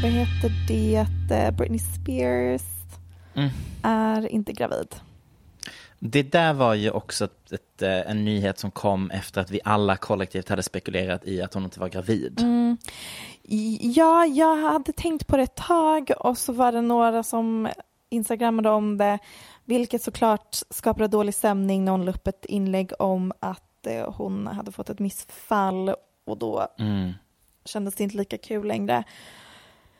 Vad 0.01 0.11
heter 0.11 0.51
det? 0.67 1.05
Eh, 1.35 1.51
Britney 1.51 1.79
Spears 1.79 2.61
Mm. 3.35 3.49
är 3.83 4.27
inte 4.27 4.53
gravid. 4.53 4.95
Det 6.03 6.23
där 6.23 6.53
var 6.53 6.73
ju 6.73 6.91
också 6.91 7.25
ett, 7.51 7.81
eh, 7.81 8.11
en 8.11 8.25
nyhet 8.25 8.59
som 8.59 8.71
kom 8.71 9.11
efter 9.11 9.41
att 9.41 9.51
vi 9.51 9.59
alla 9.63 9.97
kollektivt 9.97 10.49
hade 10.49 10.63
spekulerat 10.63 11.25
i 11.25 11.41
att 11.41 11.53
hon 11.53 11.63
inte 11.63 11.79
var 11.79 11.89
gravid. 11.89 12.39
Mm. 12.41 12.77
Ja, 13.81 14.25
jag 14.25 14.55
hade 14.55 14.91
tänkt 14.91 15.27
på 15.27 15.37
det 15.37 15.43
ett 15.43 15.55
tag 15.55 16.11
och 16.19 16.37
så 16.37 16.53
var 16.53 16.71
det 16.71 16.81
några 16.81 17.23
som 17.23 17.69
instagrammade 18.09 18.69
om 18.69 18.97
det, 18.97 19.19
vilket 19.65 20.01
såklart 20.01 20.57
skapade 20.69 21.07
dålig 21.07 21.33
stämning 21.33 21.85
när 21.85 21.91
hon 21.91 22.05
la 22.05 22.11
upp 22.11 22.27
ett 22.27 22.45
inlägg 22.45 22.91
om 22.99 23.33
att 23.39 23.87
eh, 23.87 24.13
hon 24.13 24.47
hade 24.47 24.71
fått 24.71 24.89
ett 24.89 24.99
missfall 24.99 25.95
och 26.25 26.37
då 26.37 26.67
Mm. 26.79 27.11
kändes 27.65 27.95
det 27.95 28.03
inte 28.03 28.17
lika 28.17 28.37
kul 28.37 28.67
längre. 28.67 29.03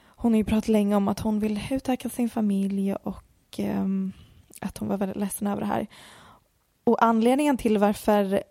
Hon 0.06 0.32
har 0.32 0.38
ju 0.38 0.44
pratat 0.44 0.68
länge 0.68 0.96
om 0.96 1.08
att 1.08 1.20
hon 1.20 1.40
vill 1.40 1.60
utöka 1.72 2.10
sin 2.10 2.30
familj 2.30 2.96
och 2.96 3.24
ehm, 3.58 4.12
att 4.62 4.78
hon 4.78 4.88
var 4.88 4.98
väldigt 4.98 5.18
ledsen 5.18 5.48
över 5.48 5.62
det 5.62 5.68
här. 5.68 5.88
Och 6.84 7.04
anledningen 7.04 7.58
till 7.58 7.78
varför 7.78 8.44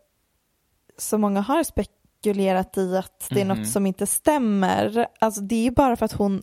så 0.98 1.18
många 1.18 1.40
har 1.40 1.62
spekulerat 1.64 2.78
i 2.78 2.96
att 2.96 3.26
det 3.30 3.40
är 3.40 3.44
Mhm. 3.44 3.58
något 3.58 3.68
som 3.68 3.86
inte 3.86 4.06
stämmer, 4.06 5.06
alltså 5.20 5.40
det 5.40 5.66
är 5.66 5.70
bara 5.70 5.96
för 5.96 6.04
att 6.04 6.12
hon 6.12 6.42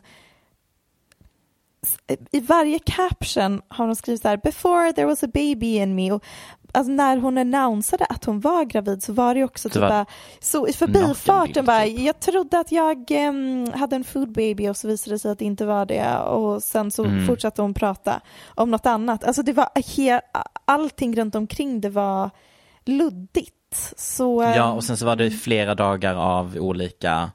i 2.31 2.39
varje 2.39 2.79
caption 2.79 3.61
har 3.67 3.85
hon 3.85 3.95
skrivit 3.95 4.21
så 4.21 4.27
här 4.27 4.37
before 4.37 4.93
there 4.93 5.05
was 5.05 5.23
a 5.23 5.27
baby 5.33 5.75
in 5.77 5.95
me 5.95 6.11
och 6.11 6.23
alltså 6.77 6.91
när 6.91 7.17
hon 7.17 7.37
annonsade 7.37 8.05
att 8.05 8.25
hon 8.25 8.39
var 8.39 8.63
gravid 8.65 9.03
så 9.03 9.13
var 9.13 9.35
det 9.35 9.43
också 9.43 9.69
typ 9.69 9.81
bara, 9.81 10.05
så 10.39 10.67
i 10.67 10.73
förbifarten 10.73 11.65
bara, 11.65 11.83
typ. 11.83 11.99
jag 11.99 12.19
trodde 12.19 12.59
att 12.59 12.71
jag 12.71 13.11
em, 13.11 13.71
hade 13.75 13.95
en 13.95 14.03
food 14.03 14.31
baby 14.31 14.67
och 14.69 14.77
så 14.77 14.87
visade 14.87 15.15
det 15.15 15.19
sig 15.19 15.31
att 15.31 15.39
det 15.39 15.45
inte 15.45 15.65
var 15.65 15.85
det 15.85 16.17
och 16.17 16.63
sen 16.63 16.91
så 16.91 17.03
Mm. 17.05 17.27
fortsatte 17.27 17.61
hon 17.61 17.73
prata 17.73 18.21
om 18.55 18.71
något 18.71 18.85
annat. 18.85 19.23
Alltså 19.23 19.43
det 19.43 19.53
var 19.53 19.65
he- 19.75 20.21
allting 20.65 21.15
runt 21.15 21.35
omkring 21.35 21.81
det 21.81 21.89
var 21.89 22.29
luddigt. 22.85 23.53
Så 23.97 24.43
Ja, 24.43 24.69
em, 24.71 24.75
och 24.77 24.83
sen 24.83 24.97
så 24.97 25.05
var 25.05 25.15
det 25.15 25.31
flera 25.31 25.75
dagar 25.75 26.15
av 26.15 26.57
olika, 26.59 27.31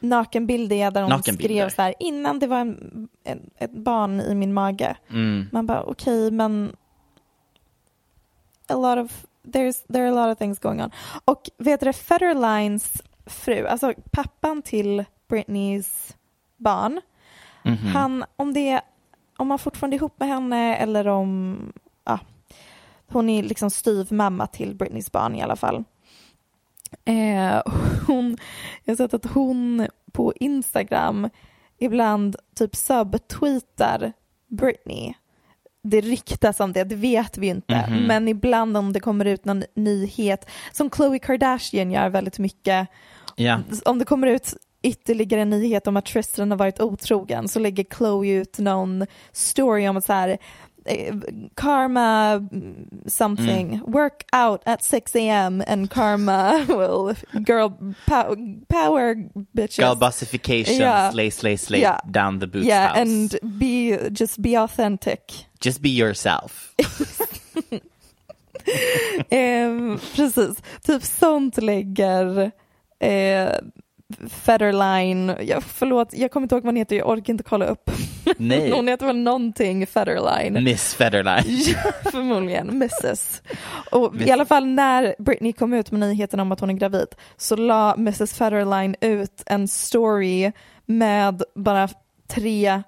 nakenbilder 0.00 0.90
där 0.90 1.00
hon 1.02 1.10
Nakenbilder. 1.10 1.54
skrev 1.54 1.68
så 1.70 1.82
här 1.82 1.94
innan 1.98 2.38
det 2.38 2.46
var 2.46 2.58
en, 2.58 3.08
en, 3.24 3.50
ett 3.58 3.72
barn 3.72 4.20
i 4.20 4.34
min 4.34 4.54
mage. 4.54 4.96
mm, 5.10 5.48
Man 5.52 5.66
bara 5.66 5.82
okej 5.82 6.30
men 6.30 6.76
a 8.72 8.76
lot 8.76 8.98
of 8.98 9.26
there's 9.42 9.82
there 9.92 10.04
are 10.04 10.08
a 10.08 10.26
lot 10.26 10.32
of 10.32 10.38
things 10.38 10.58
going 10.58 10.82
on. 10.82 10.90
Och 11.24 11.50
vet 11.58 11.80
du 11.80 11.92
Federlines 11.92 13.02
fru, 13.26 13.66
alltså 13.66 13.94
pappan 14.10 14.62
till 14.62 15.04
Britneys 15.28 16.16
barn, 16.56 17.00
mhm. 17.64 17.76
han 17.76 18.24
om 18.36 18.54
det 18.54 18.80
om 19.36 19.50
han 19.50 19.58
fortfarande 19.58 19.94
är 19.94 19.98
ihop 19.98 20.20
med 20.20 20.28
henne 20.28 20.76
eller 20.76 21.08
om 21.08 21.58
ja, 22.04 22.18
hon 23.06 23.28
är 23.28 23.42
liksom 23.42 23.70
styvmamma 23.70 24.46
till 24.46 24.74
Britneys 24.74 25.12
barn 25.12 25.34
i 25.34 25.42
alla 25.42 25.56
fall. 25.56 25.84
Eh, 27.04 27.62
hon, 28.06 28.36
jag 28.84 28.92
har 28.92 28.96
sett 28.96 29.14
att 29.14 29.32
hon 29.32 29.86
på 30.12 30.32
Instagram 30.36 31.28
ibland 31.78 32.36
typ 32.54 32.76
subtweetar 32.76 34.12
Britney. 34.48 35.14
Det 35.82 36.00
ryktas 36.00 36.60
om 36.60 36.72
det, 36.72 36.84
det 36.84 36.94
vet 36.94 37.38
vi 37.38 37.46
inte. 37.46 37.86
Mhm. 37.88 38.06
Men 38.06 38.28
ibland 38.28 38.76
om 38.76 38.92
det 38.92 39.00
kommer 39.00 39.24
ut 39.24 39.44
någon 39.44 39.64
nyhet, 39.74 40.50
som 40.72 40.90
Khloe 40.90 41.18
Kardashian 41.18 41.90
gör 41.90 42.08
väldigt 42.08 42.38
mycket, 42.38 42.88
ja, 43.36 43.60
om 43.84 43.98
det 43.98 44.04
kommer 44.04 44.26
ut 44.26 44.54
ytterligare 44.82 45.42
en 45.42 45.50
nyhet 45.50 45.86
om 45.86 45.96
att 45.96 46.06
Tristan 46.06 46.50
har 46.50 46.58
varit 46.58 46.80
otrogen 46.80 47.48
så 47.48 47.58
lägger 47.58 47.84
Chloe 47.96 48.28
ut 48.28 48.58
någon 48.58 49.06
story 49.32 49.88
om 49.88 49.96
att 49.96 50.04
så 50.04 50.12
här 50.12 50.38
eh, 50.86 51.12
karma 51.54 52.40
mm, 52.52 52.84
something 53.08 53.80
work 53.86 54.24
out 54.32 54.62
at 54.66 54.82
6 54.82 55.16
am 55.16 55.62
and 55.66 55.90
karma 55.90 56.64
will 56.68 57.14
girl 57.44 57.70
pow, 58.06 58.34
power 58.68 59.14
bitches 59.56 59.78
girl 59.78 59.94
bussification, 59.96 60.78
Ja. 60.80 61.10
slay, 61.10 61.30
slay, 61.30 61.56
slay, 61.56 61.80
Ja. 61.82 61.98
down 62.10 62.38
the 62.40 62.46
boots 62.46 62.66
yeah 62.66 62.88
house. 62.88 62.96
and 62.98 63.58
be 63.58 63.96
just 64.12 64.40
be 64.42 64.56
authentic 64.58 65.46
Just 65.60 65.80
be 65.82 65.90
yourself. 65.90 66.74
Ehm, 69.30 69.98
precis, 70.14 70.62
typ 70.82 71.02
sånt 71.02 71.56
lägger 71.56 72.52
eh, 72.98 73.52
Federline, 74.30 75.36
jag, 75.40 75.62
förlåt 75.62 76.08
jag 76.12 76.30
kommer 76.30 76.44
inte 76.44 76.54
ihåg 76.54 76.62
vad 76.62 76.68
hon 76.68 76.76
heter, 76.76 76.96
jag 76.96 77.08
orkar 77.08 77.32
inte 77.32 77.44
kolla 77.44 77.64
upp. 77.66 77.90
Nej. 78.36 78.70
hon 78.70 78.88
heter 78.88 79.06
väl 79.06 79.16
någonting 79.16 79.86
Federline. 79.86 80.64
Miss 80.64 80.94
Federline. 80.94 81.44
Ja, 81.74 82.10
förmodligen, 82.10 82.68
Mrs. 82.68 83.42
Och 83.90 84.16
i 84.20 84.30
alla 84.30 84.44
fall 84.44 84.66
när 84.66 85.14
Britney 85.18 85.52
kom 85.52 85.72
ut 85.72 85.90
med 85.90 86.00
nyheten 86.00 86.40
om 86.40 86.52
att 86.52 86.60
hon 86.60 86.70
är 86.70 86.74
gravid 86.74 87.06
så 87.36 87.56
la 87.56 87.94
Mrs 87.94 88.34
Federline 88.34 88.96
ut 89.00 89.42
en 89.46 89.68
story 89.68 90.52
med 90.86 91.42
bara 91.54 91.88
tre 92.28 92.82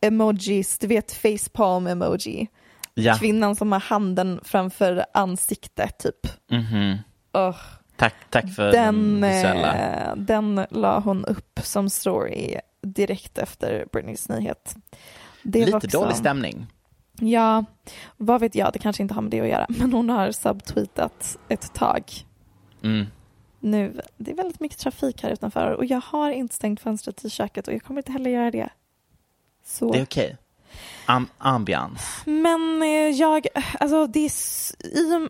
emojis, 0.00 0.78
du 0.78 0.86
vet 0.86 1.12
facepalm 1.12 1.86
emoji. 1.86 2.46
Ja, 2.94 3.14
Kvinnan 3.14 3.56
som 3.56 3.72
har 3.72 3.80
handen 3.80 4.40
framför 4.44 5.04
ansiktet 5.14 5.98
typ. 5.98 6.50
mhm. 6.50 6.98
Ugh. 7.36 7.56
Tack, 7.96 8.14
tack 8.30 8.54
för 8.54 8.72
Den, 8.72 9.20
den 9.20 9.30
visuella. 9.30 9.74
eh, 9.74 10.16
den 10.16 10.66
la 10.70 11.00
hon 11.00 11.24
upp 11.24 11.60
som 11.62 11.90
story 11.90 12.56
direkt 12.82 13.38
efter 13.38 13.86
Britneys 13.92 14.28
nyhet. 14.28 14.76
Det 15.42 15.64
Lite 15.64 15.76
också- 15.76 15.88
dålig 16.00 16.16
stämning. 16.16 16.66
Ja, 17.20 17.64
vad 18.16 18.40
vet 18.40 18.54
jag, 18.54 18.72
det 18.72 18.78
kanske 18.78 19.02
inte 19.02 19.14
har 19.14 19.22
med 19.22 19.30
det 19.30 19.40
att 19.40 19.48
göra. 19.48 19.66
Men 19.78 19.92
hon 19.92 20.08
har 20.10 20.32
subtweetat 20.32 21.38
ett 21.48 21.74
tag. 21.74 22.02
Mm. 22.82 23.06
Nu, 23.60 24.00
det 24.16 24.30
är 24.30 24.34
väldigt 24.36 24.60
mycket 24.60 24.78
trafik 24.78 25.22
här 25.22 25.30
utanför 25.30 25.70
och 25.70 25.84
jag 25.84 26.00
har 26.00 26.30
inte 26.30 26.54
stängt 26.54 26.80
fönstret 26.80 27.24
i 27.24 27.30
köket 27.30 27.68
och 27.68 27.74
jag 27.74 27.82
kommer 27.82 28.00
inte 28.00 28.12
heller 28.12 28.30
göra 28.30 28.50
det. 28.50 28.68
Så. 29.64 29.92
Det 29.92 29.98
är 29.98 30.02
okej. 30.04 30.36
Am- 31.06 31.28
ambians. 31.38 32.02
Men 32.24 32.82
eh, 32.82 32.88
jag, 32.88 33.46
alltså 33.80 34.06
det 34.06 34.20
är, 34.20 34.30
i, 34.96 35.28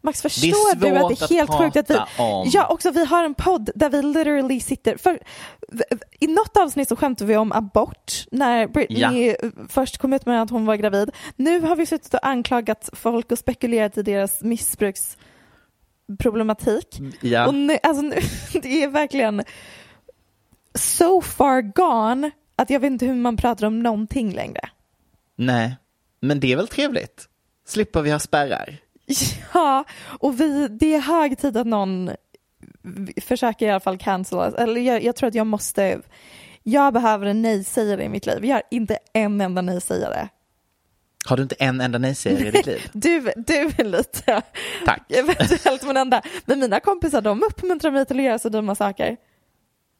Max 0.00 0.22
förstår 0.22 0.74
du 0.74 0.88
att 0.88 1.18
det 1.18 1.28
är 1.34 1.34
helt 1.34 1.50
sjukt 1.58 1.76
att 1.76 1.90
vi, 1.90 1.98
om. 2.18 2.50
ja 2.52 2.66
också 2.66 2.90
vi 2.90 3.04
har 3.04 3.24
en 3.24 3.34
podd 3.34 3.70
där 3.74 3.90
vi 3.90 4.02
literally 4.02 4.60
sitter, 4.60 4.96
för 4.96 5.20
i 6.20 6.26
något 6.26 6.56
avsnitt 6.56 6.88
så 6.88 6.96
skämtade 6.96 7.28
vi 7.28 7.36
om 7.36 7.52
abort 7.52 8.26
när 8.30 8.66
Britney 8.66 9.36
först 9.68 9.98
kom 9.98 10.12
ut 10.12 10.26
med 10.26 10.42
att 10.42 10.50
hon 10.50 10.66
var 10.66 10.76
gravid. 10.76 11.10
Nu 11.36 11.60
har 11.60 11.76
vi 11.76 11.86
suttit 11.86 12.14
och 12.14 12.26
anklagat 12.26 12.88
folk 12.92 13.32
och 13.32 13.38
spekulerat 13.38 13.98
i 13.98 14.02
deras 14.02 14.42
missbruksproblematik. 14.42 17.00
Ja. 17.20 17.46
Och 17.46 17.54
nu, 17.54 17.78
alltså 17.82 18.02
nu, 18.02 18.16
det 18.62 18.82
är 18.82 18.88
verkligen 18.88 19.42
so 20.74 21.20
far 21.20 21.60
gone 21.62 22.30
att 22.58 22.70
jag 22.70 22.80
vet 22.80 22.90
inte 22.92 23.06
hur 23.06 23.14
man 23.14 23.36
pratar 23.36 23.66
om 23.66 23.80
någonting 23.80 24.32
längre. 24.32 24.60
Nej, 25.36 25.76
men 26.20 26.40
det 26.40 26.52
är 26.52 26.56
väl 26.56 26.68
trevligt? 26.68 27.28
Slipper 27.66 28.02
vi 28.02 28.10
ha 28.10 28.18
spärrar? 28.18 28.76
Ja, 29.54 29.84
och 30.02 30.40
vi, 30.40 30.68
det 30.68 30.94
är 30.94 31.00
hög 31.00 31.38
tid 31.38 31.56
att 31.56 31.66
någon 31.66 32.10
försöker 33.22 33.66
i 33.66 33.70
alla 33.70 33.80
fall 33.80 33.98
cancel 33.98 34.38
oss. 34.38 34.54
Eller 34.54 34.80
jag, 34.80 35.02
jag 35.02 35.16
tror 35.16 35.28
att 35.28 35.34
jag 35.34 35.46
måste, 35.46 36.00
jag 36.62 36.92
behöver 36.92 37.26
en 37.26 37.42
nej-sägare 37.42 38.04
i 38.04 38.08
mitt 38.08 38.26
liv. 38.26 38.44
Jag 38.44 38.54
har 38.54 38.62
inte 38.70 38.98
en 39.12 39.40
enda 39.40 39.62
nej-sägare. 39.62 40.28
Har 41.28 41.36
du 41.36 41.42
inte 41.42 41.54
en 41.58 41.80
enda 41.80 41.98
nej-sägare 41.98 42.48
i 42.48 42.50
ditt 42.50 42.66
liv? 42.66 42.88
Du, 42.92 43.20
du 43.36 43.54
är 43.54 43.84
lite 43.84 44.42
Tack. 44.84 45.02
eventuellt 45.12 45.86
men 45.86 45.96
enda. 45.96 46.22
Men 46.44 46.58
mina 46.58 46.80
kompisar 46.80 47.20
de 47.20 47.42
uppmuntrar 47.42 47.90
mig 47.90 48.06
till 48.06 48.18
att 48.18 48.24
göra 48.24 48.38
så 48.38 48.48
dumma 48.48 48.74
saker. 48.74 49.16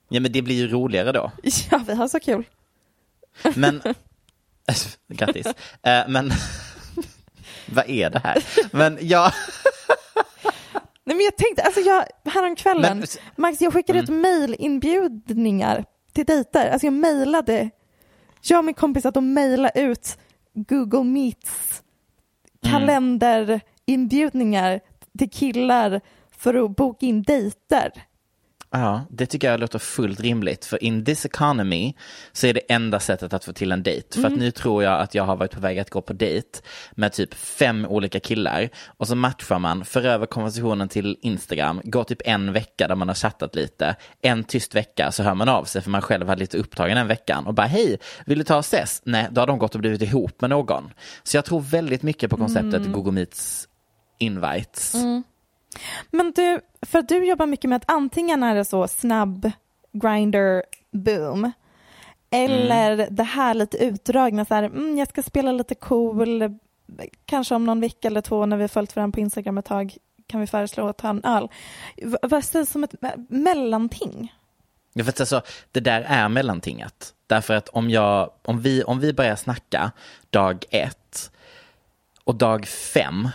Ja, 0.09 0.21
men 0.21 0.33
det 0.33 0.43
blir 0.43 0.55
ju 0.55 0.69
roligare 0.69 1.13
då. 1.13 1.31
Ja, 1.71 1.81
vi 1.87 1.95
har 1.95 2.09
så 2.09 2.21
kul. 2.21 2.45
Men, 3.55 3.83
grattis. 5.09 5.47
Eh, 5.83 6.09
men, 6.09 6.31
vad 7.73 7.91
är 7.91 8.11
det 8.11 8.19
här? 8.19 8.45
Men 8.73 8.99
jag, 9.01 9.33
Nej 11.05 11.17
men 11.17 11.25
jag 11.25 11.37
tänkte, 11.37 11.63
alltså 11.63 11.81
jag, 11.81 12.05
häromkvällen, 12.33 12.99
Men- 12.99 13.09
Max 13.37 13.61
jag 13.61 13.73
skickade 13.73 13.99
ut 13.99 14.09
mailinbjudningar 14.09 15.85
till 16.13 16.25
dejter. 16.25 16.71
Alltså 16.71 16.87
jag 16.87 16.93
mejlade, 16.95 17.71
jag 18.43 18.59
och 18.59 18.65
min 18.65 18.75
kompis 18.75 19.07
att 19.07 19.15
de 19.15 19.35
mejlade 19.35 19.81
ut 19.81 20.19
Google 20.55 21.05
Meets 21.05 21.83
kalenderinbjudningar 22.63 24.81
till 25.19 25.31
killar 25.31 26.01
för 26.31 26.65
att 26.65 26.77
boka 26.77 27.07
in 27.07 27.23
dejter. 27.23 27.93
Ja, 28.71 29.03
det 29.11 29.27
tycker 29.27 29.51
jag 29.51 29.61
låter 29.61 29.79
fullt 29.79 30.21
rimligt. 30.21 30.65
För 30.65 30.83
in 30.85 31.05
this 31.05 31.27
economy 31.27 31.95
så 32.33 32.47
är 32.47 32.55
det 32.55 32.61
enda 32.61 33.01
sättet 33.01 33.33
att 33.33 33.45
få 33.45 33.53
till 33.53 33.73
en 33.73 33.83
dejt. 33.83 34.09
För 34.13 34.21
Mm. 34.21 34.33
att 34.33 34.39
nu 34.39 34.51
tror 34.51 34.83
jag 34.85 35.01
att 35.01 35.15
jag 35.15 35.25
har 35.25 35.37
varit 35.37 35.51
på 35.51 35.61
väg 35.61 35.79
att 35.79 35.91
gå 35.91 36.01
på 36.03 36.13
dejt 36.13 36.49
med 36.93 37.13
typ 37.13 37.35
fem 37.35 37.87
olika 37.87 38.21
killar. 38.21 38.69
Och 38.87 39.09
så 39.09 39.15
matchar 39.15 39.59
man, 39.59 39.85
för 39.85 40.03
över 40.07 40.27
konversationen 40.27 40.89
till 40.89 41.17
Instagram, 41.23 41.81
går 41.85 42.05
typ 42.05 42.23
en 42.25 42.53
vecka 42.53 42.89
där 42.89 42.95
man 42.95 43.09
har 43.09 43.15
chattat 43.15 43.55
lite. 43.55 43.97
En 44.23 44.45
tyst 44.45 44.75
vecka 44.75 45.13
så 45.13 45.23
hör 45.23 45.35
man 45.35 45.49
av 45.49 45.65
sig 45.65 45.83
för 45.83 45.91
man 45.91 46.03
själv 46.03 46.29
hade 46.29 46.41
lite 46.41 46.59
upptagen 46.59 46.97
den 46.97 47.07
veckan. 47.07 47.47
Och 47.47 47.55
bara 47.55 47.67
hej, 47.67 47.99
vill 48.27 48.39
du 48.39 48.45
ta 48.45 48.55
och 48.57 48.61
ses? 48.65 49.03
Nej, 49.05 49.29
då 49.31 49.41
har 49.41 49.47
de 49.47 49.59
gått 49.59 49.75
och 49.75 49.81
blivit 49.81 50.03
ihop 50.03 50.41
med 50.41 50.51
någon. 50.51 50.91
Så 51.23 51.37
jag 51.37 51.45
tror 51.45 51.61
väldigt 51.61 52.03
mycket 52.03 52.31
på 52.31 52.37
konceptet 52.37 52.75
Mm. 52.75 52.93
Google 52.93 53.13
Meets 53.13 53.69
invites. 54.19 54.95
Men 56.11 56.33
du, 56.37 56.61
för 56.83 56.99
att 56.99 57.09
du 57.09 57.27
jobbar 57.27 57.47
mycket 57.47 57.69
med 57.69 57.77
att 57.77 57.91
antingen 57.91 58.43
är 58.43 58.55
det 58.55 58.65
så 58.65 58.89
snabb 58.89 59.51
grinder 59.93 60.63
boom 60.91 61.53
eller 62.31 63.09
det 63.11 63.23
här 63.23 63.55
lite 63.55 63.77
utdragna 63.77 64.45
så 64.45 64.55
här, 64.55 64.63
mm, 64.63 64.99
jag 64.99 65.09
ska 65.09 65.23
spela 65.23 65.53
lite 65.53 65.75
cool, 65.75 66.59
kanske 67.25 67.55
om 67.55 67.65
någon 67.65 67.81
vecka 67.81 68.09
eller 68.09 68.21
två 68.21 68.47
när 68.47 68.57
vi 68.57 68.63
har 68.63 68.69
följt 68.69 68.97
varandra 68.97 69.15
på 69.15 69.21
Instagram 69.21 69.59
ett 69.59 69.65
tag 69.65 69.97
kan 70.27 70.41
vi 70.41 70.47
föreslå 70.47 70.89
att 70.89 70.99
ta 70.99 71.09
en 71.09 71.25
öl. 71.25 71.49
Vad 72.23 72.45
sägs 72.45 72.71
som 72.71 72.85
ett 72.85 72.93
me- 72.93 73.27
mellanting? 73.29 74.35
Ja, 74.93 75.05
för 75.05 75.11
att 75.11 75.21
alltså, 75.21 75.43
det 75.73 75.81
där 75.81 76.01
är 76.01 76.29
mellantinget. 76.29 77.15
Därför 77.27 77.55
att 77.55 77.69
om, 77.69 77.91
jag, 77.91 78.31
om, 78.45 78.61
vi, 78.61 78.83
om 78.83 79.01
vi 79.01 79.13
börjar 79.13 79.37
snacka 79.37 79.93
dag 80.31 80.65
ett 80.71 81.31
och 82.25 82.35
dag 82.35 82.67
fem, 82.67 83.29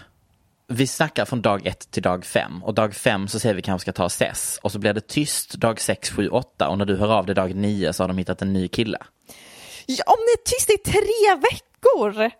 vi 0.68 0.88
snackar 0.88 1.26
från 1.26 1.41
dag 1.41 1.66
ett 1.68 1.91
till 1.91 2.03
dag 2.03 2.26
fem 2.26 2.64
och 2.64 2.74
dag 2.74 2.95
fem 2.95 3.28
så 3.28 3.39
säger 3.39 3.55
vi 3.55 3.61
kanske 3.61 3.84
ska 3.86 3.91
ta 3.93 4.05
ses 4.05 4.59
och 4.64 4.72
så 4.72 4.80
blir 4.80 4.93
det 4.93 5.07
tyst 5.07 5.53
dag 5.53 5.82
sex, 5.82 6.09
sju, 6.09 6.30
åtta 6.30 6.70
och 6.70 6.78
när 6.78 6.86
du 6.86 6.95
hör 6.95 7.11
av 7.14 7.26
dig 7.26 7.36
dag 7.36 7.55
nio 7.55 7.93
så 7.93 8.03
har 8.03 8.07
de 8.07 8.18
hittat 8.18 8.41
en 8.41 8.53
ny 8.53 8.68
kille. 8.68 8.97
Ja, 9.86 10.03
om 10.07 10.18
ni 10.20 10.32
är 10.32 10.43
tyst 10.45 10.70
i 10.70 10.78
tre 10.91 11.41
veckor! 11.51 12.32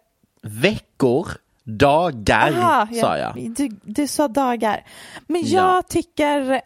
Veckor, 0.42 1.28
Dagar 1.64 2.52
Aha, 2.52 2.88
sa 3.02 3.18
jag. 3.18 3.52
Du, 3.56 3.70
du 3.84 4.08
sa 4.08 4.28
dagar. 4.28 4.86
Men 5.28 5.42
Ja. 5.46 5.76
jag 5.76 5.88
tycker 5.88 6.62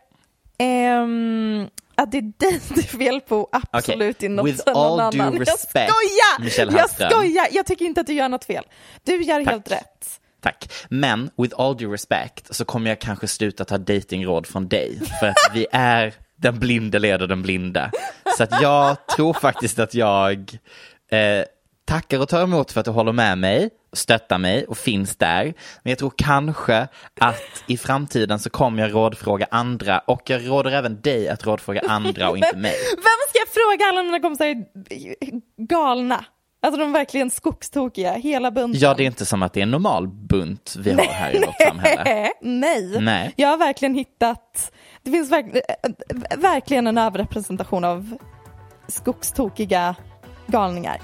ehm, 0.57 1.67
att 1.95 2.11
det 2.11 2.17
är 2.17 2.21
dig 2.21 2.61
det 2.69 2.79
är 2.79 2.97
fel 2.97 3.21
på, 3.21 3.49
absolut 3.51 4.15
Okej, 4.17 4.29
inte 4.29 4.43
with 4.43 4.63
någon 4.67 4.75
all 4.77 4.99
annan. 4.99 5.11
due 5.11 5.23
jag 5.23 5.41
respect, 5.41 5.91
skojar! 5.93 6.43
Michelle 6.43 6.77
jag 6.77 6.89
skojar! 6.89 7.47
Jag 7.51 7.65
tycker 7.65 7.85
inte 7.85 8.01
att 8.01 8.07
du 8.07 8.13
gör 8.13 8.29
något 8.29 8.45
fel. 8.45 8.63
Du 9.03 9.23
gör 9.23 9.43
Tack. 9.43 9.53
helt 9.53 9.71
rätt. 9.71 10.19
Tack. 10.41 10.69
Men 10.89 11.29
with 11.37 11.55
all 11.57 11.77
due 11.77 11.93
respect 11.93 12.55
så 12.55 12.65
kommer 12.65 12.89
jag 12.89 13.01
kanske 13.01 13.27
sluta 13.27 13.65
ta 13.65 13.77
datingråd 13.77 14.47
från 14.47 14.67
dig. 14.67 14.99
För 15.19 15.27
att 15.27 15.51
vi 15.53 15.67
är 15.71 16.13
den 16.35 16.59
blinde 16.59 16.99
leder 16.99 17.27
den 17.27 17.41
blinde. 17.41 17.91
Så 18.37 18.43
att 18.43 18.61
jag 18.61 19.07
tror 19.07 19.33
faktiskt 19.33 19.79
att 19.79 19.93
jag 19.93 20.57
eh, 21.11 21.45
tackar 21.85 22.19
och 22.19 22.29
tar 22.29 22.43
emot 22.43 22.71
för 22.71 22.79
att 22.79 22.85
du 22.85 22.91
håller 22.91 23.11
med 23.11 23.37
mig, 23.37 23.69
stöttar 23.93 24.37
mig 24.37 24.65
och 24.65 24.77
finns 24.77 25.15
där. 25.15 25.43
Men 25.83 25.91
jag 25.91 25.97
tror 25.97 26.13
kanske 26.17 26.87
att 27.19 27.63
i 27.67 27.77
framtiden 27.77 28.39
så 28.39 28.49
kommer 28.49 28.83
jag 28.83 28.93
rådfråga 28.93 29.47
andra 29.51 29.99
och 29.99 30.29
jag 30.29 30.49
råder 30.49 30.71
även 30.71 31.01
dig 31.01 31.29
att 31.29 31.45
rådfråga 31.45 31.81
andra 31.87 32.29
och 32.29 32.37
inte 32.37 32.57
mig. 32.57 32.75
Vem 32.95 33.19
ska 33.29 33.39
jag 33.39 33.47
fråga? 33.47 33.85
Alla 33.89 34.03
mina 34.03 34.19
kompisar 34.19 34.45
är 34.45 34.65
galna. 35.67 36.25
Alltså 36.67 36.79
de 36.79 36.89
är 36.89 36.93
verkligen 36.93 37.29
skogstokiga, 37.29 38.13
hela 38.13 38.51
bunten. 38.51 38.81
Ja, 38.81 38.93
det 38.93 39.03
är 39.03 39.05
inte 39.05 39.25
som 39.25 39.43
att 39.43 39.53
det 39.53 39.59
är 39.59 39.63
en 39.63 39.71
normal 39.71 40.07
bunt 40.07 40.75
vi 40.79 40.91
har 40.91 41.03
här 41.03 41.35
i 41.35 41.39
vårt 41.39 41.61
samhälle. 41.67 42.31
Nej. 42.41 43.01
Nej. 43.01 43.33
Jag 43.35 43.49
har 43.49 43.57
verkligen 43.57 43.95
hittat, 43.95 44.71
det 45.03 45.11
finns 45.11 45.31
verk, 45.31 45.45
äh, 45.55 46.37
verkligen 46.37 46.87
en 46.87 46.97
överrepresentation 46.97 47.83
av 47.83 48.17
skogstokiga 48.87 49.95
galningar. 50.47 51.01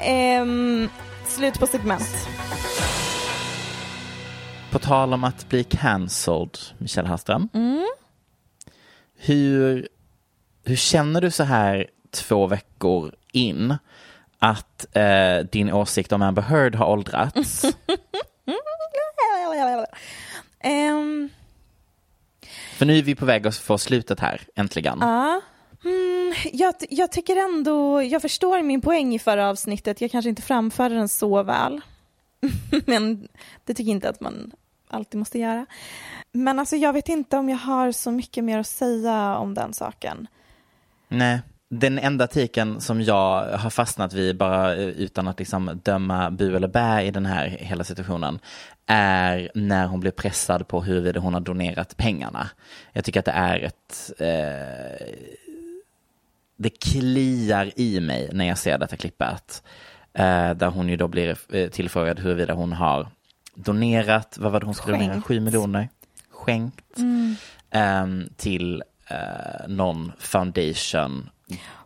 Ehm, 0.00 0.88
slut 1.26 1.58
på 1.58 1.66
segment. 1.66 2.28
På 4.70 4.78
tal 4.78 5.12
om 5.12 5.24
att 5.24 5.48
bli 5.48 5.64
cancelled, 5.64 6.58
Michelle 6.78 7.08
Hallström. 7.08 7.48
Hur, 9.16 9.88
hur 10.64 10.76
känner 10.76 11.20
du 11.20 11.30
så 11.30 11.42
här 11.42 11.86
två 12.10 12.46
veckor 12.46 13.14
in 13.32 13.74
att 14.44 14.96
eh, 14.96 15.38
din 15.52 15.72
åsikt 15.72 16.12
om 16.12 16.22
Amber 16.22 16.42
Heard 16.42 16.74
har 16.74 16.86
åldrats? 16.86 17.64
Ehm, 20.60 21.28
För 22.76 22.86
nu 22.86 22.98
är 22.98 23.02
vi 23.02 23.14
på 23.14 23.24
väg 23.24 23.46
att 23.46 23.56
få 23.56 23.78
slutet 23.78 24.20
här, 24.20 24.40
äntligen. 24.56 24.98
ja. 25.00 25.40
Mm, 25.84 26.34
jag, 26.52 26.74
jag 26.90 27.12
tycker 27.12 27.36
ändå, 27.36 28.02
jag 28.02 28.22
förstår 28.22 28.62
min 28.62 28.80
poäng 28.80 29.14
i 29.14 29.18
förra 29.18 29.48
avsnittet. 29.48 30.00
Jag 30.00 30.10
kanske 30.10 30.28
inte 30.28 30.42
framförde 30.42 30.94
den 30.94 31.08
så 31.08 31.42
väl. 31.42 31.80
Men 32.86 33.28
det 33.64 33.74
tycker 33.74 33.90
jag 33.90 33.96
inte 33.96 34.08
att 34.08 34.20
man 34.20 34.52
alltid 34.88 35.18
måste 35.18 35.38
göra. 35.38 35.66
Men 36.32 36.58
alltså 36.58 36.76
jag 36.76 36.92
vet 36.92 37.08
inte 37.08 37.36
om 37.36 37.48
jag 37.48 37.56
har 37.56 37.92
så 37.92 38.10
mycket 38.10 38.44
mer 38.44 38.58
att 38.58 38.66
säga 38.66 39.36
om 39.36 39.54
den 39.54 39.72
saken. 39.74 40.26
Nej. 41.08 41.40
Den 41.80 41.98
enda 41.98 42.26
tiken 42.26 42.80
som 42.80 43.02
jag 43.02 43.58
har 43.58 43.70
fastnat 43.70 44.12
vid, 44.12 44.36
bara 44.36 44.76
eh, 44.76 44.88
utan 44.88 45.28
att 45.28 45.38
liksom 45.38 45.80
döma 45.84 46.30
bu 46.30 46.56
eller 46.56 46.68
bä 46.68 47.02
i 47.02 47.10
den 47.10 47.26
här 47.26 47.46
hela 47.46 47.84
situationen, 47.84 48.38
är 48.86 49.50
när 49.54 49.86
hon 49.86 50.00
blir 50.00 50.10
pressad 50.10 50.68
på 50.68 50.82
huruvida 50.82 51.20
hon 51.20 51.34
har 51.34 51.40
donerat 51.40 51.96
pengarna. 51.96 52.48
Jag 52.92 53.04
tycker 53.04 53.20
att 53.20 53.26
det 53.26 53.32
är 53.32 53.58
ett... 53.60 54.12
Eh, 54.18 55.06
det 56.56 56.70
kliar 56.70 57.70
i 57.76 58.00
mig 58.00 58.30
när 58.32 58.44
jag 58.44 58.58
ser 58.58 58.78
detta 58.78 58.96
klippet. 58.96 59.62
Eh, 60.12 60.50
där 60.50 60.66
hon 60.68 60.88
ju 60.88 60.96
då 60.96 61.08
blir 61.08 61.36
eh, 61.52 61.70
tillfrågad 61.70 62.18
huruvida 62.20 62.54
hon 62.54 62.72
har 62.72 63.08
donerat, 63.54 64.38
vad 64.40 64.52
var 64.52 64.60
det 64.60 64.66
hon 64.66 64.74
skulle 64.74 64.96
donera, 64.96 65.12
Skänkt. 65.12 65.26
sju 65.26 65.40
miljoner? 65.40 65.88
Skänkt. 66.30 66.98
ehm, 67.70 68.28
till 68.36 68.82
eh, 69.10 69.68
någon 69.68 70.12
foundation. 70.18 71.30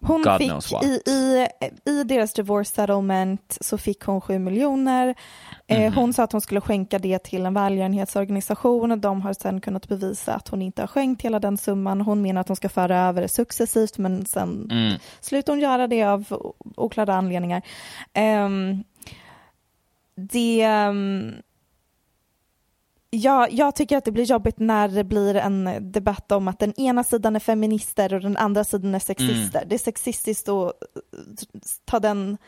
Hon 0.01 0.23
God 0.23 0.39
fick 0.39 0.49
knows 0.51 0.73
what. 0.73 0.85
i, 0.85 1.03
i, 1.07 1.47
i 1.91 2.05
deras 2.05 2.33
divorce 2.33 2.75
settlement 2.75 3.59
så 3.61 3.79
fick 3.79 4.03
hon 4.03 4.21
7 4.21 4.39
miljoner. 4.39 5.15
Eh, 5.67 5.93
Hon 5.95 6.13
sa 6.13 6.23
att 6.23 6.33
hon 6.33 6.41
skulle 6.41 6.61
skänka 6.61 6.99
det 6.99 7.19
till 7.19 7.47
en 7.47 7.55
välgörenhetsorganisation. 7.55 9.01
De 9.01 9.23
har 9.23 9.33
sen 9.33 9.61
kunnat 9.61 9.89
bevisa 9.89 10.35
att 10.35 10.49
hon 10.49 10.63
inte 10.63 10.83
har 10.83 10.87
skänkt 10.87 11.23
hela 11.23 11.41
den 11.41 11.59
summan. 11.59 12.01
Hon 12.01 12.23
menar 12.23 12.41
att 12.41 12.49
hon 12.49 12.57
ska 12.57 12.69
föra 12.69 12.99
över 13.01 13.23
det 13.23 13.29
successivt 13.29 13.99
men 13.99 14.27
sen 14.27 14.69
Mm. 14.71 14.99
slutar 15.21 15.53
hon 15.53 15.61
göra 15.61 15.87
det 15.87 16.03
av 16.03 16.25
oklara 16.77 17.15
anledningar. 17.15 17.63
Ehm, 18.13 18.85
det... 20.17 20.63
ehm, 20.63 21.33
Ja, 23.11 23.49
jag 23.51 23.75
tycker 23.75 23.97
att 23.97 24.05
det 24.05 24.13
blir 24.13 24.25
jobbigt 24.25 24.59
när 24.59 24.89
det 24.89 25.05
blir 25.05 25.35
en 25.35 25.79
debatt 25.93 26.33
om 26.33 26.49
att 26.49 26.59
den 26.59 26.81
ena 26.81 27.05
sidan 27.05 27.37
är 27.37 27.41
feminister 27.41 28.15
och 28.15 28.21
den 28.21 28.37
andra 28.37 28.65
sidan 28.65 28.95
är 28.95 28.99
sexister. 28.99 29.65
Det 29.67 29.75
är 29.75 29.79
sexistiskt 29.79 30.49
att 30.49 30.67
eh, 30.73 31.61
ta 31.85 32.01
den, 32.01 32.39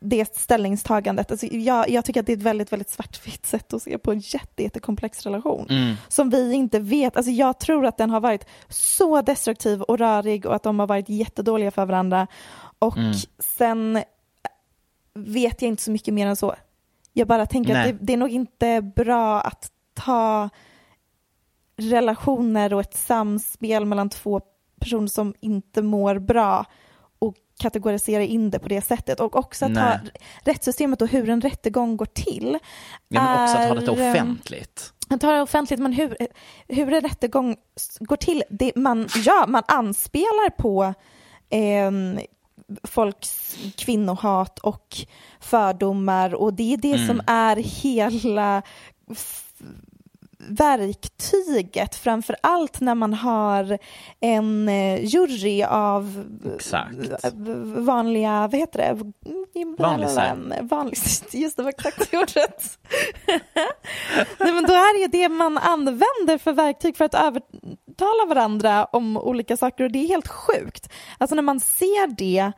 det 0.00 0.36
ställningstagandet. 0.36 1.30
Alltså 1.30 1.46
jag, 1.46 1.90
jag 1.90 2.04
tycker 2.04 2.20
att 2.20 2.26
det 2.26 2.32
är 2.32 2.36
ett 2.36 2.42
väldigt, 2.42 2.72
väldigt 2.72 2.90
svartvitt 2.90 3.46
sätt 3.46 3.72
att 3.72 3.82
se 3.82 3.98
på 3.98 4.12
en 4.12 4.18
jätte, 4.18 4.62
jättekomplex 4.62 5.22
relation 5.26 5.66
Mm. 5.70 5.94
som 6.08 6.30
vi 6.30 6.52
inte 6.52 6.78
vet. 6.78 7.16
Alltså 7.16 7.30
jag 7.32 7.58
tror 7.60 7.86
att 7.86 7.96
den 7.96 8.10
har 8.10 8.20
varit 8.20 8.46
så 8.68 9.22
destruktiv 9.22 9.82
och 9.82 9.98
rörig 9.98 10.46
och 10.46 10.54
att 10.54 10.62
de 10.62 10.78
har 10.78 10.86
varit 10.86 11.08
jättedåliga 11.08 11.70
för 11.70 11.86
varandra. 11.86 12.26
Och 12.78 12.96
Mm. 12.96 13.12
sen 13.38 14.02
vet 15.14 15.62
jag 15.62 15.68
inte 15.68 15.82
så 15.82 15.90
mycket 15.90 16.14
mer 16.14 16.26
än 16.26 16.36
så. 16.36 16.54
Jag 17.18 17.28
bara 17.28 17.46
tänker 17.46 17.72
Nej. 17.72 17.90
att 17.90 17.98
det, 17.98 18.04
det 18.04 18.12
är 18.12 18.16
nog 18.16 18.30
inte 18.30 18.82
bra 18.96 19.40
att 19.40 19.70
ta 19.94 20.48
relationer 21.76 22.74
och 22.74 22.80
ett 22.80 22.96
samspel 22.96 23.84
mellan 23.84 24.10
två 24.10 24.40
personer 24.80 25.06
som 25.06 25.34
inte 25.40 25.82
mår 25.82 26.18
bra 26.18 26.64
och 27.18 27.34
kategorisera 27.60 28.22
in 28.22 28.50
det 28.50 28.58
på 28.58 28.68
det 28.68 28.80
sättet. 28.80 29.20
Och 29.20 29.36
också 29.36 29.64
att 29.64 29.76
ha 29.76 29.88
Nej. 29.88 30.10
rättssystemet 30.44 31.02
och 31.02 31.08
hur 31.08 31.28
en 31.28 31.40
rättegång 31.40 31.96
går 31.96 32.06
till. 32.06 32.58
Ja, 33.08 33.22
men 33.22 33.44
också 33.44 33.58
att 33.58 33.86
ha 33.86 33.96
är, 33.96 34.06
eh, 34.06 34.10
offentligt. 34.10 34.92
att 35.08 35.20
ta 35.20 35.32
det 35.32 35.42
offentligt, 35.42 35.80
men 35.80 35.92
hur, 35.92 36.16
hur 36.68 36.92
en 36.92 37.00
rättegång 37.00 37.56
går 38.00 38.16
till, 38.16 38.42
det, 38.50 38.72
man, 38.76 39.08
ja, 39.24 39.44
man 39.48 39.62
anspelar 39.66 40.50
på 40.50 40.94
eh, 41.50 41.90
folks 42.84 43.56
kvinnohat 43.76 44.58
och 44.58 44.96
fördomar 45.40 46.34
och 46.34 46.54
det 46.54 46.72
är 46.72 46.76
det 46.76 46.92
Mm. 46.92 47.06
som 47.06 47.22
är 47.26 47.56
hela 47.56 48.62
verktyget, 50.38 51.94
framför 51.94 52.36
allt 52.40 52.80
när 52.80 52.94
man 52.94 53.14
har 53.14 53.78
en 54.20 54.68
eh, 54.68 55.04
jury 55.04 55.62
av 55.62 56.24
Exakt. 56.54 57.24
eh, 57.24 57.32
vanliga, 57.76 58.48
vad 58.52 58.54
heter 58.54 58.78
det? 58.78 59.12
Vanlisar. 59.78 60.36
Vanlis, 60.62 61.24
just 61.34 61.56
det 61.56 61.62
var 61.62 61.70
exakt 61.70 62.10
det 62.10 62.18
ordet. 62.18 62.78
Nej, 64.38 64.52
men 64.52 64.64
då 64.64 64.72
är 64.72 64.98
det 64.98 65.18
det 65.18 65.28
man 65.28 65.58
använder 65.58 66.38
för 66.38 66.52
verktyg 66.52 66.96
för 66.96 67.04
att 67.04 67.14
övertala 67.14 68.26
varandra 68.28 68.84
om 68.84 69.16
olika 69.16 69.56
saker 69.56 69.84
och 69.84 69.92
det 69.92 69.98
är 69.98 70.08
helt 70.08 70.28
sjukt. 70.28 70.92
Alltså 71.18 71.34
när 71.34 71.42
man 71.42 71.60
ser 71.60 72.06
det 72.16 72.52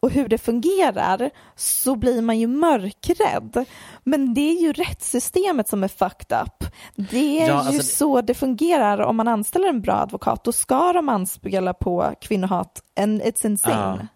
och 0.00 0.10
hur 0.10 0.28
det 0.28 0.38
fungerar 0.38 1.30
så 1.56 1.96
blir 1.96 2.22
man 2.22 2.38
ju 2.38 2.46
mörkrädd. 2.46 3.64
Men 4.04 4.34
det 4.34 4.40
är 4.40 4.60
ju 4.62 4.72
rättssystemet 4.72 5.68
som 5.68 5.84
är 5.84 5.88
fucked 5.88 6.38
up. 6.42 6.72
Det 6.94 7.40
är 7.42 7.48
Ja, 7.48 7.54
alltså 7.54 7.72
ju 7.72 7.78
det- 7.78 7.84
så 7.84 8.20
det 8.20 8.34
fungerar. 8.34 8.98
Om 8.98 9.16
man 9.16 9.28
anställer 9.28 9.68
en 9.68 9.80
bra 9.80 9.94
advokat 9.94 10.44
då 10.44 10.52
ska 10.52 10.92
de 10.92 11.08
anspela 11.08 11.74
på 11.74 12.14
kvinnohat. 12.20 12.82
And 13.00 13.22
it's 13.22 13.46
insane. 13.46 13.98
Ja. 14.00 14.06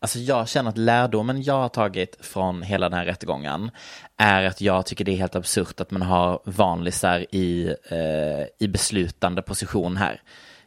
Alltså 0.00 0.18
jag 0.18 0.48
känner 0.48 0.70
att 0.70 0.78
lärdomen 0.78 1.42
jag 1.42 1.54
har 1.54 1.68
tagit 1.68 2.26
från 2.26 2.62
hela 2.62 2.88
den 2.88 2.98
här 2.98 3.04
rättegången 3.04 3.70
är 4.16 4.44
att 4.44 4.60
jag 4.60 4.86
tycker 4.86 5.04
det 5.04 5.12
är 5.12 5.16
helt 5.16 5.36
absurt 5.36 5.80
att 5.80 5.90
man 5.90 6.02
har 6.02 6.40
vanlisar 6.44 7.26
i, 7.34 7.74
eh, 7.90 8.46
i 8.64 8.68
beslutande 8.68 9.42
position 9.42 9.96
här. 9.96 10.22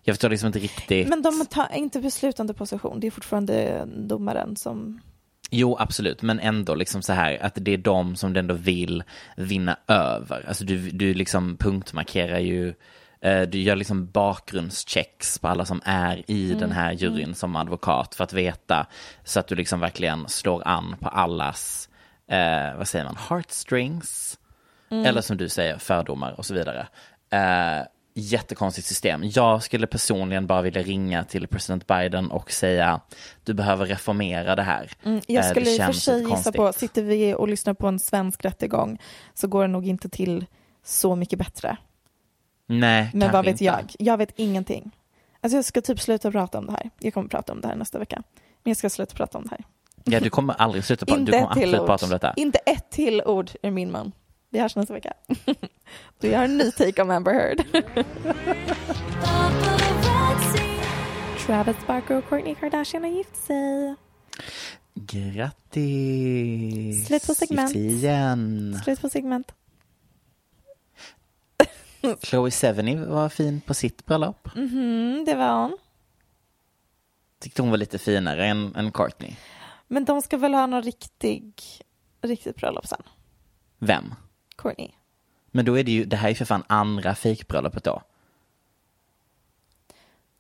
Jag 0.08 0.16
förstår 0.16 0.30
liksom 0.30 0.48
inte 0.48 0.60
riktigt. 0.60 1.08
Men 1.08 1.22
de 1.22 1.46
tar 1.46 1.74
inte 1.74 2.00
beslutande 2.00 2.54
position. 2.54 3.00
Det 3.00 3.08
är 3.08 3.12
fortfarande 3.12 3.86
domaren 3.86 4.56
som... 4.56 5.02
Jo, 5.50 5.78
absolut, 5.80 6.22
men 6.22 6.40
ändå 6.40 6.76
liksom 6.76 7.02
så 7.02 7.14
här 7.14 7.38
att 7.42 7.54
det 7.56 7.74
är 7.74 7.78
de 7.78 8.16
som 8.16 8.34
du 8.34 8.40
ändå 8.40 8.54
vill 8.54 9.04
vinna 9.36 9.78
över. 9.88 10.46
Alltså 10.48 10.66
du, 10.66 10.92
du 10.92 11.14
liksom 11.14 11.58
punktmarkerar 11.58 12.40
ju, 12.40 12.74
eh, 13.22 13.42
du 13.42 13.60
gör 13.60 13.76
liksom 13.76 14.12
bakgrundschecks 14.12 15.40
på 15.40 15.48
alla 15.48 15.66
som 15.66 15.82
är 15.86 16.32
i 16.32 16.54
den 16.54 16.72
här 16.72 16.92
juryn 16.92 17.36
som 17.36 17.56
advokat 17.56 18.16
för 18.16 18.24
att 18.24 18.34
veta 18.34 18.88
så 19.24 19.40
att 19.40 19.48
du 19.48 19.56
liksom 19.56 19.80
verkligen 19.80 20.28
slår 20.28 20.68
an 20.68 20.96
på 21.00 21.10
allas, 21.10 21.90
eh, 22.32 22.78
vad 22.78 22.88
säger 22.88 23.06
man, 23.06 23.18
heartstrings. 23.30 24.40
Eller 24.90 25.22
som 25.22 25.38
du 25.38 25.50
säger, 25.50 25.78
fördomar 25.78 26.32
och 26.38 26.46
så 26.46 26.54
vidare. 26.54 26.88
Eh, 27.30 27.88
jättekonstigt 28.20 28.88
system. 28.88 29.22
Jag 29.24 29.64
skulle 29.64 29.88
personligen 29.88 30.48
bara 30.48 30.62
vilja 30.62 30.82
ringa 30.82 31.24
till 31.24 31.48
president 31.48 31.88
Biden 31.88 32.32
och 32.32 32.52
säga 32.52 33.02
du 33.44 33.54
behöver 33.54 33.86
reformera 33.86 34.56
det 34.56 34.64
här. 34.64 34.92
Mm, 35.04 35.18
Eh, 35.18 35.24
jag 35.28 35.44
det 35.44 35.50
skulle 35.50 35.72
i 35.72 35.80
och 35.80 35.84
för 35.84 35.94
sig 35.94 36.24
gissa 36.24 36.52
på, 36.52 36.74
sitter 36.74 37.04
vi 37.04 37.34
och 37.34 37.48
lyssnar 37.48 37.74
på 37.74 37.88
en 37.88 38.00
svensk 38.00 38.46
rättegång 38.46 38.98
så 39.34 39.48
går 39.48 39.62
det 39.62 39.68
nog 39.68 39.88
inte 39.88 40.10
till 40.10 40.46
så 40.86 41.16
mycket 41.16 41.40
bättre. 41.40 41.78
Nej, 42.68 43.10
Men 43.14 43.32
vad 43.32 43.46
vet 43.46 43.52
inte. 43.52 43.64
jag? 43.64 43.96
Jag 44.00 44.18
vet 44.18 44.32
ingenting. 44.36 44.92
Alltså 45.42 45.58
jag 45.58 45.66
ska 45.66 45.82
typ 45.82 46.00
sluta 46.00 46.32
prata 46.32 46.58
om 46.58 46.66
det 46.66 46.72
här. 46.72 46.90
Jag 47.00 47.14
kommer 47.14 47.30
prata 47.30 47.54
om 47.54 47.62
det 47.62 47.68
här 47.68 47.76
nästa 47.76 48.00
vecka. 48.00 48.24
Men 48.64 48.70
jag 48.72 48.78
ska 48.78 48.90
sluta 48.90 49.16
prata 49.16 49.38
om 49.38 49.44
det 49.44 49.50
här. 49.50 49.64
Ja, 50.04 50.20
du 50.20 50.30
kommer 50.30 50.54
aldrig 50.54 50.84
sluta 50.84 51.06
prata, 51.06 51.22
du 51.22 51.32
kommer 51.32 51.46
absolut 51.48 51.86
prata 51.86 52.06
om 52.06 52.12
detta. 52.12 52.34
Inte 52.36 52.58
ett 52.60 52.90
till 52.92 53.22
ord 53.26 53.52
ur 53.64 53.72
min 53.72 53.92
mun. 53.92 54.12
Vi 54.50 54.60
hörs 54.60 54.76
nästa 54.76 54.94
vecka. 54.94 55.14
Du 56.20 56.28
gör 56.28 56.44
en 56.44 56.58
ny 56.58 56.72
take 56.72 57.02
om 57.02 57.10
Amber 57.10 57.34
Heard. 57.34 57.64
Travis 61.46 61.76
Barker 61.88 62.18
och 62.18 62.26
Kourtney 62.30 62.56
Kardashian 62.56 63.04
har 63.04 63.10
gift 63.12 63.36
sig. 63.36 63.96
Grattis! 64.96 65.88
Slut 67.08 67.28
på 67.28 67.34
segment. 67.34 67.76
Gift 67.76 67.94
igen. 68.04 68.80
Slut 68.84 69.02
på 69.02 69.10
segment. 69.10 69.52
Chloe 72.24 72.52
Sevigny 72.52 72.96
var 72.96 73.30
fin 73.30 73.62
på 73.62 73.74
sitt 73.74 74.06
bröllop. 74.06 74.56
Mhm, 74.56 75.24
det 75.26 75.36
var 75.36 75.62
hon. 75.62 75.78
Tyckte 77.42 77.62
hon 77.62 77.72
var 77.72 77.78
lite 77.78 77.98
finare 77.98 78.46
än, 78.48 78.76
än 78.76 78.92
Courtney. 78.92 79.36
Men 79.88 80.06
de 80.06 80.22
ska 80.22 80.38
väl 80.38 80.54
ha 80.54 80.66
någon 80.66 80.84
riktig, 80.84 81.54
riktigt 82.22 82.56
bröllop 82.56 82.88
sen? 82.88 83.02
Vem? 83.80 84.14
Courtney. 84.58 84.90
Men 85.52 85.66
då 85.66 85.80
är 85.80 85.84
det 85.84 85.92
ju, 85.92 86.06
det 86.06 86.16
här 86.18 86.30
är 86.30 86.34
för 86.34 86.46
fan 86.46 86.64
andra 86.68 87.16
fejkbröllopet 87.16 87.84
då. 87.84 88.02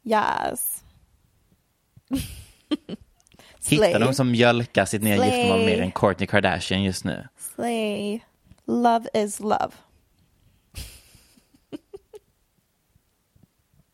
Yes. 0.04 0.84
Hittar 3.70 4.00
de 4.00 4.14
som 4.14 4.32
mjölkar 4.32 4.86
sitt 4.86 5.02
nya 5.02 5.16
Slay. 5.16 5.30
giftermål 5.30 5.66
mer 5.66 5.82
än 5.82 5.92
Kourtney 5.92 6.28
Kardashian 6.28 6.84
just 6.84 7.04
nu? 7.04 7.28
Slay. 7.56 8.20
Love 8.66 9.06
is 9.14 9.40
love. 9.40 9.72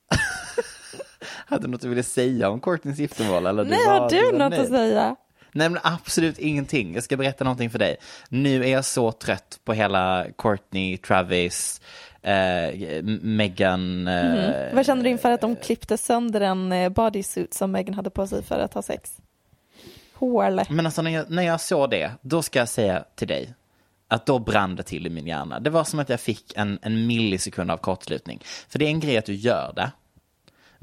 Hade 1.46 1.62
du 1.68 1.68
något 1.72 1.82
du 1.82 1.90
ville 1.90 2.04
säga 2.04 2.50
om 2.50 2.62
Courtneys 2.62 3.00
giftermål? 3.00 3.46
Eller 3.46 3.64
Nej, 3.66 3.86
har 3.88 4.10
du 4.10 4.32
något 4.32 4.50
nöjd? 4.50 4.62
att 4.62 4.68
säga? 4.68 5.16
Nej 5.54 5.70
men 5.70 5.82
absolut 5.84 6.40
ingenting. 6.40 6.94
Jag 6.94 7.04
ska 7.04 7.18
berätta 7.18 7.44
någonting 7.44 7.70
för 7.70 7.80
dig. 7.80 7.98
Nu 8.30 8.64
är 8.64 8.68
jag 8.72 8.86
så 8.86 9.12
trött 9.12 9.60
på 9.64 9.74
hela 9.74 10.26
Courtney, 10.38 10.98
Travis, 10.98 11.82
eh, 12.22 13.04
Meghan. 13.22 14.08
Eh, 14.08 14.24
Mhm. 14.24 14.76
Vad 14.76 14.86
känner 14.86 15.04
du 15.04 15.10
inför 15.10 15.32
att 15.32 15.42
de 15.42 15.56
klippte 15.56 15.98
sönder 15.98 16.42
en 16.42 16.72
eh, 16.72 16.90
bodysuit 16.90 17.54
som 17.54 17.72
Meghan 17.72 17.94
hade 17.94 18.10
på 18.10 18.28
sig 18.28 18.44
för 18.44 18.60
att 18.60 18.74
ha 18.74 18.82
sex? 18.82 19.12
Hål. 20.14 20.62
Men 20.70 20.86
alltså 20.86 21.02
när 21.02 21.12
jag, 21.12 21.30
när 21.30 21.44
jag 21.44 21.62
såg 21.62 21.90
det, 21.90 22.12
då 22.22 22.42
ska 22.42 22.60
jag 22.60 22.70
säga 22.70 23.04
till 23.16 23.28
dig 23.28 23.54
att 24.08 24.26
då 24.26 24.40
brann 24.40 24.76
det 24.76 24.84
till 24.84 25.08
i 25.08 25.10
min 25.10 25.28
hjärna. 25.28 25.60
Det 25.60 25.70
var 25.70 25.84
som 25.84 26.00
att 26.00 26.10
jag 26.10 26.20
fick 26.20 26.54
en, 26.56 26.80
en 26.82 27.08
millisekund 27.08 27.72
av 27.72 27.78
kortslutning. 27.78 28.42
För 28.70 28.80
det 28.80 28.86
är 28.86 28.90
en 28.90 29.00
grej 29.00 29.18
att 29.18 29.26
du 29.26 29.34
gör 29.34 29.74
det. 29.76 29.92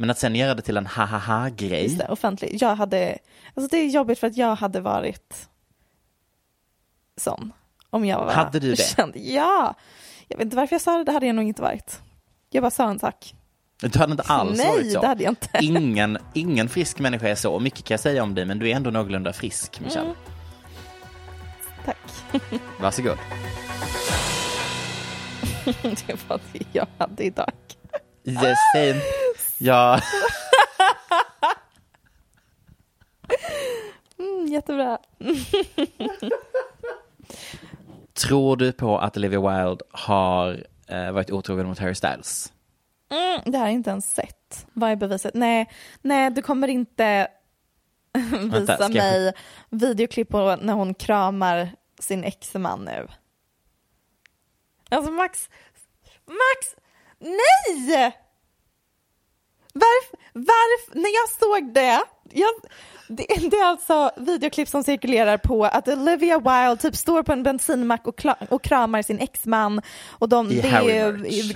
Men 0.01 0.11
att 0.11 0.19
sen 0.19 0.35
göra 0.35 0.55
det 0.55 0.63
till 0.63 0.77
en 0.77 0.87
ha-ha-ha-grej. 0.87 1.83
Just 1.83 1.99
det, 1.99 2.09
offentlig. 2.09 2.63
Jag 2.63 2.77
hade, 2.77 3.19
alltså 3.55 3.69
det 3.71 3.77
är 3.77 3.87
jobbigt 3.87 4.19
för 4.19 4.27
att 4.27 4.37
jag 4.37 4.55
hade 4.57 4.81
varit 4.81 5.49
sån. 7.17 7.53
Om 7.91 8.05
jag 8.05 8.19
var 8.19 8.33
Hade 8.33 8.61
du 8.61 8.71
det? 8.71 8.77
känd. 8.97 9.13
Ja. 9.17 9.75
Jag 10.29 10.37
vet 10.37 10.45
inte 10.45 10.57
varför 10.57 10.75
jag 10.75 10.81
sa 10.81 10.99
det, 10.99 11.05
det 11.05 11.13
hade 11.13 11.27
jag 11.27 11.37
nog 11.37 11.45
inte 11.45 11.63
varit. 11.63 12.01
Jag 12.51 12.63
bara 12.63 12.71
sa 12.71 12.91
en 12.91 12.99
sak. 12.99 13.35
Du 13.81 13.99
hade 13.99 14.13
inte 14.13 14.23
alls 14.23 14.59
Nej, 14.59 14.67
varit 14.67 14.93
så. 14.93 15.01
det 15.01 15.07
hade 15.07 15.25
jag 15.25 15.31
inte. 15.31 15.49
Ingen, 15.61 16.19
ingen 16.35 16.69
frisk 16.69 16.99
människa 16.99 17.29
är 17.29 17.35
så. 17.35 17.59
Mycket 17.59 17.85
kan 17.85 17.95
jag 17.95 18.01
säga 18.01 18.23
om 18.23 18.35
dig, 18.35 18.45
men 18.45 18.59
du 18.59 18.71
är 18.71 18.77
ändå 18.77 18.91
någorlunda 18.91 19.33
frisk, 19.33 19.81
Michelle. 19.81 20.05
Mm. 20.05 20.17
Tack. 21.85 21.97
Varsågod. 22.81 23.19
det 25.83 26.29
var 26.29 26.41
det 26.53 26.65
jag 26.73 26.87
hade 26.99 27.25
idag. 27.25 27.53
Yes, 28.25 28.59
same. 28.75 29.01
Ja. 29.63 30.01
Mm, 34.19 34.47
jättebra. 34.47 34.99
Tror 38.13 38.57
du 38.57 38.73
på 38.73 38.99
att 38.99 39.17
Olivia 39.17 39.41
Wilde 39.41 39.85
har 39.91 40.67
eh, 40.87 41.11
varit 41.13 41.31
otrogen 41.31 41.67
mot 41.67 41.79
Harry 41.79 41.95
Styles? 41.95 42.53
Mm, 43.11 43.41
det 43.53 43.59
har 43.59 43.65
jag 43.67 43.75
inte 43.75 43.91
ens 43.91 44.15
sett. 44.15 44.67
Vad 44.73 44.91
är 44.91 44.97
beviset? 44.97 45.35
Nej, 45.35 45.71
nej 46.03 46.31
du 46.31 46.43
kommer 46.43 46.69
inte 46.69 47.29
visa 48.53 48.77
jag- 48.81 48.95
mig 48.95 49.33
videoklipp 49.71 50.29
på 50.29 50.57
när 50.63 50.75
hon 50.75 50.95
kramar 50.95 51.71
sin 51.99 52.25
exman 52.25 52.85
nu. 52.85 53.09
Alltså 54.91 55.11
Max, 55.13 55.51
Max, 56.27 56.77
nej! 57.19 58.13
Varför, 59.75 60.19
varför, 60.33 60.95
när 61.01 61.11
jag 61.15 61.29
såg 61.63 61.75
det, 61.75 62.01
jag, 62.33 62.51
det, 63.09 63.27
det 63.51 63.57
är 63.57 63.65
alltså 63.67 64.11
videoklipp 64.17 64.69
som 64.69 64.83
cirkulerar 64.85 65.37
på 65.39 65.65
att 65.65 65.89
Olivia 65.89 66.39
Wilde 66.39 66.77
typ 66.83 66.97
står 66.97 67.23
på 67.23 67.33
en 67.33 67.43
bensinmack 67.43 68.07
och, 68.07 68.17
kla, 68.19 68.37
och 68.49 68.63
kramar 68.63 69.03
sin 69.03 69.19
exman 69.19 69.83
och 70.09 70.29
de, 70.29 70.49
det, 70.49 70.69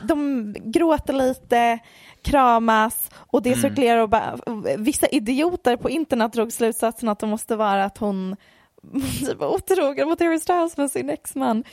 de 0.03 0.53
gråter 0.65 1.13
lite, 1.13 1.79
kramas 2.23 3.11
och 3.17 3.43
det 3.43 3.49
Mm. 3.51 3.61
cirkulerar 3.63 3.99
och 4.01 4.09
bara, 4.09 4.39
vissa 4.79 5.07
idioter 5.07 5.77
på 5.77 5.91
internet 5.91 6.33
drog 6.33 6.53
slutsatsen 6.53 7.09
att 7.09 7.19
det 7.19 7.27
måste 7.27 7.57
vara 7.57 7.85
att 7.85 7.99
hon 7.99 8.37
typ 9.27 9.43
otrogen 9.43 10.09
mot 10.09 10.21
Harry 10.21 10.39
Styles 10.41 10.77
med 10.77 10.91
sin 10.91 11.11
exman, 11.11 11.65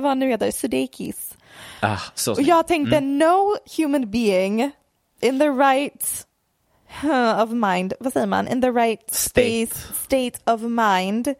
vad 0.00 0.16
nu 0.18 0.28
heter, 0.28 0.50
Sudeikis. 0.50 1.34
Ah, 1.80 1.96
Och 2.30 2.42
jag 2.42 2.66
tänkte 2.66 2.96
Mm. 2.96 3.18
no 3.18 3.56
human 3.76 4.10
being 4.10 4.70
in 5.20 5.38
the 5.38 5.48
right 5.48 6.24
of 7.42 7.50
mind, 7.50 7.92
vad 8.00 8.12
säger 8.12 8.26
man, 8.26 8.48
in 8.48 8.62
the 8.62 8.70
right 8.70 9.14
space, 9.14 9.74
state 10.04 10.52
of 10.52 10.60
mind 10.60 11.28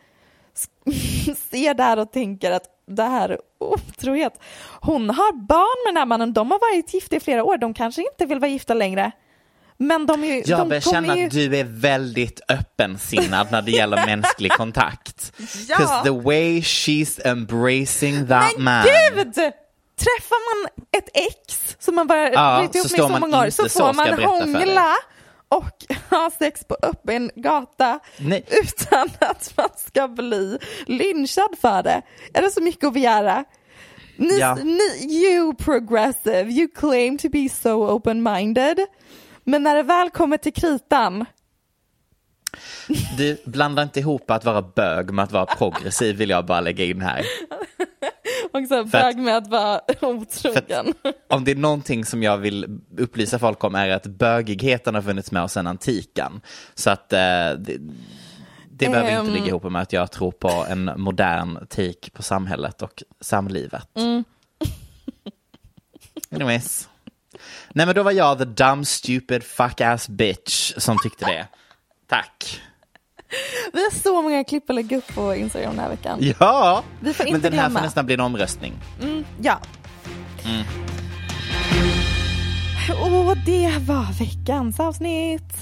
ser 1.50 1.74
där 1.74 1.98
och 1.98 2.12
tänker 2.12 2.50
att 2.50 2.64
det 2.86 3.02
här 3.02 3.28
är 3.28 3.38
otrohet. 3.58 4.40
Hon 4.80 5.10
har 5.10 5.32
barn 5.32 5.84
med 5.86 5.94
den 5.94 5.96
här 5.96 6.06
mannen, 6.06 6.32
de 6.32 6.50
har 6.50 6.58
varit 6.58 6.94
gifta 6.94 7.16
i 7.16 7.20
flera 7.20 7.44
år, 7.44 7.56
de 7.58 7.74
kanske 7.74 8.02
inte 8.12 8.26
vill 8.26 8.38
vara 8.38 8.50
gifta 8.50 8.74
längre. 8.74 9.12
Men 9.80 10.06
de 10.06 10.24
är 10.24 10.34
ju, 10.34 10.42
Jag 10.46 10.58
de 10.58 10.68
börjar 10.68 10.80
känna 10.80 11.16
ju... 11.16 11.26
att 11.26 11.30
du 11.32 11.56
är 11.56 11.64
väldigt 11.64 12.40
öppensinnad 12.48 13.46
när 13.52 13.62
det 13.62 13.70
gäller 13.70 14.06
mänsklig 14.06 14.52
kontakt. 14.52 15.32
Ja. 15.68 15.76
'Cause 15.76 16.02
the 16.04 16.10
way 16.10 16.60
she's 16.60 17.20
embracing 17.28 18.26
that 18.28 18.52
Men 18.56 18.64
man. 18.64 18.84
gud! 19.14 19.34
Träffar 19.98 20.62
man 20.64 20.70
ett 20.98 21.08
ex 21.14 21.76
som 21.78 21.94
man 21.94 22.06
bara 22.06 22.32
Ja, 22.32 22.60
ihop 22.62 22.74
med 22.74 22.90
så 22.90 23.08
man 23.08 23.20
många 23.20 23.40
år 23.40 23.50
så 23.50 23.68
får 23.68 23.92
man 23.92 24.22
hångla 24.24 24.94
och 25.48 25.84
ha 26.10 26.30
sex 26.38 26.64
på 26.64 26.76
öppen 26.82 27.30
gata 27.34 27.98
Nej. 28.18 28.44
utan 28.50 29.10
att 29.20 29.52
man 29.56 29.68
ska 29.86 30.08
bli 30.08 30.58
lynchad 30.86 31.54
för 31.60 31.82
det. 31.82 32.02
Är 32.34 32.42
det 32.42 32.50
så 32.50 32.60
mycket 32.62 32.84
att 32.84 32.92
begära? 32.92 33.44
Ni, 34.16 34.38
Ja. 34.38 34.54
ni, 34.54 35.14
you 35.26 35.54
progressive, 35.54 36.50
you 36.52 36.68
claim 36.68 37.18
to 37.18 37.28
be 37.28 37.48
so 37.48 37.88
open-minded. 37.98 38.78
Men 39.44 39.62
när 39.62 39.74
det 39.74 39.82
väl 39.82 40.10
kommer 40.10 40.36
till 40.36 40.52
kritan, 40.52 41.24
Du 43.16 43.42
blandar 43.44 43.82
inte 43.82 44.00
ihop 44.00 44.30
att 44.30 44.44
vara 44.44 44.62
bög 44.62 45.10
med 45.10 45.22
att 45.22 45.32
vara 45.32 45.46
progressiv 45.46 46.16
vill 46.16 46.30
jag 46.30 46.46
bara 46.46 46.60
lägga 46.60 46.84
in 46.84 47.00
här. 47.00 47.24
också 48.52 48.84
bög 48.84 49.18
med 49.18 49.36
att 49.36 49.48
vara 49.48 49.80
otrogen. 50.00 50.94
Om 51.28 51.44
det 51.44 51.50
är 51.50 51.56
någonting 51.56 52.04
som 52.04 52.22
jag 52.22 52.38
vill 52.38 52.80
upplysa 52.98 53.38
folk 53.38 53.64
om 53.64 53.74
är 53.74 53.88
att 53.88 54.06
bögigheten 54.06 54.94
har 54.94 55.02
funnits 55.02 55.32
med 55.32 55.42
oss 55.42 55.52
sedan 55.52 55.66
antiken. 55.66 56.40
Så 56.74 56.90
att 56.90 57.12
eh, 57.12 57.18
det, 57.18 57.78
det 58.70 58.88
behöver 58.88 59.10
Ehm. 59.10 59.20
inte 59.20 59.32
ligga 59.32 59.46
ihop 59.46 59.62
med 59.72 59.82
att 59.82 59.92
jag 59.92 60.10
tror 60.10 60.30
på 60.30 60.66
en 60.68 60.90
modern 60.96 61.66
take 61.66 62.10
på 62.12 62.22
samhället 62.22 62.82
och 62.82 63.02
samlivet. 63.20 63.88
Mm. 63.96 64.24
Anyways. 66.30 66.88
Nej 67.72 67.86
men 67.86 67.94
då 67.94 68.02
var 68.02 68.12
jag 68.12 68.38
the 68.38 68.44
dumb 68.44 68.86
stupid 68.86 69.42
fuck 69.42 69.80
ass 69.80 70.08
bitch 70.08 70.72
som 70.76 70.96
tyckte 71.02 71.24
det. 71.24 71.46
Tack. 72.08 72.60
Vi 73.72 73.78
har 73.82 73.90
så 73.90 74.22
många 74.22 74.44
klipp 74.44 74.70
att 74.70 74.76
lägga 74.76 74.96
upp 74.96 75.14
på 75.14 75.34
Instagram 75.34 75.70
den 75.70 75.80
här 75.80 75.88
veckan. 75.90 76.18
Ja, 76.40 76.82
Vi 77.00 77.12
får 77.14 77.24
men 77.24 77.34
inte 77.34 77.50
den 77.50 77.58
här 77.58 77.66
glömma. 77.68 77.78
får 77.80 77.86
nästan 77.86 78.06
bli 78.06 78.14
en 78.14 78.20
omröstning. 78.20 78.72
Mm, 79.02 79.24
ja. 79.42 79.58
Mm. 80.44 80.64
Och 83.28 83.36
det 83.36 83.78
var 83.78 84.18
veckans 84.18 84.80
avsnitt. 84.80 85.52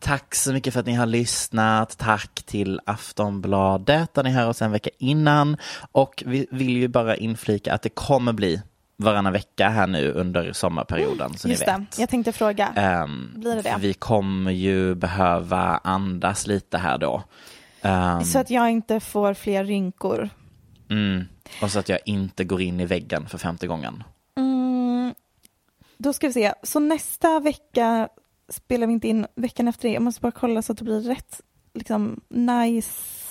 Tack 0.00 0.34
så 0.34 0.52
mycket 0.52 0.72
för 0.72 0.80
att 0.80 0.86
ni 0.86 0.94
har 0.94 1.06
lyssnat. 1.06 1.98
Tack 1.98 2.42
till 2.46 2.80
Aftonbladet 2.86 4.14
där 4.14 4.22
ni 4.22 4.30
hör 4.30 4.48
oss 4.48 4.62
en 4.62 4.72
vecka 4.72 4.90
innan. 4.98 5.56
Och 5.92 6.22
vi 6.26 6.46
vill 6.50 6.76
ju 6.76 6.88
bara 6.88 7.16
inflika 7.16 7.74
att 7.74 7.82
det 7.82 7.88
kommer 7.88 8.32
bli 8.32 8.62
varannan 8.96 9.32
vecka 9.32 9.68
här 9.68 9.86
nu 9.86 10.12
under 10.12 10.52
sommarperioden. 10.52 11.38
Så 11.38 11.48
Just 11.48 11.60
ni 11.66 11.72
det, 11.72 11.78
vet. 11.78 11.98
jag 11.98 12.08
tänkte 12.08 12.32
fråga. 12.32 12.68
Ehm, 12.76 13.32
Blir 13.36 13.54
det 13.56 13.62
det? 13.62 13.76
Vi 13.80 13.94
kommer 13.94 14.52
ju 14.52 14.94
behöva 14.94 15.80
andas 15.84 16.46
lite 16.46 16.78
här 16.78 16.98
då. 16.98 17.22
Ehm, 17.82 18.24
Så 18.24 18.38
att 18.38 18.50
jag 18.50 18.70
inte 18.70 19.00
får 19.00 19.34
fler 19.34 19.64
rynkor. 19.64 20.30
mm, 20.90 21.24
och 21.62 21.70
så 21.70 21.78
att 21.78 21.88
jag 21.88 21.98
inte 22.06 22.44
går 22.44 22.60
in 22.62 22.80
i 22.80 22.86
väggen 22.86 23.26
för 23.28 23.38
femte 23.38 23.66
gången. 23.66 24.02
Mm, 24.36 25.14
då 25.98 26.12
ska 26.12 26.26
vi 26.26 26.32
se. 26.32 26.52
Så 26.62 26.80
nästa 26.80 27.40
vecka 27.40 28.08
spelar 28.48 28.86
vi 28.86 28.92
inte 28.92 29.08
in 29.08 29.26
veckan 29.34 29.68
efter 29.68 29.88
det. 29.88 29.94
Jag 29.94 30.02
måste 30.02 30.20
bara 30.20 30.32
kolla 30.32 30.62
så 30.62 30.72
att 30.72 30.78
det 30.78 30.84
blir 30.84 31.00
rätt 31.00 31.40
liksom 31.74 32.20
nice 32.28 32.90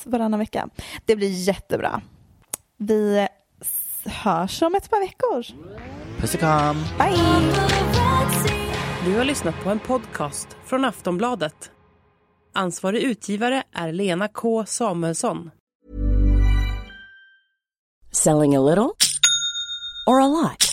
varannan 0.09 0.39
vecka. 0.39 0.69
Det 1.05 1.15
blir 1.15 1.29
jättebra. 1.47 2.01
Vi 2.77 3.27
hörs 4.05 4.61
om 4.61 4.75
ett 4.75 4.89
par 4.89 4.99
veckor. 4.99 5.45
Puss 6.19 6.33
och 6.33 6.39
kram! 6.39 6.75
Bye! 6.97 7.17
Du 9.05 9.17
har 9.17 9.23
lyssnat 9.23 9.63
på 9.63 9.69
en 9.69 9.79
podcast 9.79 10.47
från 10.65 10.85
Aftonbladet. 10.85 11.71
Ansvarig 12.53 13.01
utgivare 13.03 13.63
är 13.73 13.91
Lena 13.91 14.27
K 14.27 14.65
Samuelsson. 14.65 15.51
Selling 18.11 18.55
a 18.55 18.61
little 18.61 18.89
or 20.07 20.21
a 20.21 20.27
lot? 20.27 20.72